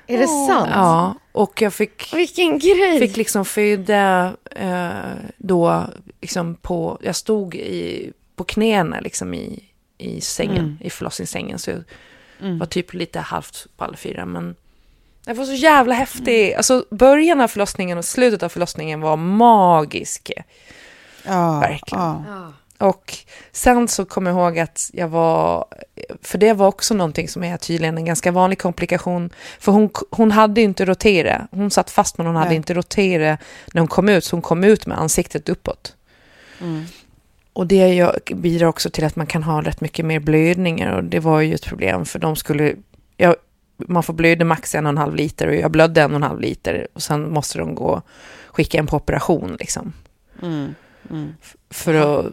Är 0.08 0.18
det 0.18 0.28
sant? 0.28 0.70
Ja, 0.74 1.16
och 1.32 1.62
jag 1.62 1.74
fick, 1.74 2.14
Vilken 2.14 2.60
grej! 2.60 3.00
fick 3.00 3.18
liksom 3.18 3.46
föda 3.46 4.34
eh, 4.52 4.90
då 5.38 5.84
liksom 6.22 6.56
på, 6.56 7.00
jag 7.02 7.16
stod 7.16 7.56
i, 7.56 8.12
på 8.36 8.44
knäna 8.44 9.00
liksom 9.00 9.34
i, 9.34 9.64
i 9.98 10.22
sängen, 10.22 10.78
i 10.82 10.90
förlossningssängen. 10.90 11.60
Så 11.60 11.72
jag 11.72 11.84
var 12.40 12.66
typ 12.66 12.94
lite 12.94 13.20
halvt 13.20 13.68
på 13.78 13.84
alla 13.84 13.98
fyra. 13.98 14.26
Men 14.26 14.56
det 15.26 15.34
var 15.34 15.46
så 15.46 15.54
jävla 15.54 15.96
häftigt. 15.96 16.58
Alltså 16.58 16.86
början 16.90 17.42
av 17.42 17.48
förlossningen 17.48 17.98
och 17.98 18.06
slutet 18.06 18.44
av 18.44 18.50
förlossningen 18.50 19.02
var 19.02 19.18
magisk. 19.18 20.32
Ja, 21.26 21.60
Verkligen. 21.60 22.04
Ja. 22.28 22.54
Och 22.78 23.18
sen 23.52 23.88
så 23.88 24.06
kommer 24.06 24.32
jag 24.32 24.40
ihåg 24.40 24.60
att 24.60 24.90
jag 24.94 25.08
var, 25.08 25.66
för 26.22 26.38
det 26.38 26.54
var 26.54 26.68
också 26.68 26.94
någonting 26.94 27.30
som 27.30 27.44
är 27.44 27.58
tydligen 27.58 27.98
en 27.98 28.06
ganska 28.06 28.32
vanlig 28.32 28.60
komplikation. 28.60 29.30
För 29.60 29.72
hon, 29.72 29.90
hon 30.12 30.32
hade 30.32 30.62
inte 30.62 30.86
roterat, 30.86 31.42
hon 31.52 31.72
satt 31.72 31.90
fast 31.90 32.18
men 32.18 32.28
hon 32.28 32.36
hade 32.36 32.48
Nej. 32.48 32.56
inte 32.56 32.74
roterat 32.74 33.40
när 33.74 33.82
hon 33.82 33.88
kom 33.88 34.10
ut, 34.10 34.24
så 34.24 34.36
hon 34.36 34.42
kom 34.42 34.64
ut 34.64 34.86
med 34.86 35.00
ansiktet 35.00 35.50
uppåt. 35.50 35.96
Mm. 36.62 36.86
Och 37.58 37.68
det 37.68 38.12
bidrar 38.36 38.68
också 38.68 38.90
till 38.90 39.04
att 39.04 39.16
man 39.16 39.28
kan 39.28 39.44
ha 39.44 39.62
rätt 39.62 39.82
mycket 39.82 40.06
mer 40.06 40.20
blödningar 40.20 40.92
och 40.92 41.04
det 41.04 41.20
var 41.20 41.42
ju 41.42 41.54
ett 41.54 41.66
problem 41.66 42.06
för 42.06 42.20
de 42.20 42.36
skulle, 42.36 42.76
jag, 43.18 43.36
man 43.78 44.04
får 44.04 44.14
blöda 44.14 44.46
max 44.46 44.76
en 44.76 44.86
och 44.86 44.90
en 44.90 44.98
halv 44.98 45.16
liter 45.16 45.48
och 45.48 45.56
jag 45.56 45.72
blödde 45.72 46.02
en 46.02 46.12
och 46.12 46.16
en 46.16 46.24
halv 46.24 46.40
liter 46.40 46.88
och 46.94 47.02
sen 47.02 47.34
måste 47.34 47.58
de 47.58 47.76
gå 47.76 48.02
skicka 48.48 48.78
en 48.78 48.88
på 48.88 48.98
operation 48.98 49.58
liksom 49.60 49.94
Mm. 50.42 50.76
Mm. 51.10 51.34
för 51.70 51.94
att 51.94 52.26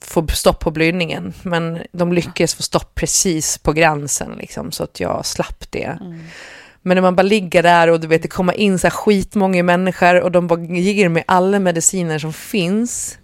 få 0.00 0.26
stopp 0.26 0.60
på 0.60 0.70
blödningen. 0.70 1.32
Men 1.42 1.78
de 1.92 2.12
lyckades 2.12 2.54
få 2.54 2.62
stopp 2.62 2.94
precis 2.94 3.58
på 3.58 3.72
gränsen 3.72 4.32
liksom, 4.38 4.72
så 4.72 4.84
att 4.84 5.00
jag 5.00 5.26
slapp 5.26 5.70
det. 5.70 5.98
Men 6.82 6.94
när 6.94 7.02
man 7.02 7.16
bara 7.16 7.22
ligger 7.22 7.62
där 7.62 7.88
och 7.90 8.00
du 8.00 8.06
vet, 8.06 8.22
det 8.22 8.28
kommer 8.28 8.52
in 8.52 8.78
så 8.78 8.86
här 8.86 8.94
skitmånga 8.94 9.62
människor 9.62 10.20
och 10.20 10.32
de 10.32 10.46
bara 10.46 10.60
ger 10.60 11.08
mig 11.08 11.24
alla 11.26 11.58
mediciner 11.58 12.18
som 12.18 12.32
finns 12.32 13.18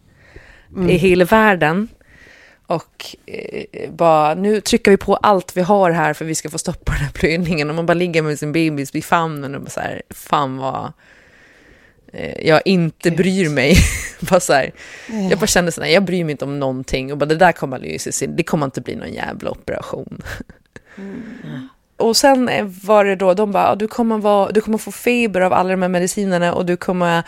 i 0.89 0.97
hela 0.97 1.25
världen. 1.25 1.89
Och 2.67 3.17
eh, 3.27 3.91
bara, 3.91 4.35
nu 4.35 4.61
trycker 4.61 4.91
vi 4.91 4.97
på 4.97 5.17
allt 5.17 5.57
vi 5.57 5.61
har 5.61 5.91
här 5.91 6.15
för 6.15 6.25
vi 6.25 6.35
ska 6.35 6.51
få 6.51 6.59
stopp 6.59 6.85
på 6.85 6.93
den 6.93 7.01
här 7.01 7.13
blödningen. 7.21 7.69
Och 7.71 7.75
man 7.77 7.87
bara 7.87 7.95
ligger 7.95 8.23
med 8.23 8.39
sin 8.39 8.53
bebis 8.53 8.95
vid 8.95 9.05
famnen 9.05 9.55
och 9.55 9.61
bara 9.61 9.71
så 9.71 9.81
här, 9.81 10.03
fan 10.11 10.57
vad 10.57 10.93
eh, 12.13 12.47
jag 12.47 12.63
inte 12.65 13.11
bryr 13.11 13.49
mig. 13.49 13.77
bara 14.31 14.41
så 14.41 14.53
här, 14.53 14.73
jag 15.31 15.39
bara 15.39 15.47
kände 15.47 15.73
så 15.73 15.83
här, 15.83 15.89
jag 15.89 16.05
bryr 16.05 16.25
mig 16.25 16.33
inte 16.33 16.45
om 16.45 16.61
någonting. 16.61 17.13
Och 17.13 17.19
bara, 17.19 17.27
det 17.27 17.37
där 17.37 17.53
kommer 17.53 17.99
sig, 17.99 18.29
det 18.29 18.43
kommer 18.43 18.67
inte 18.67 18.81
bli 18.81 18.97
någon 18.97 19.13
jävla 19.13 19.51
operation. 19.51 20.23
Och 21.97 22.17
sen 22.17 22.49
eh, 22.49 22.67
var 22.85 23.05
det 23.05 23.17
då, 23.17 23.35
de 23.35 23.53
bara, 23.53 23.69
"Ja, 23.69 23.75
du 23.75 23.89
kommer, 23.89 24.19
vara, 24.19 24.53
du 24.53 24.61
kommer 24.61 24.79
få 24.79 24.93
feber 24.93 25.41
av 25.41 25.53
alla 25.53 25.71
de 25.71 25.83
här 25.83 25.89
medicinerna 25.89 26.55
och 26.55 26.67
du 26.67 26.77
kommer 26.77 27.23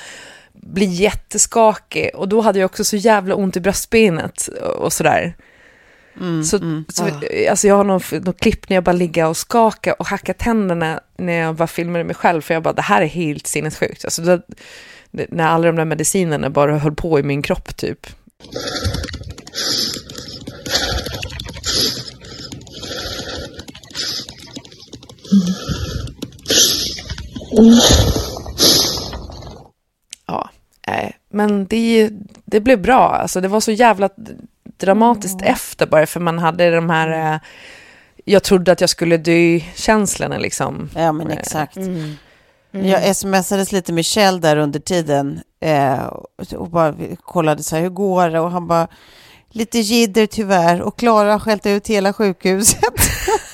bli 0.62 0.84
jätteskakig. 0.84 2.10
Och 2.14 2.28
då 2.28 2.40
hade 2.40 2.58
jag 2.58 2.66
också 2.66 2.84
så 2.84 2.96
jävla 2.96 3.34
ont 3.34 3.56
i 3.56 3.60
bröstbenet 3.60 4.48
och- 4.78 4.92
sådär. 4.92 5.36
så, 6.44 6.58
så 6.88 7.04
alltså 7.50 7.66
jag 7.68 7.74
har 7.76 7.84
någon, 7.84 8.00
någon 8.12 8.34
klipp 8.34 8.68
när 8.68 8.76
jag 8.76 8.84
bara 8.84 8.92
ligger 8.92 9.26
och 9.28 9.36
skakar 9.36 9.94
och 10.00 10.06
hackar 10.06 10.32
tänderna 10.32 11.00
när 11.18 11.32
jag 11.32 11.54
bara 11.54 11.66
filmade 11.66 12.04
mig 12.04 12.14
själv. 12.14 12.40
För 12.42 12.54
jag 12.54 12.62
bara, 12.62 12.74
det 12.74 12.82
här 12.82 13.02
är 13.02 13.06
helt 13.06 13.46
sinnessjukt. 13.46 14.04
Alltså 14.04 14.22
det, 14.22 14.42
det, 15.10 15.26
när 15.30 15.46
alla 15.46 15.66
de 15.66 15.76
där 15.76 15.84
medicinerna 15.84 16.50
bara 16.50 16.78
höll 16.78 16.94
på 16.94 17.18
i 17.18 17.22
min 17.22 17.42
kropp 17.42 17.76
typ. 17.76 18.06
Ja, 27.52 28.93
nej. 30.86 31.16
men 31.30 31.66
det, 31.66 32.10
det 32.44 32.60
blev 32.60 32.82
bra. 32.82 33.08
Alltså 33.08 33.40
det 33.40 33.48
var 33.48 33.60
så 33.60 33.72
jävla 33.72 34.08
dramatiskt 34.76 35.42
efter 35.42 35.86
bara 35.86 36.06
för 36.06 36.20
man 36.20 36.38
hade 36.38 36.70
de 36.70 36.90
här, 36.90 37.34
eh, 37.34 37.40
jag 38.24 38.42
trodde 38.42 38.72
att 38.72 38.80
jag 38.80 38.90
skulle 38.90 39.16
dö-känslorna 39.16 40.38
liksom. 40.38 40.90
Ja, 40.94 41.12
men 41.12 41.30
exakt. 41.30 41.78
Jag 42.70 43.16
smsades 43.16 43.72
lite 43.72 43.92
med 43.92 44.04
Kjell 44.04 44.40
där 44.40 44.56
under 44.56 44.80
tiden 44.80 45.40
eh, 45.60 46.04
och 46.56 46.70
bara 46.70 46.94
kollade 47.22 47.62
så 47.62 47.76
här, 47.76 47.82
hur 47.82 47.90
går 47.90 48.28
det? 48.28 48.40
Och 48.40 48.50
han 48.50 48.66
bara, 48.66 48.88
lite 49.50 49.78
jidder 49.78 50.26
tyvärr. 50.26 50.82
Och 50.82 50.98
Klara 50.98 51.32
har 51.32 51.38
skällt 51.38 51.66
ut 51.66 51.86
hela 51.86 52.12
sjukhuset. 52.12 52.80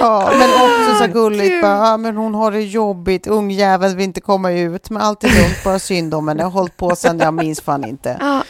ja, 0.00 0.32
men 0.38 0.50
också 0.50 0.94
så 0.98 1.06
gulligt, 1.06 1.62
bara, 1.62 1.88
ja, 1.88 1.96
men 1.96 2.16
hon 2.16 2.34
har 2.34 2.50
det 2.50 2.62
jobbigt, 2.62 3.26
ungjäveln 3.26 3.96
vill 3.96 4.04
inte 4.04 4.20
komma 4.20 4.52
ut, 4.52 4.90
men 4.90 5.02
allt 5.02 5.24
är 5.24 5.28
lugnt, 5.28 5.64
bara 5.64 5.78
synd 5.78 6.14
om 6.14 6.28
henne, 6.28 6.42
jag 6.42 6.46
har 6.46 6.52
hållit 6.60 6.76
på 6.76 6.96
sen 6.96 7.18
jag 7.18 7.34
minns 7.34 7.60
fan 7.60 7.84
inte. 7.84 8.16
Ja. 8.20 8.42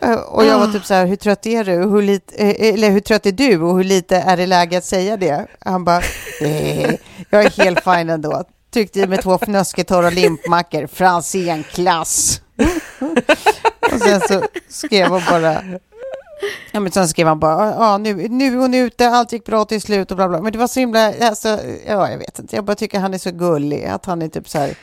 Eh, 0.00 0.14
och 0.14 0.44
jag 0.44 0.58
var 0.58 0.66
typ 0.66 0.84
så 0.84 0.94
här, 0.94 1.06
hur 1.06 1.16
trött 1.16 1.46
är 1.46 1.64
du? 1.64 1.72
Hur 1.72 2.02
lite, 2.02 2.34
eh, 2.36 2.74
eller 2.74 2.90
hur 2.90 3.00
trött 3.00 3.26
är 3.26 3.32
du? 3.32 3.62
Och 3.62 3.76
hur 3.76 3.84
lite 3.84 4.16
är 4.16 4.36
det 4.36 4.46
läge 4.46 4.78
att 4.78 4.84
säga 4.84 5.16
det? 5.16 5.46
Han 5.60 5.84
bara, 5.84 6.02
eh, 6.40 6.94
jag 7.30 7.44
är 7.44 7.64
helt 7.64 7.84
fin 7.84 8.10
ändå. 8.10 8.44
tryckte 8.72 9.00
i 9.00 9.06
mig 9.06 9.18
två 9.18 9.38
fnösketorra 9.38 10.10
limpmackor, 10.10 10.86
Franzén-klass. 10.86 12.40
och 13.92 14.00
sen 14.00 14.20
så 14.20 14.42
skrev 14.68 15.08
hon 15.08 15.22
bara, 15.30 15.62
ja 16.72 16.80
men 16.80 16.92
sen 16.92 17.08
skrev 17.08 17.26
han 17.26 17.38
bara, 17.40 17.70
ja 17.70 17.98
nu, 17.98 18.28
nu 18.28 18.52
är 18.54 18.56
hon 18.58 18.74
ute, 18.74 19.08
allt 19.08 19.32
gick 19.32 19.44
bra 19.44 19.64
till 19.64 19.82
slut 19.82 20.10
och 20.10 20.16
bla 20.16 20.28
bla. 20.28 20.40
Men 20.40 20.52
det 20.52 20.58
var 20.58 20.68
så 20.68 20.80
himla, 20.80 21.12
alltså, 21.20 21.48
ja 21.86 22.10
jag 22.10 22.18
vet 22.18 22.38
inte, 22.38 22.56
jag 22.56 22.64
bara 22.64 22.74
tycker 22.76 22.98
han 23.00 23.14
är 23.14 23.18
så 23.18 23.30
gullig, 23.30 23.84
att 23.84 24.06
han 24.06 24.22
är 24.22 24.28
typ 24.28 24.48
så 24.48 24.58
här, 24.58 24.74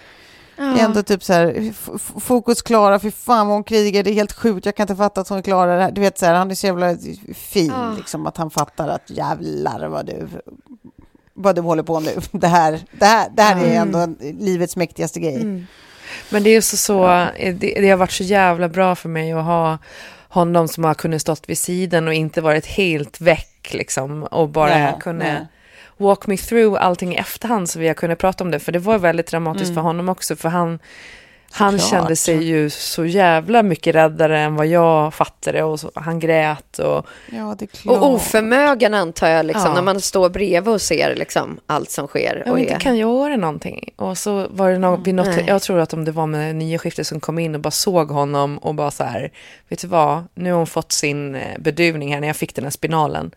Ja. 0.58 0.78
Ändå 0.78 1.04
typ 1.04 1.24
så 1.24 1.34
här, 1.34 1.74
fokus 2.20 2.62
Klara, 2.62 3.00
för 3.00 3.10
fan 3.10 3.48
vad 3.48 3.56
hon 3.56 3.64
krigar, 3.64 4.04
det 4.04 4.10
är 4.10 4.14
helt 4.14 4.34
sjukt, 4.34 4.66
jag 4.66 4.76
kan 4.76 4.84
inte 4.84 4.96
fatta 4.96 5.22
att 5.22 5.30
hon 5.30 5.44
klarar 5.44 5.78
det 5.78 5.84
här. 5.84 5.92
Du 5.92 6.02
vet 6.02 6.18
så 6.20 6.26
här, 6.26 6.34
han 6.34 6.52
är 6.52 6.56
så 6.56 6.68
jävla 6.68 6.96
fin, 7.36 7.74
Ja. 7.78 7.94
liksom, 7.98 8.28
att 8.28 8.38
han 8.38 8.50
fattar 8.50 8.88
att 8.88 9.10
jävlar 9.10 9.88
vad 9.88 10.06
du, 10.06 10.28
vad 11.34 11.56
du 11.56 11.62
håller 11.62 11.84
på 11.84 12.00
nu. 12.00 12.12
Det 12.32 12.48
här, 12.48 12.80
det 12.92 13.06
här, 13.06 13.30
det 13.34 13.42
här 13.42 13.66
är 13.66 13.74
ändå 13.76 14.08
livets 14.20 14.76
mäktigaste 14.76 15.20
grej. 15.20 15.66
Men 16.32 16.44
det 16.44 16.50
är 16.50 16.54
ju 16.54 16.62
så, 16.62 16.78
så 16.78 17.28
det, 17.38 17.54
det 17.54 17.90
har 17.90 17.98
varit 17.98 18.12
så 18.12 18.24
jävla 18.24 18.70
bra 18.70 18.96
för 18.96 19.10
mig 19.10 19.32
att 19.32 19.46
ha 19.46 19.78
honom 20.30 20.68
som 20.68 20.84
har 20.84 20.94
kunnat 20.94 21.22
stått 21.22 21.50
vid 21.50 21.58
sidan 21.58 22.08
och 22.08 22.14
inte 22.14 22.42
varit 22.42 22.66
helt 22.66 23.22
väck 23.22 23.74
liksom 23.74 24.24
och 24.24 24.50
bara 24.50 24.78
Nej, 24.78 24.94
kunna 25.00 25.24
nej. 25.24 25.48
walk 25.98 26.28
me 26.28 26.38
through 26.38 26.84
allting 26.84 27.14
i 27.14 27.18
efterhand 27.18 27.70
så 27.70 27.80
vi 27.80 27.88
har 27.88 27.94
kunnat 27.94 28.20
prata 28.20 28.44
om 28.44 28.52
det. 28.52 28.60
För 28.60 28.72
det 28.72 28.80
var 28.80 28.98
väldigt 28.98 29.28
dramatiskt 29.28 29.74
för 29.74 29.82
honom 29.82 30.10
också 30.10 30.36
för 30.36 30.50
han, 30.50 30.80
han 31.54 31.80
Såklart. 31.80 31.90
kände 32.02 32.16
sig 32.16 32.44
ju 32.44 32.70
så 32.70 33.06
jävla 33.06 33.64
mycket 33.64 33.96
räddare 33.96 34.40
än 34.40 34.56
vad 34.56 34.68
jag 34.68 35.14
fattade 35.14 35.64
och 35.64 35.80
så, 35.80 35.92
han 35.96 36.20
grät 36.20 36.80
och 36.80 37.06
Ja, 37.32 37.56
klart. 37.72 37.98
Och 37.98 38.12
oförmögen 38.14 38.94
antar 38.94 39.28
jag, 39.28 39.46
liksom, 39.46 39.66
Ja. 39.68 39.74
när 39.74 39.82
man 39.82 40.02
står 40.02 40.30
bredvid 40.30 40.74
och 40.74 40.82
ser 40.82 41.16
liksom, 41.16 41.60
allt 41.66 41.90
som 41.92 42.08
sker. 42.08 42.44
jag 42.46 42.54
Och 42.54 42.60
inte 42.60 42.74
är... 42.74 42.80
kan 42.80 42.98
göra 42.98 43.36
någonting. 43.36 43.90
Och 43.96 44.18
så 44.18 44.48
var 44.50 44.72
det 44.72 44.78
något, 44.78 45.08
vid 45.08 45.16
något, 45.16 45.28
Nej. 45.28 45.44
jag 45.48 45.62
tror 45.62 45.80
att 45.80 45.94
om 45.94 46.06
det 46.06 46.12
var 46.12 46.28
med 46.28 46.56
nya 46.56 46.78
skiftet 46.80 47.08
som 47.08 47.20
kom 47.20 47.40
in 47.40 47.56
och 47.56 47.62
bara 47.62 47.72
såg 47.72 48.10
honom 48.12 48.58
och 48.58 48.76
bara 48.76 48.92
så 48.92 49.04
här, 49.04 49.32
vet 49.70 49.80
du 49.82 49.88
vad, 49.88 50.24
nu 50.34 50.52
har 50.52 50.58
hon 50.58 50.68
fått 50.68 50.92
sin 50.92 51.36
eh, 51.36 51.42
beduvning 51.60 52.14
här 52.14 52.20
när 52.22 52.28
jag 52.28 52.36
fick 52.36 52.56
den 52.56 52.64
här 52.64 52.72
spinalen. 52.72 53.32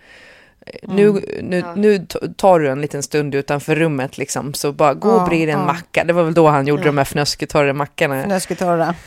Eh, 0.66 0.88
Nu, 0.88 1.24
nu, 1.42 1.64
nu 1.76 1.98
t- 1.98 2.18
tar 2.36 2.60
du 2.60 2.68
en 2.68 2.80
liten 2.80 3.02
stund 3.02 3.34
utanför 3.34 3.76
rummet 3.76 4.18
liksom, 4.18 4.54
så 4.54 4.72
bara 4.72 4.94
gå 4.94 5.08
och 5.10 5.20
Ja, 5.22 5.26
bred 5.26 5.48
en 5.48 5.58
ja. 5.58 5.66
macka. 5.66 6.04
Det 6.04 6.12
var 6.12 6.22
väl 6.22 6.34
då 6.34 6.48
han 6.48 6.66
gjorde 6.66 6.82
de 6.84 6.98
här 6.98 7.04
fnösketorra 7.04 7.72
mackorna. 7.72 8.22
Fnösketorra. 8.22 8.94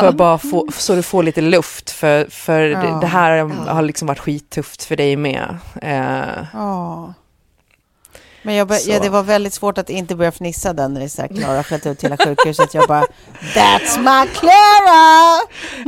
För 0.00 0.12
bara 0.12 0.38
få, 0.38 0.66
så 0.72 0.94
du 0.94 1.02
får 1.02 1.22
lite 1.22 1.40
luft, 1.40 1.90
för, 1.90 2.26
för 2.30 2.60
det, 2.60 2.68
Ja. 2.70 2.98
det 3.00 3.06
här 3.06 3.38
har 3.68 3.82
liksom 3.82 4.08
varit 4.08 4.18
skittufft 4.18 4.84
för 4.84 4.96
dig 4.96 5.16
med. 5.16 5.56
Eh, 5.82 6.44
Ja. 6.52 7.14
Men 8.42 8.54
jag 8.54 8.68
bör, 8.68 8.78
ja, 8.86 8.98
det 8.98 9.08
var 9.08 9.22
väldigt 9.22 9.52
svårt 9.52 9.78
att 9.78 9.90
inte 9.90 10.14
börja 10.16 10.32
fnissa 10.32 10.72
den 10.72 10.94
när 10.94 11.00
det 11.00 11.08
så 11.08 11.22
här 11.22 11.28
Klara 11.28 11.64
sköt 11.64 11.86
ut 11.86 12.04
hela 12.04 12.16
sjukhuset. 12.16 12.74
Jag 12.74 12.88
bara, 12.88 13.06
that's 13.54 13.98
my 13.98 14.28
Clara! 14.34 15.40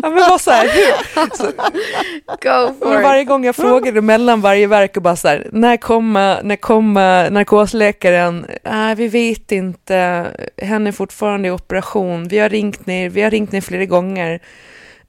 ja, 0.02 0.10
men 0.10 0.14
bara 0.14 0.38
så 0.38 0.50
här, 0.50 0.66
Go 2.42 2.86
Och 2.86 3.02
varje 3.02 3.24
gång 3.24 3.44
jag 3.44 3.56
frågade 3.56 4.00
mellan 4.00 4.40
varje 4.40 4.66
verk 4.66 4.96
och 4.96 5.02
bara 5.02 5.16
så 5.16 5.28
här, 5.28 5.48
när 5.52 5.76
kommer, 5.76 6.42
när 6.42 6.56
kommer 6.56 7.30
narkosläkaren? 7.30 8.46
Nej, 8.64 8.94
vi 8.94 9.08
vet 9.08 9.52
inte. 9.52 10.26
Henne 10.62 10.90
är 10.90 10.92
fortfarande 10.92 11.48
i 11.48 11.50
operation. 11.50 12.28
Vi 12.28 12.38
har 12.38 12.48
ringt 12.48 12.86
ner, 12.86 13.08
vi 13.08 13.22
har 13.22 13.30
ringt 13.30 13.52
ner 13.52 13.60
flera 13.60 13.84
gånger. 13.84 14.40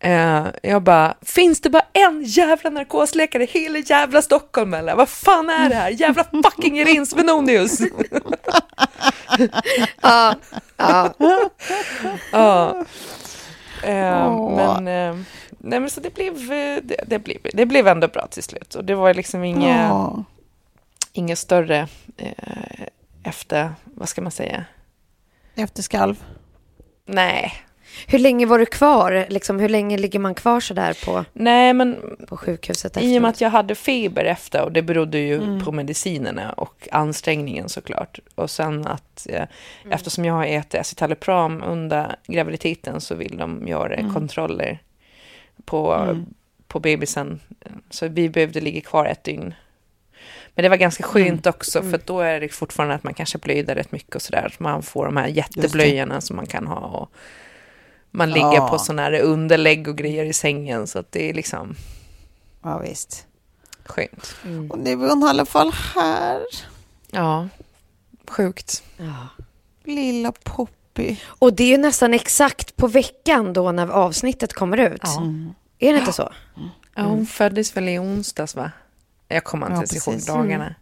Eh, 0.03 0.45
jag 0.63 0.81
bara, 0.83 1.13
finns 1.21 1.61
det 1.61 1.69
bara 1.69 1.85
en 1.93 2.23
jävla 2.23 2.69
narkosläkare 2.69 3.43
i 3.43 3.45
hela 3.45 3.77
jävla 3.79 4.21
Stockholm 4.21 4.73
eller? 4.73 4.95
Vad 4.95 5.09
fan 5.09 5.49
är 5.49 5.69
det 5.69 5.75
här? 5.75 5.89
Jävla 5.89 6.23
fucking 6.23 6.79
Irin 6.79 7.05
Svenonius! 7.05 7.79
Ja, 10.01 10.35
ja. 10.77 11.13
Ja. 12.31 12.85
Eh, 13.83 14.49
men, 14.55 14.87
eh, 14.87 15.15
nej, 15.57 15.79
men 15.79 15.89
så 15.89 15.99
det 15.99 16.13
blev, 16.13 16.47
det, 16.83 17.03
det, 17.07 17.19
blev, 17.19 17.37
det 17.53 17.65
blev 17.65 17.87
ändå 17.87 18.07
bra 18.07 18.27
till 18.27 18.43
slut. 18.43 18.75
Och 18.75 18.85
det 18.85 18.95
var 18.95 19.13
liksom 19.13 19.43
inget, 19.43 19.77
Ja. 19.89 20.23
inget 21.13 21.39
större 21.39 21.87
eh, 22.17 22.87
efter, 23.23 23.69
vad 23.83 24.09
ska 24.09 24.21
man 24.21 24.31
säga? 24.31 24.65
Efterskalv. 25.55 26.23
Nej. 27.05 27.53
Hur 28.07 28.19
länge 28.19 28.45
var 28.45 28.59
du 28.59 28.65
kvar? 28.65 29.25
Liksom, 29.29 29.59
hur 29.59 29.69
länge 29.69 29.97
ligger 29.97 30.19
man 30.19 30.35
kvar 30.35 30.59
så 30.59 30.73
där 30.73 31.05
på, 31.05 31.25
Nej, 31.33 31.73
men 31.73 32.17
på 32.27 32.37
sjukhuset 32.37 32.97
i 32.97 32.99
och 32.99 33.03
med 33.03 33.15
efteråt? 33.15 33.35
att 33.35 33.41
jag 33.41 33.49
hade 33.49 33.75
feber 33.75 34.25
efter 34.25 34.61
och 34.61 34.71
det 34.71 34.81
berodde 34.81 35.17
ju 35.17 35.59
på 35.59 35.71
medicinerna 35.71 36.51
och 36.51 36.87
ansträngningen 36.91 37.69
såklart. 37.69 38.19
Och 38.35 38.49
sen 38.49 38.87
att 38.87 39.27
eh, 39.29 39.45
eftersom 39.89 40.25
jag 40.25 40.33
har 40.33 40.45
ätit 40.45 40.73
escitalopram 40.73 41.63
under 41.63 42.15
graviditeten 42.27 43.01
så 43.01 43.15
vill 43.15 43.37
de 43.37 43.67
göra 43.67 44.13
kontroller 44.13 44.79
på, 45.65 46.07
på 46.67 46.79
bebisen. 46.79 47.39
Så 47.89 48.07
vi 48.07 48.29
behövde 48.29 48.61
ligga 48.61 48.81
kvar 48.81 49.05
ett 49.05 49.23
dygn. 49.23 49.53
Men 50.55 50.63
det 50.63 50.69
var 50.69 50.77
ganska 50.77 51.03
skönt 51.03 51.47
också 51.47 51.81
för 51.81 51.99
då 52.05 52.19
är 52.19 52.39
det 52.39 52.49
fortfarande 52.49 52.95
att 52.95 53.03
man 53.03 53.13
kanske 53.13 53.37
blöder 53.37 53.75
rätt 53.75 53.91
mycket 53.91 54.15
och 54.15 54.21
sådär. 54.21 54.53
Man 54.57 54.83
får 54.83 55.05
de 55.05 55.17
här 55.17 55.27
jätteblöjorna 55.27 56.21
som 56.21 56.35
man 56.35 56.45
kan 56.45 56.67
ha 56.67 56.77
och 56.77 57.11
man 58.15 58.29
ligger 58.31 58.53
Ja. 58.53 58.67
på 58.67 58.79
sådana 58.79 59.01
här 59.01 59.19
underlägg 59.21 59.87
och 59.87 59.97
grejer 59.97 60.25
i 60.25 60.33
sängen 60.33 60.87
så 60.87 60.99
att 60.99 61.11
det 61.11 61.29
är 61.29 61.33
liksom 61.33 61.75
Ja, 62.63 62.77
visst. 62.77 63.25
skönt. 63.85 64.35
Och 64.69 64.79
nu 64.79 64.91
är 64.91 65.09
hon 65.09 65.23
i 65.23 65.29
alla 65.29 65.45
fall 65.45 65.71
här. 65.95 66.41
Ja, 67.11 67.47
sjukt. 68.29 68.83
Lilla 69.83 70.31
Poppy. 70.43 71.15
Och 71.25 71.53
det 71.53 71.63
är 71.63 71.67
ju 71.67 71.77
nästan 71.77 72.13
exakt 72.13 72.75
på 72.75 72.87
veckan 72.87 73.53
då 73.53 73.71
när 73.71 73.87
avsnittet 73.87 74.53
kommer 74.53 74.77
ut. 74.77 75.01
Ja. 75.03 75.23
Är 75.79 75.93
det 75.93 75.99
inte 75.99 76.13
så? 76.13 76.31
Ja, 76.95 77.01
hon 77.03 77.25
föddes 77.25 77.77
väl 77.77 77.89
i 77.89 77.99
onsdags 77.99 78.55
va? 78.55 78.71
Jag 79.27 79.43
kommer 79.43 79.65
inte 79.65 79.95
Ja, 79.95 80.11
ens 80.11 80.27
ihåg 80.27 80.37
dagarna. 80.37 80.75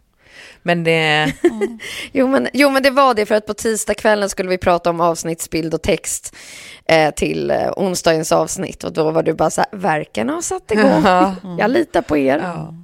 Men 0.62 0.84
det... 0.84 1.32
Jo 2.12 2.28
men, 2.28 2.48
jo, 2.52 2.70
men 2.70 2.82
det 2.82 2.90
var 2.90 3.14
det 3.14 3.26
för 3.26 3.34
att 3.34 3.46
på 3.46 3.54
tisdagskvällen 3.54 4.28
skulle 4.28 4.48
vi 4.48 4.58
prata 4.58 4.90
om 4.90 5.00
avsnittsbild 5.00 5.74
och 5.74 5.82
text 5.82 6.36
eh, 6.86 7.14
till 7.14 7.50
eh, 7.50 7.70
onsdagens 7.76 8.32
avsnitt 8.32 8.84
och 8.84 8.92
då 8.92 9.10
var 9.10 9.22
du 9.22 9.32
bara 9.32 9.50
så 9.50 9.60
här, 9.60 9.78
verken 9.78 10.28
har 10.28 10.42
satt 10.42 10.70
igång. 10.70 11.02
Ja. 11.04 11.36
Jag 11.58 11.70
litar 11.70 12.02
på 12.02 12.16
er. 12.16 12.38
Ja. 12.38 12.74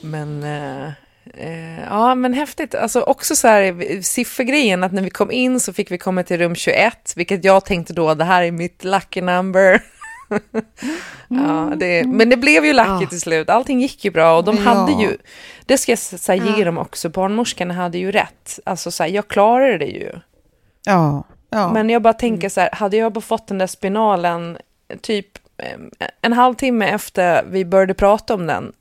Men, 0.00 0.42
eh, 0.42 0.86
eh, 1.34 1.84
ja 1.90 2.14
men 2.14 2.34
häftigt. 2.34 2.74
Alltså 2.74 3.00
också 3.00 3.36
så 3.36 3.48
här 3.48 4.02
siffergrejen 4.02 4.84
att 4.84 4.92
när 4.92 5.02
vi 5.02 5.10
kom 5.10 5.30
in 5.30 5.60
så 5.60 5.72
fick 5.72 5.90
vi 5.90 5.98
komma 5.98 6.22
till 6.22 6.38
rum 6.38 6.54
21, 6.54 7.12
vilket 7.16 7.44
jag 7.44 7.64
tänkte 7.64 7.92
då, 7.92 8.14
det 8.14 8.24
här 8.24 8.42
är 8.42 8.52
mitt 8.52 8.84
lucky 8.84 9.20
number. 9.20 9.82
ja, 11.28 11.72
det, 11.76 12.04
men 12.06 12.28
det 12.28 12.36
blev 12.36 12.64
ju 12.64 12.72
lucky 12.72 12.88
Ja. 13.02 13.06
till 13.08 13.20
slut. 13.20 13.50
Allting 13.50 13.80
gick 13.80 14.04
ju 14.04 14.10
bra 14.10 14.36
och 14.36 14.44
de 14.44 14.56
Ja. 14.56 14.62
hade 14.62 14.92
ju, 14.92 15.16
det 15.66 15.78
ska 15.78 15.92
jag 15.92 15.98
så 15.98 16.32
här, 16.32 16.56
ge 16.58 16.64
dem 16.64 16.78
också, 16.78 17.08
barnmorskorna 17.08 17.74
hade 17.74 17.98
ju 17.98 18.12
rätt. 18.12 18.58
Alltså 18.64 18.90
så 18.90 19.02
här, 19.02 19.10
jag 19.10 19.28
klarade 19.28 19.78
det 19.78 19.84
ju. 19.86 20.12
Ja. 20.84 21.24
ja. 21.50 21.72
Men 21.72 21.90
jag 21.90 22.02
bara 22.02 22.12
tänker 22.14 22.48
så 22.48 22.60
här, 22.60 22.70
hade 22.72 22.96
jag 22.96 23.12
bara 23.12 23.20
fått 23.20 23.46
den 23.48 23.58
där 23.58 23.66
spinalen 23.66 24.58
typ 25.00 25.26
en 26.22 26.32
halvtimme 26.32 26.88
efter 26.88 27.44
vi 27.50 27.64
började 27.64 27.94
prata 27.94 28.34
om 28.34 28.46
den, 28.46 28.72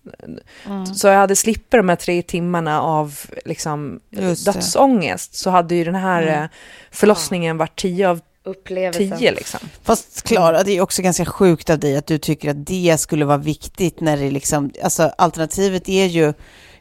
så 0.96 1.08
jag 1.08 1.16
hade 1.18 1.36
slippt 1.36 1.72
de 1.72 1.90
här 1.90 1.96
tre 1.96 2.22
timmarna 2.22 2.82
av 2.82 3.20
liksom, 3.46 4.00
dödsångest, 4.46 5.36
så 5.36 5.50
hade 5.50 5.76
ju 5.76 5.84
den 5.84 5.96
här 5.96 6.28
eh, 6.28 6.50
förlossningen 6.92 7.58
varit 7.58 7.76
10 7.76 8.10
av 8.10 8.20
Upplevelsen. 8.48 9.18
10 9.20 9.32
liksom. 9.32 9.60
Fast 9.84 10.22
Klara, 10.24 10.64
det 10.64 10.72
är 10.72 10.82
också 10.82 11.02
ganska 11.02 11.26
sjukt 11.26 11.70
av 11.70 11.80
dig 11.80 11.98
att 11.98 12.08
du 12.08 12.18
tycker 12.18 12.50
att 12.50 12.66
det 12.66 12.98
skulle 13.00 13.26
vara 13.26 13.38
viktigt 13.38 14.00
när 14.02 14.18
det 14.18 14.32
liksom, 14.32 14.72
alltså 14.84 15.04
alternativet 15.18 15.90
är 15.90 16.06
ju 16.06 16.34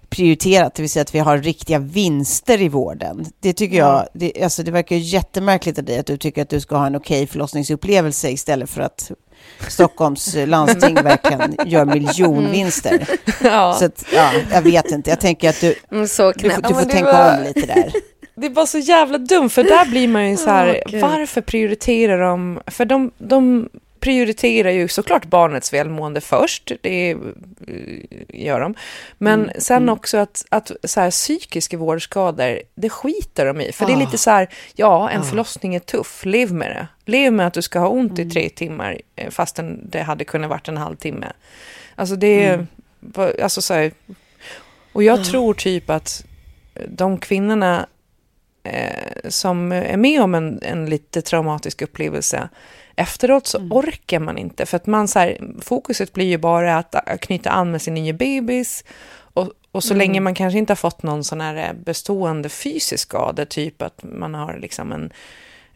prioriterat, 0.09 0.75
det 0.75 0.83
vill 0.83 0.91
säga 0.91 1.03
att 1.03 1.15
vi 1.15 1.19
har 1.19 1.39
riktiga 1.39 1.79
vinster 1.79 2.63
i 2.63 2.69
vården. 2.69 3.27
Det 3.41 3.53
tycker 3.53 3.77
jag, 3.77 4.07
det, 4.15 4.43
alltså 4.43 4.63
det 4.63 4.71
verkar 4.71 4.97
ju 4.97 5.03
jättemärkligt 5.03 5.79
av 5.79 5.85
dig 5.85 5.99
att 5.99 6.07
du 6.07 6.17
tycker 6.17 6.43
att 6.43 6.49
du 6.49 6.61
ska 6.61 6.77
ha 6.77 6.87
en 6.87 6.97
okej 6.97 7.27
förlossningsupplevelse 7.27 8.31
istället 8.31 8.71
för 8.71 8.81
att 8.81 9.11
Stockholms 9.69 10.35
landsting 10.47 10.95
verkligen 10.95 11.57
gör 11.67 11.85
miljonvinster. 11.85 13.09
Ja. 13.43 13.77
Så 13.79 13.85
att, 13.85 14.05
ja, 14.15 14.31
jag 14.53 14.63
vet 14.63 14.91
inte, 14.91 15.11
jag 15.11 15.21
tänker 15.21 15.49
att 15.51 15.61
du, 15.61 15.75
Mm, 15.93 16.09
så 16.09 16.33
du, 16.33 16.51
får- 16.51 16.63
du 16.63 16.75
får 16.75 16.83
tänka 16.83 17.13
var- 17.13 17.39
om 17.39 17.45
lite 17.45 17.67
där. 17.67 17.93
Det 18.39 18.49
var 18.49 18.67
så 18.67 18.79
jävla 18.79 19.19
dumt, 19.19 19.51
för 19.51 19.63
där 19.63 19.87
blir 19.87 20.09
man 20.09 20.31
ju 20.31 20.37
så 20.37 20.51
här, 20.51 20.83
Gud. 20.87 21.01
varför 21.01 21.41
prioriterar 21.41 22.21
de, 22.21 22.61
för 22.67 22.85
de, 22.85 23.11
de 23.19 23.69
prioriterar 24.01 24.71
ju 24.71 24.89
såklart 24.89 25.25
barnets 25.25 25.73
välmående 25.73 26.21
först, 26.21 26.73
det 26.81 27.11
eh, 27.11 27.19
gör 28.29 28.61
de, 28.61 28.75
men 29.19 29.51
sen 29.59 29.89
också 29.89 30.17
att, 30.19 30.45
att 30.49 30.71
så 30.85 31.01
här, 31.01 31.11
psykiska 31.11 31.77
vårdskador, 31.77 32.61
det 32.75 32.91
skiter 32.91 33.47
de 33.47 33.61
i, 33.61 33.73
för 33.73 33.87
det 33.87 33.93
är 33.93 33.97
lite 33.97 34.19
så 34.19 34.31
här, 34.31 34.49
ja, 34.75 35.11
en 35.11 35.23
förlossning 35.23 35.75
är 35.75 35.81
tuff, 35.81 36.25
lev 36.25 36.53
med 36.53 36.71
det, 36.71 36.87
lev 37.13 37.33
med 37.33 37.47
att 37.47 37.55
du 37.55 37.63
ska 37.63 37.79
ha 37.79 37.89
ont 37.89 38.19
i 38.19 38.31
tre 38.31 38.49
timmar, 38.49 39.01
eh, 39.17 39.31
fastän 39.31 39.91
det 39.91 40.03
hade 40.03 40.25
kunnat 40.25 40.51
varit 40.51 40.69
en 40.69 40.77
halvtimme. 40.77 41.33
Alltså 41.95 42.17
det 42.17 42.45
är, 42.45 42.67
alltså 43.43 43.63
så 43.63 43.75
här, 43.75 43.93
och 44.93 45.03
jag 45.03 45.25
tror 45.25 45.55
typ 45.55 45.91
att 45.91 46.25
de 46.89 47.19
kvinnorna 47.19 47.87
eh, 48.67 49.29
som 49.29 49.73
är 49.73 49.97
med 49.97 50.23
om 50.23 50.35
en, 50.35 50.59
en 50.63 50.91
lite 50.91 51.23
traumatisk 51.23 51.83
upplevelse, 51.83 52.49
efteråt 52.97 53.47
så 53.47 53.59
orkar 53.59 54.21
man 54.21 54.39
inte. 54.39 54.67
För 54.67 54.77
att 54.77 54.87
man 54.87 55.09
så 55.09 55.19
här, 55.19 55.39
fokuset 55.61 56.13
blir 56.13 56.27
ju 56.27 56.39
bara 56.39 56.77
att 56.77 56.95
äh, 56.95 57.17
knyta 57.21 57.51
an 57.51 57.71
med 57.71 57.83
sin 57.83 57.95
nya 57.95 58.13
bebis. 58.13 58.85
Och, 59.17 59.53
och 59.73 59.85
så 59.85 59.95
länge 59.95 60.21
man 60.21 60.35
kanske 60.35 60.59
inte 60.59 60.71
har 60.71 60.77
fått 60.77 61.03
någon 61.03 61.25
sån 61.25 61.41
här 61.41 61.57
eh, 61.57 61.73
bestående 61.85 62.49
fysisk 62.49 63.03
skada, 63.09 63.47
typ 63.47 63.83
att 63.83 64.03
man 64.03 64.35
har 64.35 64.59
liksom 64.59 64.93
en, 64.93 65.13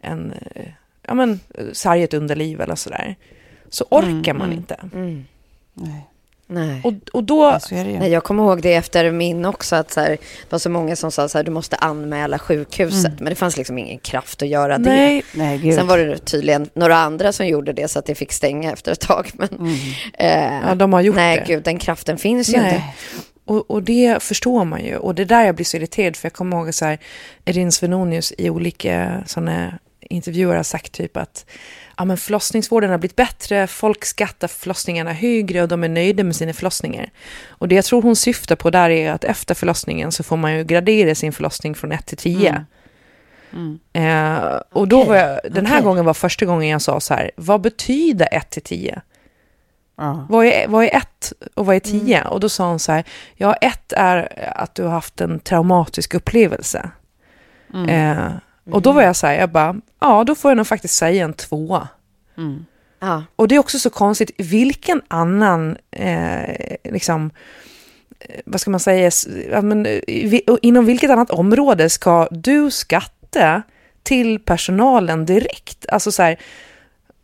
en 0.01 0.31
eh, 0.31 0.67
ja 1.07 1.13
men, 1.13 1.39
sargat 1.73 2.13
underliv 2.13 2.61
eller 2.61 2.75
sådär, 2.75 3.15
så 3.69 3.85
orkar 3.89 4.33
man 4.33 4.53
inte. 4.53 4.79
Nej. 5.73 6.07
Nej. 6.51 6.81
Och, 6.83 6.93
och 7.13 7.23
då... 7.23 7.59
Ju. 7.71 7.75
Nej, 7.83 8.11
jag 8.11 8.23
kommer 8.23 8.43
ihåg 8.43 8.61
det 8.61 8.73
efter 8.73 9.11
min 9.11 9.45
också, 9.45 9.75
att 9.75 9.91
så 9.91 9.99
här, 9.99 10.09
det 10.09 10.17
var 10.49 10.59
så 10.59 10.69
många 10.69 10.95
som 10.95 11.11
sa 11.11 11.29
så 11.29 11.37
här, 11.37 11.43
du 11.43 11.51
måste 11.51 11.75
anmäla 11.75 12.39
sjukhuset, 12.39 13.19
men 13.19 13.29
det 13.29 13.35
fanns 13.35 13.57
liksom 13.57 13.77
ingen 13.77 13.99
kraft 13.99 14.41
att 14.41 14.47
göra 14.47 14.77
det. 14.77 14.89
Nej, 14.89 15.23
Nej, 15.33 15.57
gud. 15.57 15.73
Sen 15.75 15.87
var 15.87 15.97
det 15.97 16.17
tydligen 16.17 16.69
några 16.73 16.97
andra 16.97 17.31
som 17.31 17.47
gjorde 17.47 17.73
det 17.73 17.87
så 17.87 17.99
att 17.99 18.05
det 18.05 18.15
fick 18.15 18.31
stänga 18.31 18.71
efter 18.71 18.91
ett 18.91 18.99
tag. 18.99 19.31
Men, 19.33 19.49
eh, 20.13 20.61
Ja, 20.67 20.75
de 20.75 20.93
har 20.93 21.01
gjort 21.01 21.15
nej, 21.15 21.37
det. 21.37 21.53
gud, 21.53 21.63
den 21.63 21.79
kraften 21.79 22.17
finns 22.17 22.49
ju 22.49 22.57
Nej. 22.57 22.65
inte. 22.75 22.83
Och, 23.45 23.71
och 23.71 23.83
det 23.83 24.23
förstår 24.23 24.65
man 24.65 24.85
ju. 24.85 24.95
Och 24.97 25.15
det 25.15 25.21
är 25.21 25.25
där 25.25 25.45
jag 25.45 25.55
blir 25.55 25.65
så 25.65 25.77
irriterad. 25.77 26.15
För 26.15 26.25
jag 26.25 26.33
kommer 26.33 26.57
ihåg 26.57 26.73
så 26.73 26.85
här, 26.85 26.97
Erin 27.45 27.71
Svenonius 27.71 28.33
i 28.37 28.49
olika 28.49 29.23
sådana 29.25 29.79
intervjuer 30.09 30.55
har 30.55 30.63
sagt 30.63 30.91
typ 30.91 31.17
att 31.17 31.45
ja, 31.97 32.05
men 32.05 32.17
förlossningsvården 32.17 32.89
har 32.89 32.97
blivit 32.97 33.15
bättre, 33.15 33.67
folk 33.67 34.05
skattar 34.05 34.47
förlossningarna 34.47 35.13
högre 35.13 35.61
och 35.61 35.67
de 35.67 35.83
är 35.83 35.89
nöjda 35.89 36.23
med 36.23 36.35
sina 36.35 36.53
förlossningar. 36.53 37.09
Och 37.49 37.67
det 37.67 37.75
jag 37.75 37.85
tror 37.85 38.01
hon 38.01 38.15
syftar 38.15 38.55
på 38.55 38.69
där 38.69 38.89
är 38.89 39.11
att 39.11 39.23
efter 39.23 39.55
förlossningen 39.55 40.11
så 40.11 40.23
får 40.23 40.37
man 40.37 40.57
ju 40.57 40.63
gradera 40.63 41.15
sin 41.15 41.33
förlossning 41.33 41.75
från 41.75 41.91
1 41.91 42.05
till 42.05 42.17
10. 42.17 42.65
Eh, 43.93 44.59
och 44.71 44.87
då 44.87 45.03
var 45.03 45.15
jag, 45.15 45.39
den 45.51 45.65
här 45.65 45.75
Okej. 45.75 45.85
gången 45.85 46.05
var 46.05 46.13
första 46.13 46.45
gången 46.45 46.69
jag 46.69 46.81
sa 46.81 46.99
så 46.99 47.13
här, 47.13 47.31
vad 47.35 47.61
betyder 47.61 48.27
1 48.31 48.49
till 48.49 48.61
10? 48.61 49.01
Ja. 49.97 50.25
Vad 50.29 50.45
är, 50.45 50.67
vad 50.67 50.83
är 50.83 50.95
ett 50.95 51.33
och 51.53 51.65
vad 51.65 51.75
är 51.75 51.79
tio? 51.79 52.23
Och 52.27 52.39
då 52.39 52.49
sa 52.49 52.69
hon 52.69 52.79
så 52.79 52.91
här, 52.91 53.03
ja 53.35 53.53
ett 53.53 53.93
är 53.93 54.49
att 54.55 54.75
du 54.75 54.83
har 54.83 54.91
haft 54.91 55.21
en 55.21 55.39
traumatisk 55.39 56.13
upplevelse. 56.13 56.89
Eh, 57.87 58.27
och 58.71 58.81
då 58.81 58.91
var 58.91 59.01
jag 59.01 59.15
så 59.15 59.27
här, 59.27 59.33
jag 59.33 59.51
bara, 59.51 59.75
ja 59.99 60.23
då 60.23 60.35
får 60.35 60.51
jag 60.51 60.57
nog 60.57 60.67
faktiskt 60.67 60.95
säga 60.95 61.25
en 61.25 61.33
tvåa. 61.33 61.87
Ja. 62.99 63.23
Och 63.35 63.47
det 63.47 63.55
är 63.55 63.59
också 63.59 63.79
så 63.79 63.89
konstigt, 63.89 64.31
vilken 64.37 65.01
annan, 65.07 65.77
eh, 65.91 66.75
liksom, 66.83 67.31
eh, 68.19 68.41
vad 68.45 68.61
ska 68.61 68.71
man 68.71 68.79
säga, 68.79 69.11
ja, 69.51 69.61
men, 69.61 69.85
eh, 69.85 70.01
inom 70.61 70.85
vilket 70.85 71.09
annat 71.09 71.31
område 71.31 71.89
ska 71.89 72.27
du 72.31 72.71
skatta 72.71 73.61
till 74.03 74.39
personalen 74.39 75.25
direkt? 75.25 75.85
Alltså 75.89 76.11
så 76.11 76.23
här, 76.23 76.39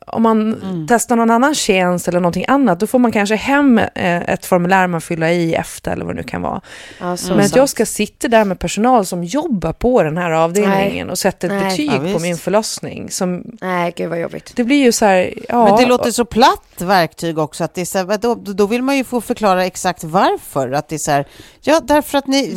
om 0.07 0.23
man 0.23 0.85
testar 0.89 1.15
någon 1.15 1.31
annan 1.31 1.55
tjänst 1.55 2.07
eller 2.07 2.19
någonting 2.19 2.45
annat, 2.47 2.79
då 2.79 2.87
får 2.87 2.99
man 2.99 3.11
kanske 3.11 3.35
hem 3.35 3.77
eh, 3.77 4.29
ett 4.29 4.45
formulär 4.45 4.87
man 4.87 5.01
fyller 5.01 5.27
i 5.29 5.53
efter 5.55 5.91
eller 5.91 6.05
vad 6.05 6.15
det 6.15 6.21
nu 6.21 6.23
kan 6.27 6.41
vara. 6.41 6.61
Ja, 6.99 7.05
Men 7.05 7.11
att 7.13 7.19
sant. 7.19 7.55
jag 7.55 7.69
ska 7.69 7.85
sitta 7.85 8.27
där 8.27 8.45
med 8.45 8.59
personal 8.59 9.05
som 9.05 9.23
jobbar 9.23 9.73
på 9.73 10.03
den 10.03 10.17
här 10.17 10.31
avdelningen 10.31 11.07
Nej. 11.07 11.11
och 11.11 11.17
sätta 11.17 11.47
ett 11.47 11.53
Nej. 11.53 11.63
betyg 11.69 11.91
Ja, 12.07 12.13
på 12.13 12.19
min 12.19 12.37
förlossning. 12.37 13.11
Som, 13.11 13.43
Nej, 13.61 13.93
gud 13.95 14.09
vad 14.09 14.19
jobbigt. 14.19 14.51
det 14.55 14.63
blir 14.63 14.83
ju 14.83 14.91
så 14.91 15.05
här, 15.05 15.33
ja. 15.49 15.63
Men 15.65 15.75
det 15.75 15.85
låter 15.85 16.11
så 16.11 16.25
platt 16.25 16.81
verktyg 16.81 17.37
också. 17.37 17.63
Att 17.63 17.73
det 17.73 17.81
är 17.81 17.85
så 17.85 17.97
här, 17.97 18.17
då, 18.17 18.35
då 18.35 18.65
vill 18.65 18.81
man 18.83 18.97
ju 18.97 19.03
få 19.03 19.21
förklara 19.21 19.65
exakt 19.65 20.03
varför. 20.03 20.71
Att 20.71 20.87
det 20.89 20.95
är 20.95 20.99
så 20.99 21.11
här, 21.11 21.27
ja 21.61 21.79
därför 21.83 22.17
att 22.17 22.27
ni, 22.27 22.55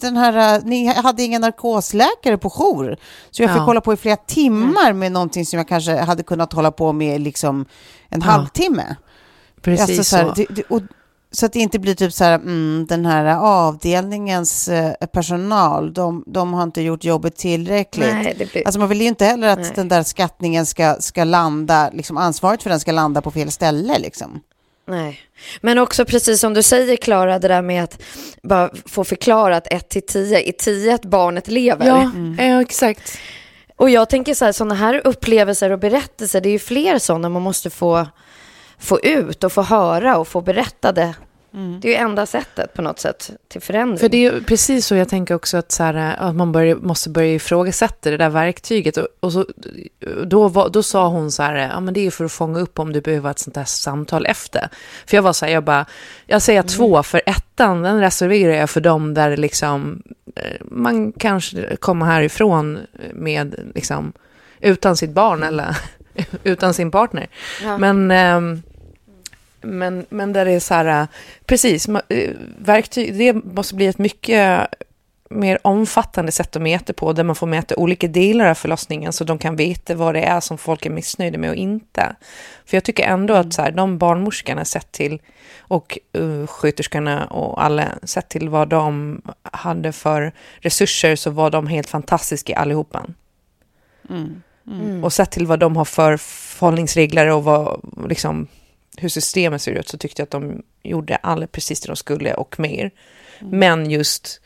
den 0.00 0.16
här, 0.16 0.60
ni 0.64 0.86
hade 0.86 1.22
ingen 1.22 1.40
narkosläkare 1.40 2.38
på 2.38 2.50
jour. 2.50 2.96
Så 3.30 3.42
jag 3.42 3.50
fick 3.50 3.58
Ja. 3.58 3.62
hålla 3.64 3.80
på 3.80 3.92
i 3.92 3.96
flera 3.96 4.16
timmar 4.16 4.92
med 4.92 5.12
någonting 5.12 5.46
som 5.46 5.56
jag 5.56 5.68
kanske 5.68 5.96
hade 5.96 6.22
kunnat 6.22 6.52
hålla 6.52 6.70
på 6.70 6.91
med 6.92 7.20
liksom 7.20 7.66
en 8.08 8.22
halvtimme. 8.22 8.96
Precis 9.62 9.88
Alltså 9.88 10.04
så, 10.04 10.16
här, 10.16 10.32
det, 10.36 10.46
det, 10.50 10.62
och, 10.68 10.82
så 11.30 11.46
att 11.46 11.52
det 11.52 11.58
inte 11.58 11.78
blir 11.78 11.94
typ 11.94 12.12
så 12.12 12.24
här, 12.24 12.34
mm, 12.34 12.86
den 12.88 13.06
här 13.06 13.36
avdelningens 13.36 14.68
eh, 14.68 14.92
personal, 15.12 15.94
de, 15.94 16.24
de 16.26 16.54
har 16.54 16.62
inte 16.62 16.82
gjort 16.82 17.04
jobbet 17.04 17.36
tillräckligt. 17.36 18.12
Nej, 18.12 18.34
det 18.38 18.52
blir... 18.52 18.66
Alltså 18.66 18.78
man 18.78 18.88
vill 18.88 19.00
ju 19.00 19.06
inte 19.06 19.24
heller 19.24 19.48
att 19.48 19.58
Nej. 19.58 19.72
den 19.74 19.88
där 19.88 20.02
skattningen 20.02 20.66
ska, 20.66 20.96
ska 21.00 21.24
landa, 21.24 21.90
liksom 21.92 22.16
ansvaret 22.16 22.62
för 22.62 22.70
den 22.70 22.80
ska 22.80 22.92
landa 22.92 23.22
på 23.22 23.30
fel 23.30 23.50
ställe 23.50 23.98
liksom. 23.98 24.40
Nej. 24.88 25.20
Men 25.60 25.78
också 25.78 26.04
precis 26.04 26.40
som 26.40 26.54
du 26.54 26.62
säger 26.62 26.96
Klara, 26.96 27.38
det 27.38 27.48
där 27.48 27.62
med 27.62 27.84
att 27.84 28.02
bara 28.42 28.70
få 28.86 29.04
förklarat 29.04 29.66
1 29.70 29.88
till 29.88 30.06
10. 30.06 30.40
I 30.40 30.52
10 30.52 30.94
att 30.94 31.04
barnet 31.04 31.48
lever. 31.48 31.86
Ja, 31.86 32.10
ja, 32.44 32.62
exakt. 32.62 33.18
Och 33.82 33.90
jag 33.90 34.08
tänker 34.08 34.34
så 34.34 34.44
här, 34.44 34.52
sådana 34.52 34.74
här 34.74 35.00
upplevelser 35.04 35.70
och 35.70 35.78
berättelser, 35.78 36.40
det 36.40 36.48
är 36.48 36.52
ju 36.52 36.58
fler 36.58 36.98
sådana 36.98 37.28
man 37.28 37.42
måste 37.42 37.70
få, 37.70 38.06
få 38.78 39.00
ut 39.00 39.44
och 39.44 39.52
få 39.52 39.62
höra 39.62 40.18
och 40.18 40.28
få 40.28 40.40
berättade. 40.40 41.14
Det 41.80 41.88
är 41.88 41.92
ju 41.92 41.96
enda 41.98 42.26
sättet 42.26 42.74
på 42.74 42.82
något 42.82 42.98
sätt 42.98 43.30
till 43.48 43.60
förändring. 43.60 43.98
För 43.98 44.08
det 44.08 44.26
är 44.26 44.40
precis 44.40 44.86
så 44.86 44.94
jag 44.94 45.08
tänker 45.08 45.34
också 45.34 45.56
att, 45.56 45.72
så 45.72 45.82
här, 45.82 46.16
att 46.18 46.34
man 46.34 46.52
börjar, 46.52 46.76
måste 46.76 47.10
börja 47.10 47.34
ifrågasätta 47.34 48.10
det 48.10 48.16
där 48.16 48.28
verktyget. 48.28 48.96
Och, 48.96 49.06
och 49.20 49.32
så, 49.32 49.46
då, 50.24 50.48
var, 50.48 50.68
då 50.68 50.82
sa 50.82 51.08
hon 51.08 51.32
så 51.32 51.42
här, 51.42 51.54
ja 51.54 51.80
men 51.80 51.94
det 51.94 52.06
är 52.06 52.10
för 52.10 52.24
att 52.24 52.32
fånga 52.32 52.60
upp 52.60 52.78
om 52.78 52.92
du 52.92 53.00
behöver 53.00 53.30
ett 53.30 53.38
sånt 53.38 53.54
där 53.54 53.64
samtal 53.64 54.26
efter. 54.26 54.68
För 55.06 55.16
jag 55.16 55.22
var 55.22 55.32
så 55.32 55.46
här, 55.46 55.52
jag 55.52 55.64
bara, 55.64 55.86
jag 56.26 56.42
säger 56.42 56.62
två, 56.62 57.02
för 57.02 57.22
ettan 57.54 57.82
den 57.82 58.00
reserverar 58.00 58.52
jag 58.52 58.70
för 58.70 58.80
dem 58.80 59.14
där 59.14 59.36
liksom, 59.36 60.02
eh, 60.36 60.60
man 60.60 61.12
kanske 61.12 61.76
kommer 61.76 62.06
härifrån 62.06 62.78
med, 63.12 63.72
liksom, 63.74 64.12
utan 64.60 64.96
sitt 64.96 65.10
barn 65.10 65.42
eller 65.42 65.76
utan 66.44 66.74
sin 66.74 66.90
partner. 66.90 67.26
Ja. 67.62 67.78
Men... 67.78 68.10
ehm, 68.10 68.62
men, 69.64 70.06
men 70.08 70.32
där 70.32 70.44
det 70.44 70.52
är 70.52 70.60
så 70.60 70.74
här, 70.74 71.02
äh, 71.02 71.06
precis, 71.46 71.88
eh, 71.88 72.30
verktyg, 72.58 73.18
det 73.18 73.32
måste 73.32 73.74
bli 73.74 73.86
ett 73.86 73.98
mycket 73.98 74.66
mer 75.40 75.58
omfattande 75.62 76.32
sätt 76.32 76.56
att 76.56 76.62
mäta 76.62 76.92
på, 76.92 77.12
där 77.12 77.24
man 77.24 77.36
får 77.36 77.46
mäta 77.46 77.76
olika 77.76 78.08
delar 78.08 78.46
av 78.46 78.54
förlossningen 78.54 79.12
så 79.12 79.24
de 79.24 79.38
kan 79.38 79.56
veta 79.56 79.94
vad 79.94 80.14
det 80.14 80.22
är 80.22 80.40
som 80.40 80.58
folk 80.58 80.86
är 80.86 80.90
missnöjda 80.90 81.38
med 81.38 81.50
och 81.50 81.56
inte. 81.56 82.16
För 82.64 82.76
jag 82.76 82.84
tycker 82.84 83.04
ändå 83.04 83.34
att 83.34 83.52
så 83.52 83.62
här, 83.62 83.70
de 83.70 83.98
barnmorskorna 83.98 84.64
sett 84.64 84.92
till, 84.92 85.20
och 85.58 85.98
uh, 86.18 86.46
sköterskorna 86.46 87.24
och 87.26 87.64
alla, 87.64 87.88
sett 88.02 88.28
till 88.28 88.48
vad 88.48 88.68
de 88.68 89.22
hade 89.42 89.92
för 89.92 90.32
resurser 90.60 91.16
så 91.16 91.30
var 91.30 91.50
de 91.50 91.66
helt 91.66 91.88
fantastiska 91.88 92.56
allihopa. 92.56 93.06
Och 95.04 95.12
sett 95.12 95.30
till 95.30 95.46
vad 95.46 95.58
de 95.58 95.76
har 95.76 95.84
för 95.84 96.16
förhållningsregler 96.16 97.30
och 97.30 97.44
vad, 97.44 97.80
liksom, 98.08 98.46
hur 98.96 99.08
systemet 99.08 99.62
ser 99.62 99.72
ut 99.72 99.88
så 99.88 99.98
tyckte 99.98 100.20
jag 100.20 100.26
att 100.26 100.30
de 100.30 100.62
gjorde 100.82 101.16
alla 101.16 101.46
precis 101.46 101.80
det 101.80 101.86
de 101.88 101.96
skulle 101.96 102.34
och 102.34 102.60
mer. 102.60 102.90
Men 103.40 103.90
just, 103.90 104.40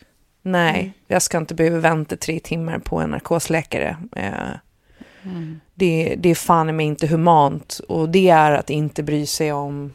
nej, 0.47 0.92
jag 1.07 1.22
ska 1.22 1.38
inte 1.38 1.55
behöva 1.55 1.78
vänta 1.78 2.16
tre 2.16 2.40
timmar 2.40 2.78
på 2.78 2.99
en 2.99 3.11
narkosläkare. 3.11 3.97
Eh, 4.16 4.32
det, 5.74 6.14
det 6.18 6.28
är 6.28 6.34
fan 6.34 6.68
i 6.68 6.72
mig 6.72 6.86
inte 6.86 7.07
humant. 7.07 7.80
Och 7.88 8.09
det 8.09 8.28
är 8.28 8.53
att 8.53 8.70
inte 8.70 9.03
bry 9.03 9.26
sig 9.26 9.53
om 9.53 9.92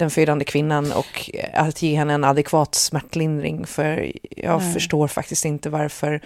den 0.00 0.10
födande 0.10 0.44
kvinnan 0.44 0.92
och 0.92 1.30
att 1.54 1.82
ge 1.82 1.96
henne 1.96 2.14
en 2.14 2.24
adekvat 2.24 2.74
smärtlindring. 2.74 3.66
För 3.66 4.12
jag 4.36 4.72
förstår 4.72 5.08
faktiskt 5.08 5.44
inte 5.44 5.70
varför 5.70 6.20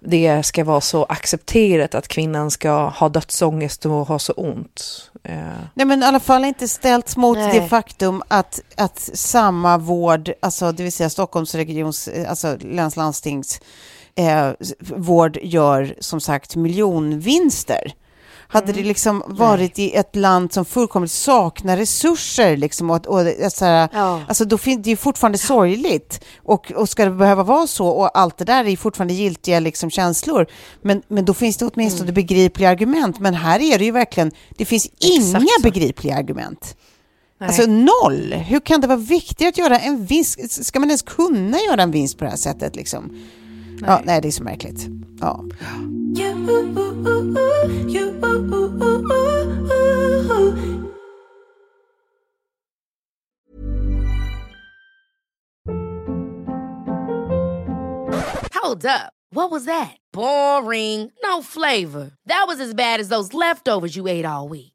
det 0.00 0.42
ska 0.42 0.64
vara 0.64 0.80
så 0.80 1.04
accepterat 1.04 1.94
att 1.94 2.08
kvinnan 2.08 2.50
ska 2.50 2.88
ha 2.88 3.08
dödsångest 3.08 3.86
och 3.86 3.92
ha 3.92 4.18
så 4.18 4.32
ont. 4.32 5.10
Eh, 5.22 5.36
Nej 5.74 5.86
men 5.86 6.02
i 6.02 6.06
alla 6.06 6.20
fall 6.20 6.44
inte 6.44 6.68
ställts 6.68 7.16
mot 7.16 7.38
Nej. 7.38 7.60
det 7.60 7.68
faktum 7.68 8.22
att, 8.28 8.60
att 8.76 8.98
samma 9.14 9.78
vård, 9.78 10.32
alltså 10.40 10.72
det 10.72 10.82
vill 10.82 10.92
säga 10.92 11.10
Stockholmsregions, 11.10 12.08
eh, 12.08 12.30
alltså 12.30 12.56
länslandstings 12.60 13.60
eh, 14.14 14.50
vård 14.80 15.38
gör 15.42 15.94
som 16.00 16.20
sagt 16.20 16.56
miljonvinster. 16.56 17.94
Hade 18.54 18.72
det 18.72 18.82
liksom 18.82 19.22
varit 19.26 19.78
i 19.78 19.94
ett 19.94 20.16
land 20.16 20.52
som 20.52 20.64
fullkomligt 20.64 21.12
saknar 21.12 21.76
resurser, 21.76 22.56
liksom, 22.56 22.90
och, 22.90 23.06
och, 23.06 23.20
och 23.44 23.52
så 23.52 23.64
här, 23.64 23.88
Ja. 23.92 24.20
alltså, 24.28 24.44
då 24.44 24.58
fin- 24.58 24.82
det 24.82 24.88
är 24.88 24.90
ju 24.90 24.96
fortfarande 24.96 25.38
sorgligt. 25.38 26.24
Och, 26.42 26.72
och 26.72 26.88
ska 26.88 27.04
det 27.04 27.10
behöva 27.10 27.42
vara 27.42 27.66
så, 27.66 27.86
och 27.86 28.18
allt 28.18 28.38
det 28.38 28.44
där 28.44 28.64
är 28.64 28.76
fortfarande 28.76 29.14
giltiga 29.14 29.60
liksom, 29.60 29.90
känslor, 29.90 30.46
men, 30.82 31.02
men 31.08 31.24
då 31.24 31.34
finns 31.34 31.56
det 31.56 31.66
åtminstone 31.74 32.12
begripliga 32.12 32.70
argument. 32.70 33.20
Men 33.20 33.34
här 33.34 33.60
är 33.60 33.78
det 33.78 33.84
ju 33.84 33.90
verkligen, 33.90 34.30
det 34.56 34.64
finns 34.64 34.88
inga 34.98 35.40
så. 35.40 35.62
begripliga 35.62 36.16
argument. 36.16 36.76
nej. 37.40 37.46
Alltså 37.48 37.62
noll! 37.66 38.32
Hur 38.34 38.60
kan 38.60 38.80
det 38.80 38.86
vara 38.86 38.98
viktigt 38.98 39.48
att 39.48 39.58
göra 39.58 39.78
en 39.78 40.04
vinst? 40.06 40.64
Ska 40.64 40.80
man 40.80 40.88
ens 40.88 41.02
kunna 41.02 41.58
göra 41.58 41.82
en 41.82 41.90
vinst 41.90 42.18
på 42.18 42.24
det 42.24 42.30
här 42.30 42.36
sättet? 42.36 42.76
Liksom? 42.76 43.10
Ja, 43.80 44.00
nej, 44.04 44.20
det 44.20 44.28
är 44.28 44.32
så 44.32 44.44
märkligt. 44.44 44.86
Ja. 45.20 45.44
Hold 58.62 58.86
up. 58.86 59.12
What 59.30 59.50
was 59.50 59.64
that? 59.64 59.96
Boring. 60.12 61.10
No 61.22 61.42
flavor. 61.42 62.12
That 62.26 62.44
was 62.46 62.60
as 62.60 62.72
bad 62.74 63.00
as 63.00 63.08
those 63.08 63.34
leftovers 63.34 63.96
you 63.96 64.06
ate 64.06 64.24
all 64.24 64.48
week. 64.48 64.73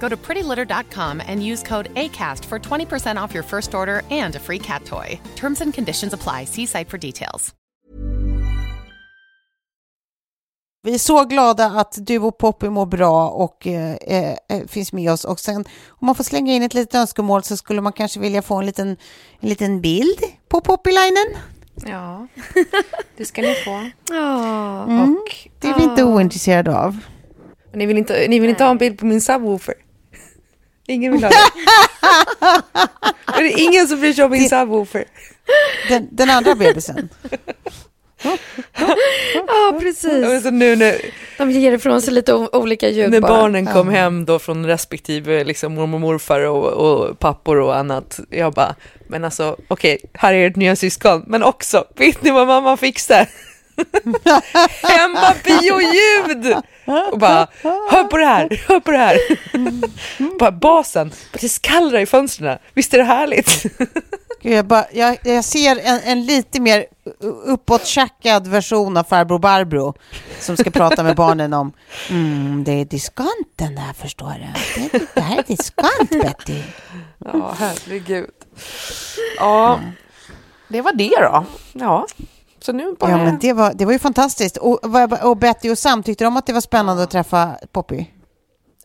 Go 0.00 0.08
to 0.08 0.16
prettylitter.com 0.16 1.22
and 1.26 1.46
use 1.46 1.62
code 1.68 1.94
ACAST 1.94 2.44
for 2.44 2.58
20% 2.58 3.22
off 3.22 3.34
your 3.34 3.44
first 3.44 3.74
order 3.74 4.02
and 4.10 4.36
a 4.36 4.38
free 4.38 4.58
cat 4.58 4.84
toy. 4.84 5.20
Terms 5.36 5.60
and 5.60 5.74
conditions 5.74 6.12
apply. 6.12 6.46
See 6.46 6.66
site 6.66 6.88
for 6.88 6.98
details. 6.98 7.54
Vi 10.82 10.94
är 10.94 10.98
så 10.98 11.24
glada 11.24 11.66
att 11.66 11.98
du 12.06 12.18
och 12.18 12.38
Poppy 12.38 12.68
mår 12.68 12.86
bra 12.86 13.28
och 13.28 13.66
eh, 13.66 13.96
eh, 14.48 14.66
finns 14.68 14.92
med 14.92 15.12
oss. 15.12 15.24
Och 15.24 15.40
sen 15.40 15.64
om 15.88 16.06
man 16.06 16.14
får 16.14 16.24
slänga 16.24 16.52
in 16.52 16.62
ett 16.62 16.74
litet 16.74 16.94
önskemål 16.94 17.42
så 17.42 17.56
skulle 17.56 17.80
man 17.80 17.92
kanske 17.92 18.20
vilja 18.20 18.42
få 18.42 18.56
en 18.56 18.66
liten, 18.66 18.88
en 19.40 19.48
liten 19.48 19.80
bild 19.80 20.20
på 20.48 20.60
Poppylinen. 20.60 21.26
Ja, 21.86 22.26
det 23.16 23.24
ska 23.24 23.42
ni 23.42 23.54
få. 23.54 23.70
Mm. 24.10 25.20
Det 25.58 25.68
är 25.68 25.74
vi 25.78 25.82
inte 25.82 26.04
ointresserade 26.04 26.78
av. 26.78 26.98
Ni 27.74 27.86
vill 27.86 27.98
inte, 27.98 28.26
ni 28.28 28.38
vill 28.38 28.50
inte 28.50 28.64
ha 28.64 28.70
en 28.70 28.78
bild 28.78 28.98
på 28.98 29.06
min 29.06 29.20
subwoofer? 29.20 29.74
Ingen 30.90 31.12
vill 31.12 31.24
ha 31.24 31.30
det. 31.30 31.36
är 33.38 33.42
det 33.42 33.50
ingen 33.50 33.88
som 33.88 34.00
bryr 34.00 34.12
sig 34.12 34.24
om 34.24 34.30
min 34.30 34.48
subwoofer? 34.48 35.04
Den, 35.88 36.08
den 36.10 36.30
andra 36.30 36.54
bebisen. 36.54 37.08
Ja, 39.46 39.78
precis. 39.80 40.26
Och 40.26 40.42
så 40.42 40.50
nu 40.50 40.76
när, 40.76 40.96
De 41.38 41.50
ger 41.50 41.72
ifrån 41.72 42.02
sig 42.02 42.14
lite 42.14 42.34
olika 42.34 42.88
ljud 42.88 43.10
när 43.10 43.20
bara. 43.20 43.32
barnen 43.32 43.66
kom 43.66 43.88
hem 43.88 44.24
då 44.24 44.38
från 44.38 44.66
respektive 44.66 45.44
liksom 45.44 45.74
mormor 45.74 45.94
och 45.96 46.00
morfar 46.00 46.40
och, 46.40 46.64
och 46.66 47.18
pappor 47.18 47.60
och 47.60 47.76
annat. 47.76 48.20
Jag 48.30 48.52
bara, 48.52 48.74
men 49.08 49.24
alltså 49.24 49.56
okej, 49.68 49.98
här 50.14 50.34
är 50.34 50.46
ert 50.46 50.56
nya 50.56 50.76
syskon. 50.76 51.24
Men 51.26 51.42
också, 51.42 51.84
vet 51.96 52.22
ni 52.22 52.30
vad 52.30 52.46
mamma 52.46 52.76
fixar? 52.76 53.26
Hemma 54.82 55.34
bioljud! 55.44 56.56
Och 57.12 57.18
bara, 57.18 57.46
hör 57.62 58.04
på 58.04 58.16
det 58.16 58.26
här, 58.26 58.64
hör 58.68 58.80
på 58.80 58.90
det 58.90 58.98
här. 58.98 59.18
bara 60.38 60.52
basen, 60.52 61.12
det 61.40 61.48
skallrar 61.48 61.98
i 61.98 62.06
fönstren. 62.06 62.58
Visst 62.74 62.94
är 62.94 62.98
det 62.98 63.04
härligt? 63.04 63.62
Gud, 64.42 64.52
jag, 64.52 64.66
bara, 64.66 64.84
jag, 64.92 65.18
jag 65.24 65.44
ser 65.44 65.80
en, 65.84 66.00
en 66.04 66.26
lite 66.26 66.60
mer 66.60 66.86
uppåttjackad 67.44 68.46
version 68.46 68.96
av 68.96 69.04
farbror 69.04 69.38
Barbro 69.38 69.94
som 70.40 70.56
ska 70.56 70.70
prata 70.70 71.02
med 71.02 71.16
barnen 71.16 71.52
om 71.52 71.72
mm, 72.10 72.64
det 72.64 72.72
är 72.72 72.84
diskonten 72.84 73.74
där 73.74 73.92
förstår 73.92 74.34
du. 74.38 74.80
Det, 74.92 75.04
det 75.14 75.20
här 75.20 75.38
är 75.38 75.42
diskont 75.42 76.10
Betty. 76.10 76.62
Ja, 77.18 77.54
herregud. 77.58 78.30
Ja, 79.36 79.80
det 80.68 80.80
var 80.80 80.92
det 80.92 81.16
då. 81.20 81.44
Ja, 81.72 82.06
så 82.60 82.72
nu 82.72 82.94
bara... 82.98 83.10
Ja, 83.10 83.16
men 83.16 83.38
det 83.38 83.52
var, 83.52 83.72
det 83.74 83.84
var 83.84 83.92
ju 83.92 83.98
fantastiskt. 83.98 84.56
Och, 84.56 84.84
och 85.22 85.36
Betty 85.36 85.70
och 85.70 85.78
Sam, 85.78 86.02
tyckte 86.02 86.24
de 86.24 86.36
att 86.36 86.46
det 86.46 86.52
var 86.52 86.60
spännande 86.60 87.02
att 87.02 87.10
träffa 87.10 87.56
Poppy? 87.72 88.04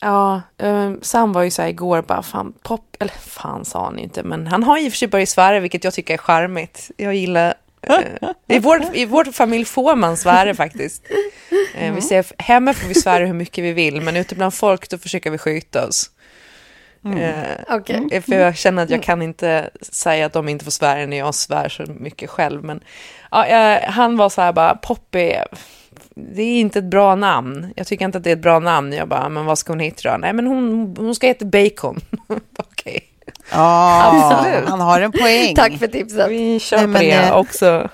Ja, 0.01 0.41
eh, 0.57 0.91
Sam 1.01 1.33
var 1.33 1.43
ju 1.43 1.51
så 1.51 1.61
här 1.61 1.69
igår 1.69 2.01
bara, 2.01 2.23
fan, 2.23 2.53
pop, 2.63 2.95
eller 2.99 3.13
fan 3.13 3.65
sa 3.65 3.85
han 3.85 3.99
inte, 3.99 4.23
men 4.23 4.47
han 4.47 4.63
har 4.63 4.77
i 4.77 4.87
och 4.87 4.91
för 4.91 4.97
sig 4.97 5.07
börjat 5.07 5.29
svära, 5.29 5.59
vilket 5.59 5.83
jag 5.83 5.93
tycker 5.93 6.13
är 6.13 6.17
charmigt. 6.17 6.91
Jag 6.97 7.15
gillar, 7.15 7.53
eh, 7.81 8.29
i, 8.47 8.59
vår, 8.59 8.81
i 8.93 9.05
vår 9.05 9.25
familj 9.25 9.65
får 9.65 9.95
man 9.95 10.17
svära 10.17 10.55
faktiskt. 10.55 11.03
Eh, 11.75 11.93
vi 11.93 12.01
säger, 12.01 12.25
hemma 12.37 12.73
får 12.73 12.87
vi 12.87 12.95
svära 12.95 13.25
hur 13.25 13.33
mycket 13.33 13.63
vi 13.63 13.73
vill, 13.73 14.01
men 14.01 14.15
ute 14.15 14.35
bland 14.35 14.53
folk 14.53 14.89
då 14.89 14.97
försöker 14.97 15.31
vi 15.31 15.37
skjuta 15.37 15.87
oss. 15.87 16.11
Eh, 17.05 17.75
Okej. 17.75 18.21
För 18.21 18.35
jag 18.35 18.57
känner 18.57 18.83
att 18.83 18.89
jag 18.89 19.03
kan 19.03 19.21
inte 19.21 19.69
säga 19.81 20.25
att 20.25 20.33
de 20.33 20.49
inte 20.49 20.65
får 20.65 20.71
svära 20.71 21.05
när 21.05 21.17
jag 21.17 21.35
svär 21.35 21.69
så 21.69 21.85
mycket 21.85 22.29
själv. 22.29 22.63
Men 22.63 22.83
ja, 23.35 23.45
eh, 23.47 23.89
han 23.91 24.17
var 24.17 24.29
så 24.29 24.41
här 24.41 24.53
bara, 24.53 24.75
Poppy, 24.75 25.33
det 26.15 26.41
är 26.41 26.59
inte 26.59 26.79
ett 26.79 26.85
bra 26.85 27.15
namn. 27.15 27.73
Jag 27.75 27.87
tycker 27.87 28.05
inte 28.05 28.17
att 28.17 28.23
det 28.23 28.29
är 28.29 28.35
ett 28.35 28.41
bra 28.41 28.59
namn. 28.59 28.93
Jag 28.93 29.07
bara, 29.07 29.29
men 29.29 29.45
vad 29.45 29.57
ska 29.57 29.71
hon 29.73 29.79
heta 29.79 30.11
då? 30.11 30.17
Nej, 30.17 30.33
men 30.33 30.47
hon, 30.47 30.95
hon 30.97 31.15
ska 31.15 31.27
heta 31.27 31.45
Bacon. 31.45 31.99
Okej, 32.57 33.03
Ja, 33.51 34.03
Absolut. 34.37 34.69
han 34.69 34.79
har 34.81 35.01
en 35.01 35.11
poäng. 35.11 35.55
Tack 35.55 35.77
för 35.77 35.87
tipset. 35.87 36.29
vi 36.31 36.59
kör 36.59 36.87
Nej, 36.87 36.95
på 36.95 36.99
det 36.99 37.27
eh, 37.27 37.35
också. 37.37 37.89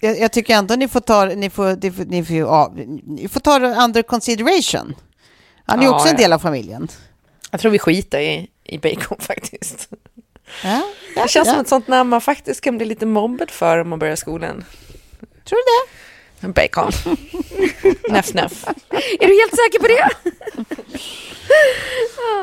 Jag, 0.00 0.18
jag 0.18 0.32
tycker 0.32 0.54
ändå 0.54 0.74
ni 0.76 0.88
får 0.88 1.00
ta, 1.00 1.24
ni 1.24 1.50
får, 1.50 1.76
ni 1.82 1.90
får, 1.92 2.04
ni 2.04 2.24
får, 2.24 2.36
ja, 2.36 2.72
ni 3.06 3.28
får 3.28 3.40
ta 3.40 3.58
det 3.58 3.74
under 3.84 4.02
consideration. 4.02 4.94
Han 5.66 5.78
är 5.78 5.82
ju 5.82 5.88
Ja, 5.88 5.94
också 5.94 6.08
en 6.08 6.16
del 6.16 6.32
av 6.32 6.38
familjen. 6.38 6.88
Jag 7.50 7.60
tror 7.60 7.70
vi 7.70 7.78
skiter 7.78 8.18
i, 8.20 8.50
i 8.64 8.78
Bacon 8.78 9.18
faktiskt. 9.20 9.88
Ja, 10.64 10.82
ja, 11.16 11.22
Det 11.22 11.28
känns 11.28 11.46
ja. 11.46 11.52
som 11.52 11.60
ett 11.60 11.68
sånt 11.68 11.88
namn 11.88 12.10
man 12.10 12.20
faktiskt 12.20 12.60
kan 12.60 12.76
bli 12.76 12.86
lite 12.86 13.06
mobbad 13.06 13.50
för 13.50 13.78
om 13.78 13.88
man 13.88 13.98
börjar 13.98 14.16
skolan. 14.16 14.64
Tror 15.44 15.58
du 15.58 15.62
det? 15.62 16.52
Bacon. 16.52 16.92
Näff, 18.10 18.34
näff. 18.34 18.64
Är 19.20 19.26
du 19.26 19.40
helt 19.40 19.56
säker 19.56 19.78
på 19.80 19.86
det? 19.86 20.08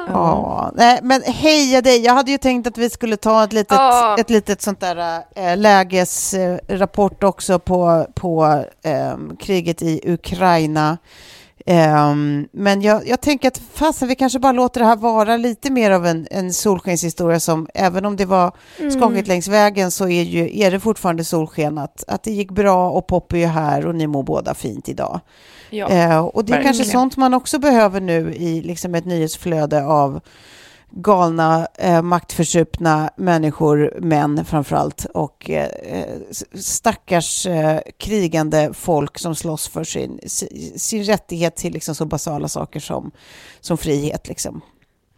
Ja, 0.08 0.72
nej, 0.76 1.00
men 1.04 1.22
heja 1.24 1.82
dig. 1.82 2.06
Jag 2.06 2.14
hade 2.14 2.32
ju 2.32 2.38
tänkt 2.38 2.68
att 2.68 2.78
vi 2.78 2.90
skulle 2.90 3.18
ta 3.18 3.44
ett 3.44 3.54
litet, 3.54 3.78
Ja. 3.78 4.16
ett 4.20 4.30
litet 4.30 4.62
sånt 4.62 4.80
där 4.80 5.24
äh, 5.36 5.58
lägesrapport 5.58 7.24
också 7.24 7.60
på, 7.60 8.08
på 8.16 8.64
ehm, 8.84 9.38
kriget 9.40 9.82
i 9.82 10.02
Ukraina. 10.04 10.98
Ehm, 11.66 12.48
men 12.52 12.82
jag, 12.82 13.08
jag 13.08 13.22
tänker 13.22 13.48
att 13.48 13.62
fasen, 13.74 14.08
vi 14.08 14.16
kanske 14.16 14.40
bara 14.40 14.52
låter 14.52 14.80
det 14.80 14.86
här 14.86 14.96
vara 14.96 15.38
lite 15.38 15.72
mer 15.72 15.92
av 15.92 16.06
en, 16.06 16.28
en 16.32 16.54
solskenshistoria 16.54 17.40
som, 17.40 17.68
även 17.74 18.06
om 18.06 18.16
det 18.16 18.26
var 18.26 18.52
skakigt 18.98 19.28
längs 19.28 19.48
vägen, 19.48 19.92
så 19.92 20.08
är, 20.08 20.24
ju, 20.24 20.60
är 20.60 20.72
det 20.72 20.80
fortfarande 20.80 21.24
solsken 21.24 21.78
att, 21.78 22.04
att 22.08 22.24
det 22.24 22.32
gick 22.32 22.52
bra 22.52 22.90
och 22.90 23.08
Poppy 23.08 23.44
är 23.44 23.48
här 23.48 23.86
och 23.86 23.96
ni 23.96 24.08
mår 24.08 24.24
båda 24.24 24.54
fint 24.54 24.90
idag. 24.90 25.20
Ja. 25.70 25.90
Eh, 25.90 26.20
och 26.20 26.46
det 26.46 26.54
är 26.54 26.64
kanske 26.64 26.84
verkligen. 26.84 26.92
sånt 26.92 27.18
man 27.18 27.34
också 27.34 27.60
behöver 27.60 28.02
nu 28.02 28.34
i 28.34 28.62
liksom 28.62 28.96
ett 28.96 29.06
nyhetsflöde 29.06 29.86
av 29.86 30.22
galna, 30.96 31.68
eh, 31.78 32.02
maktförsupna 32.02 33.10
människor, 33.16 33.94
män 34.02 34.46
framförallt, 34.46 35.06
och 35.06 35.50
eh, 35.50 35.70
stackars 36.54 37.46
eh, 37.46 37.80
krigande 37.98 38.70
folk 38.74 39.20
som 39.20 39.36
slåss 39.36 39.68
för 39.68 39.84
sin, 39.84 40.20
si- 40.28 40.74
sin 40.80 41.04
rättighet 41.04 41.56
till 41.56 41.74
liksom 41.74 41.96
så 41.96 42.06
basala 42.06 42.48
saker 42.48 42.80
som, 42.80 43.12
som 43.62 43.78
frihet 43.78 44.28
liksom, 44.28 44.62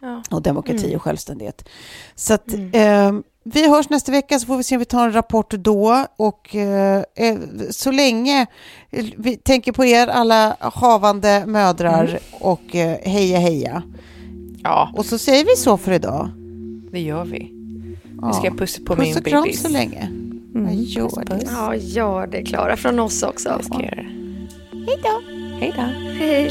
Ja. 0.00 0.22
och 0.30 0.42
demokrati 0.42 0.96
och 0.96 1.02
självständighet. 1.02 1.68
Så 2.14 2.34
att, 2.34 2.52
eh, 2.72 3.12
vi 3.44 3.68
hörs 3.68 3.88
nästa 3.90 4.12
vecka 4.12 4.38
så 4.38 4.46
får 4.46 4.56
vi 4.56 4.62
se 4.62 4.74
om 4.74 4.78
vi 4.78 4.84
tar 4.84 5.04
en 5.06 5.12
rapport 5.12 5.50
då. 5.50 6.06
Och 6.16 6.54
eh, 6.56 7.02
eh, 7.14 7.36
så 7.70 7.90
länge 7.90 8.46
eh, 8.90 9.04
vi 9.16 9.36
tänker 9.36 9.72
på 9.72 9.84
er 9.84 10.06
alla 10.06 10.56
havande 10.60 11.44
mödrar 11.46 12.18
och 12.40 12.76
eh, 12.76 12.98
heja 13.10 13.38
heja. 13.38 13.82
Ja, 14.66 14.90
Och 14.94 15.04
så 15.06 15.18
säger 15.18 15.44
vi 15.44 15.56
så 15.56 15.76
för 15.76 15.92
idag. 15.92 16.28
det 16.92 17.00
gör 17.00 17.24
vi. 17.24 17.52
Ja. 18.20 18.26
Nu 18.26 18.32
ska 18.32 18.44
jag 18.44 18.58
pussa 18.58 18.80
på 18.86 18.96
Puss 18.96 19.04
min 19.06 19.16
och 19.18 19.24
kram 19.24 19.42
bebis. 19.42 19.62
så 19.62 19.68
länge. 19.68 20.00
Mm, 20.54 20.68
gör 20.72 21.02
puss, 21.02 21.14
det. 21.26 21.34
puss. 21.38 21.50
Ja, 21.52 21.74
gör 21.76 22.26
det 22.26 22.42
Klara. 22.42 22.76
Från 22.76 22.98
oss 22.98 23.22
också. 23.22 23.54
Det 23.58 23.64
ska 23.64 23.74
jag 23.74 23.84
göra. 23.84 24.06
Hej 24.72 24.98
då. 25.02 25.20
Hej 25.60 25.72
då. 25.76 25.82
Hej. 26.18 26.50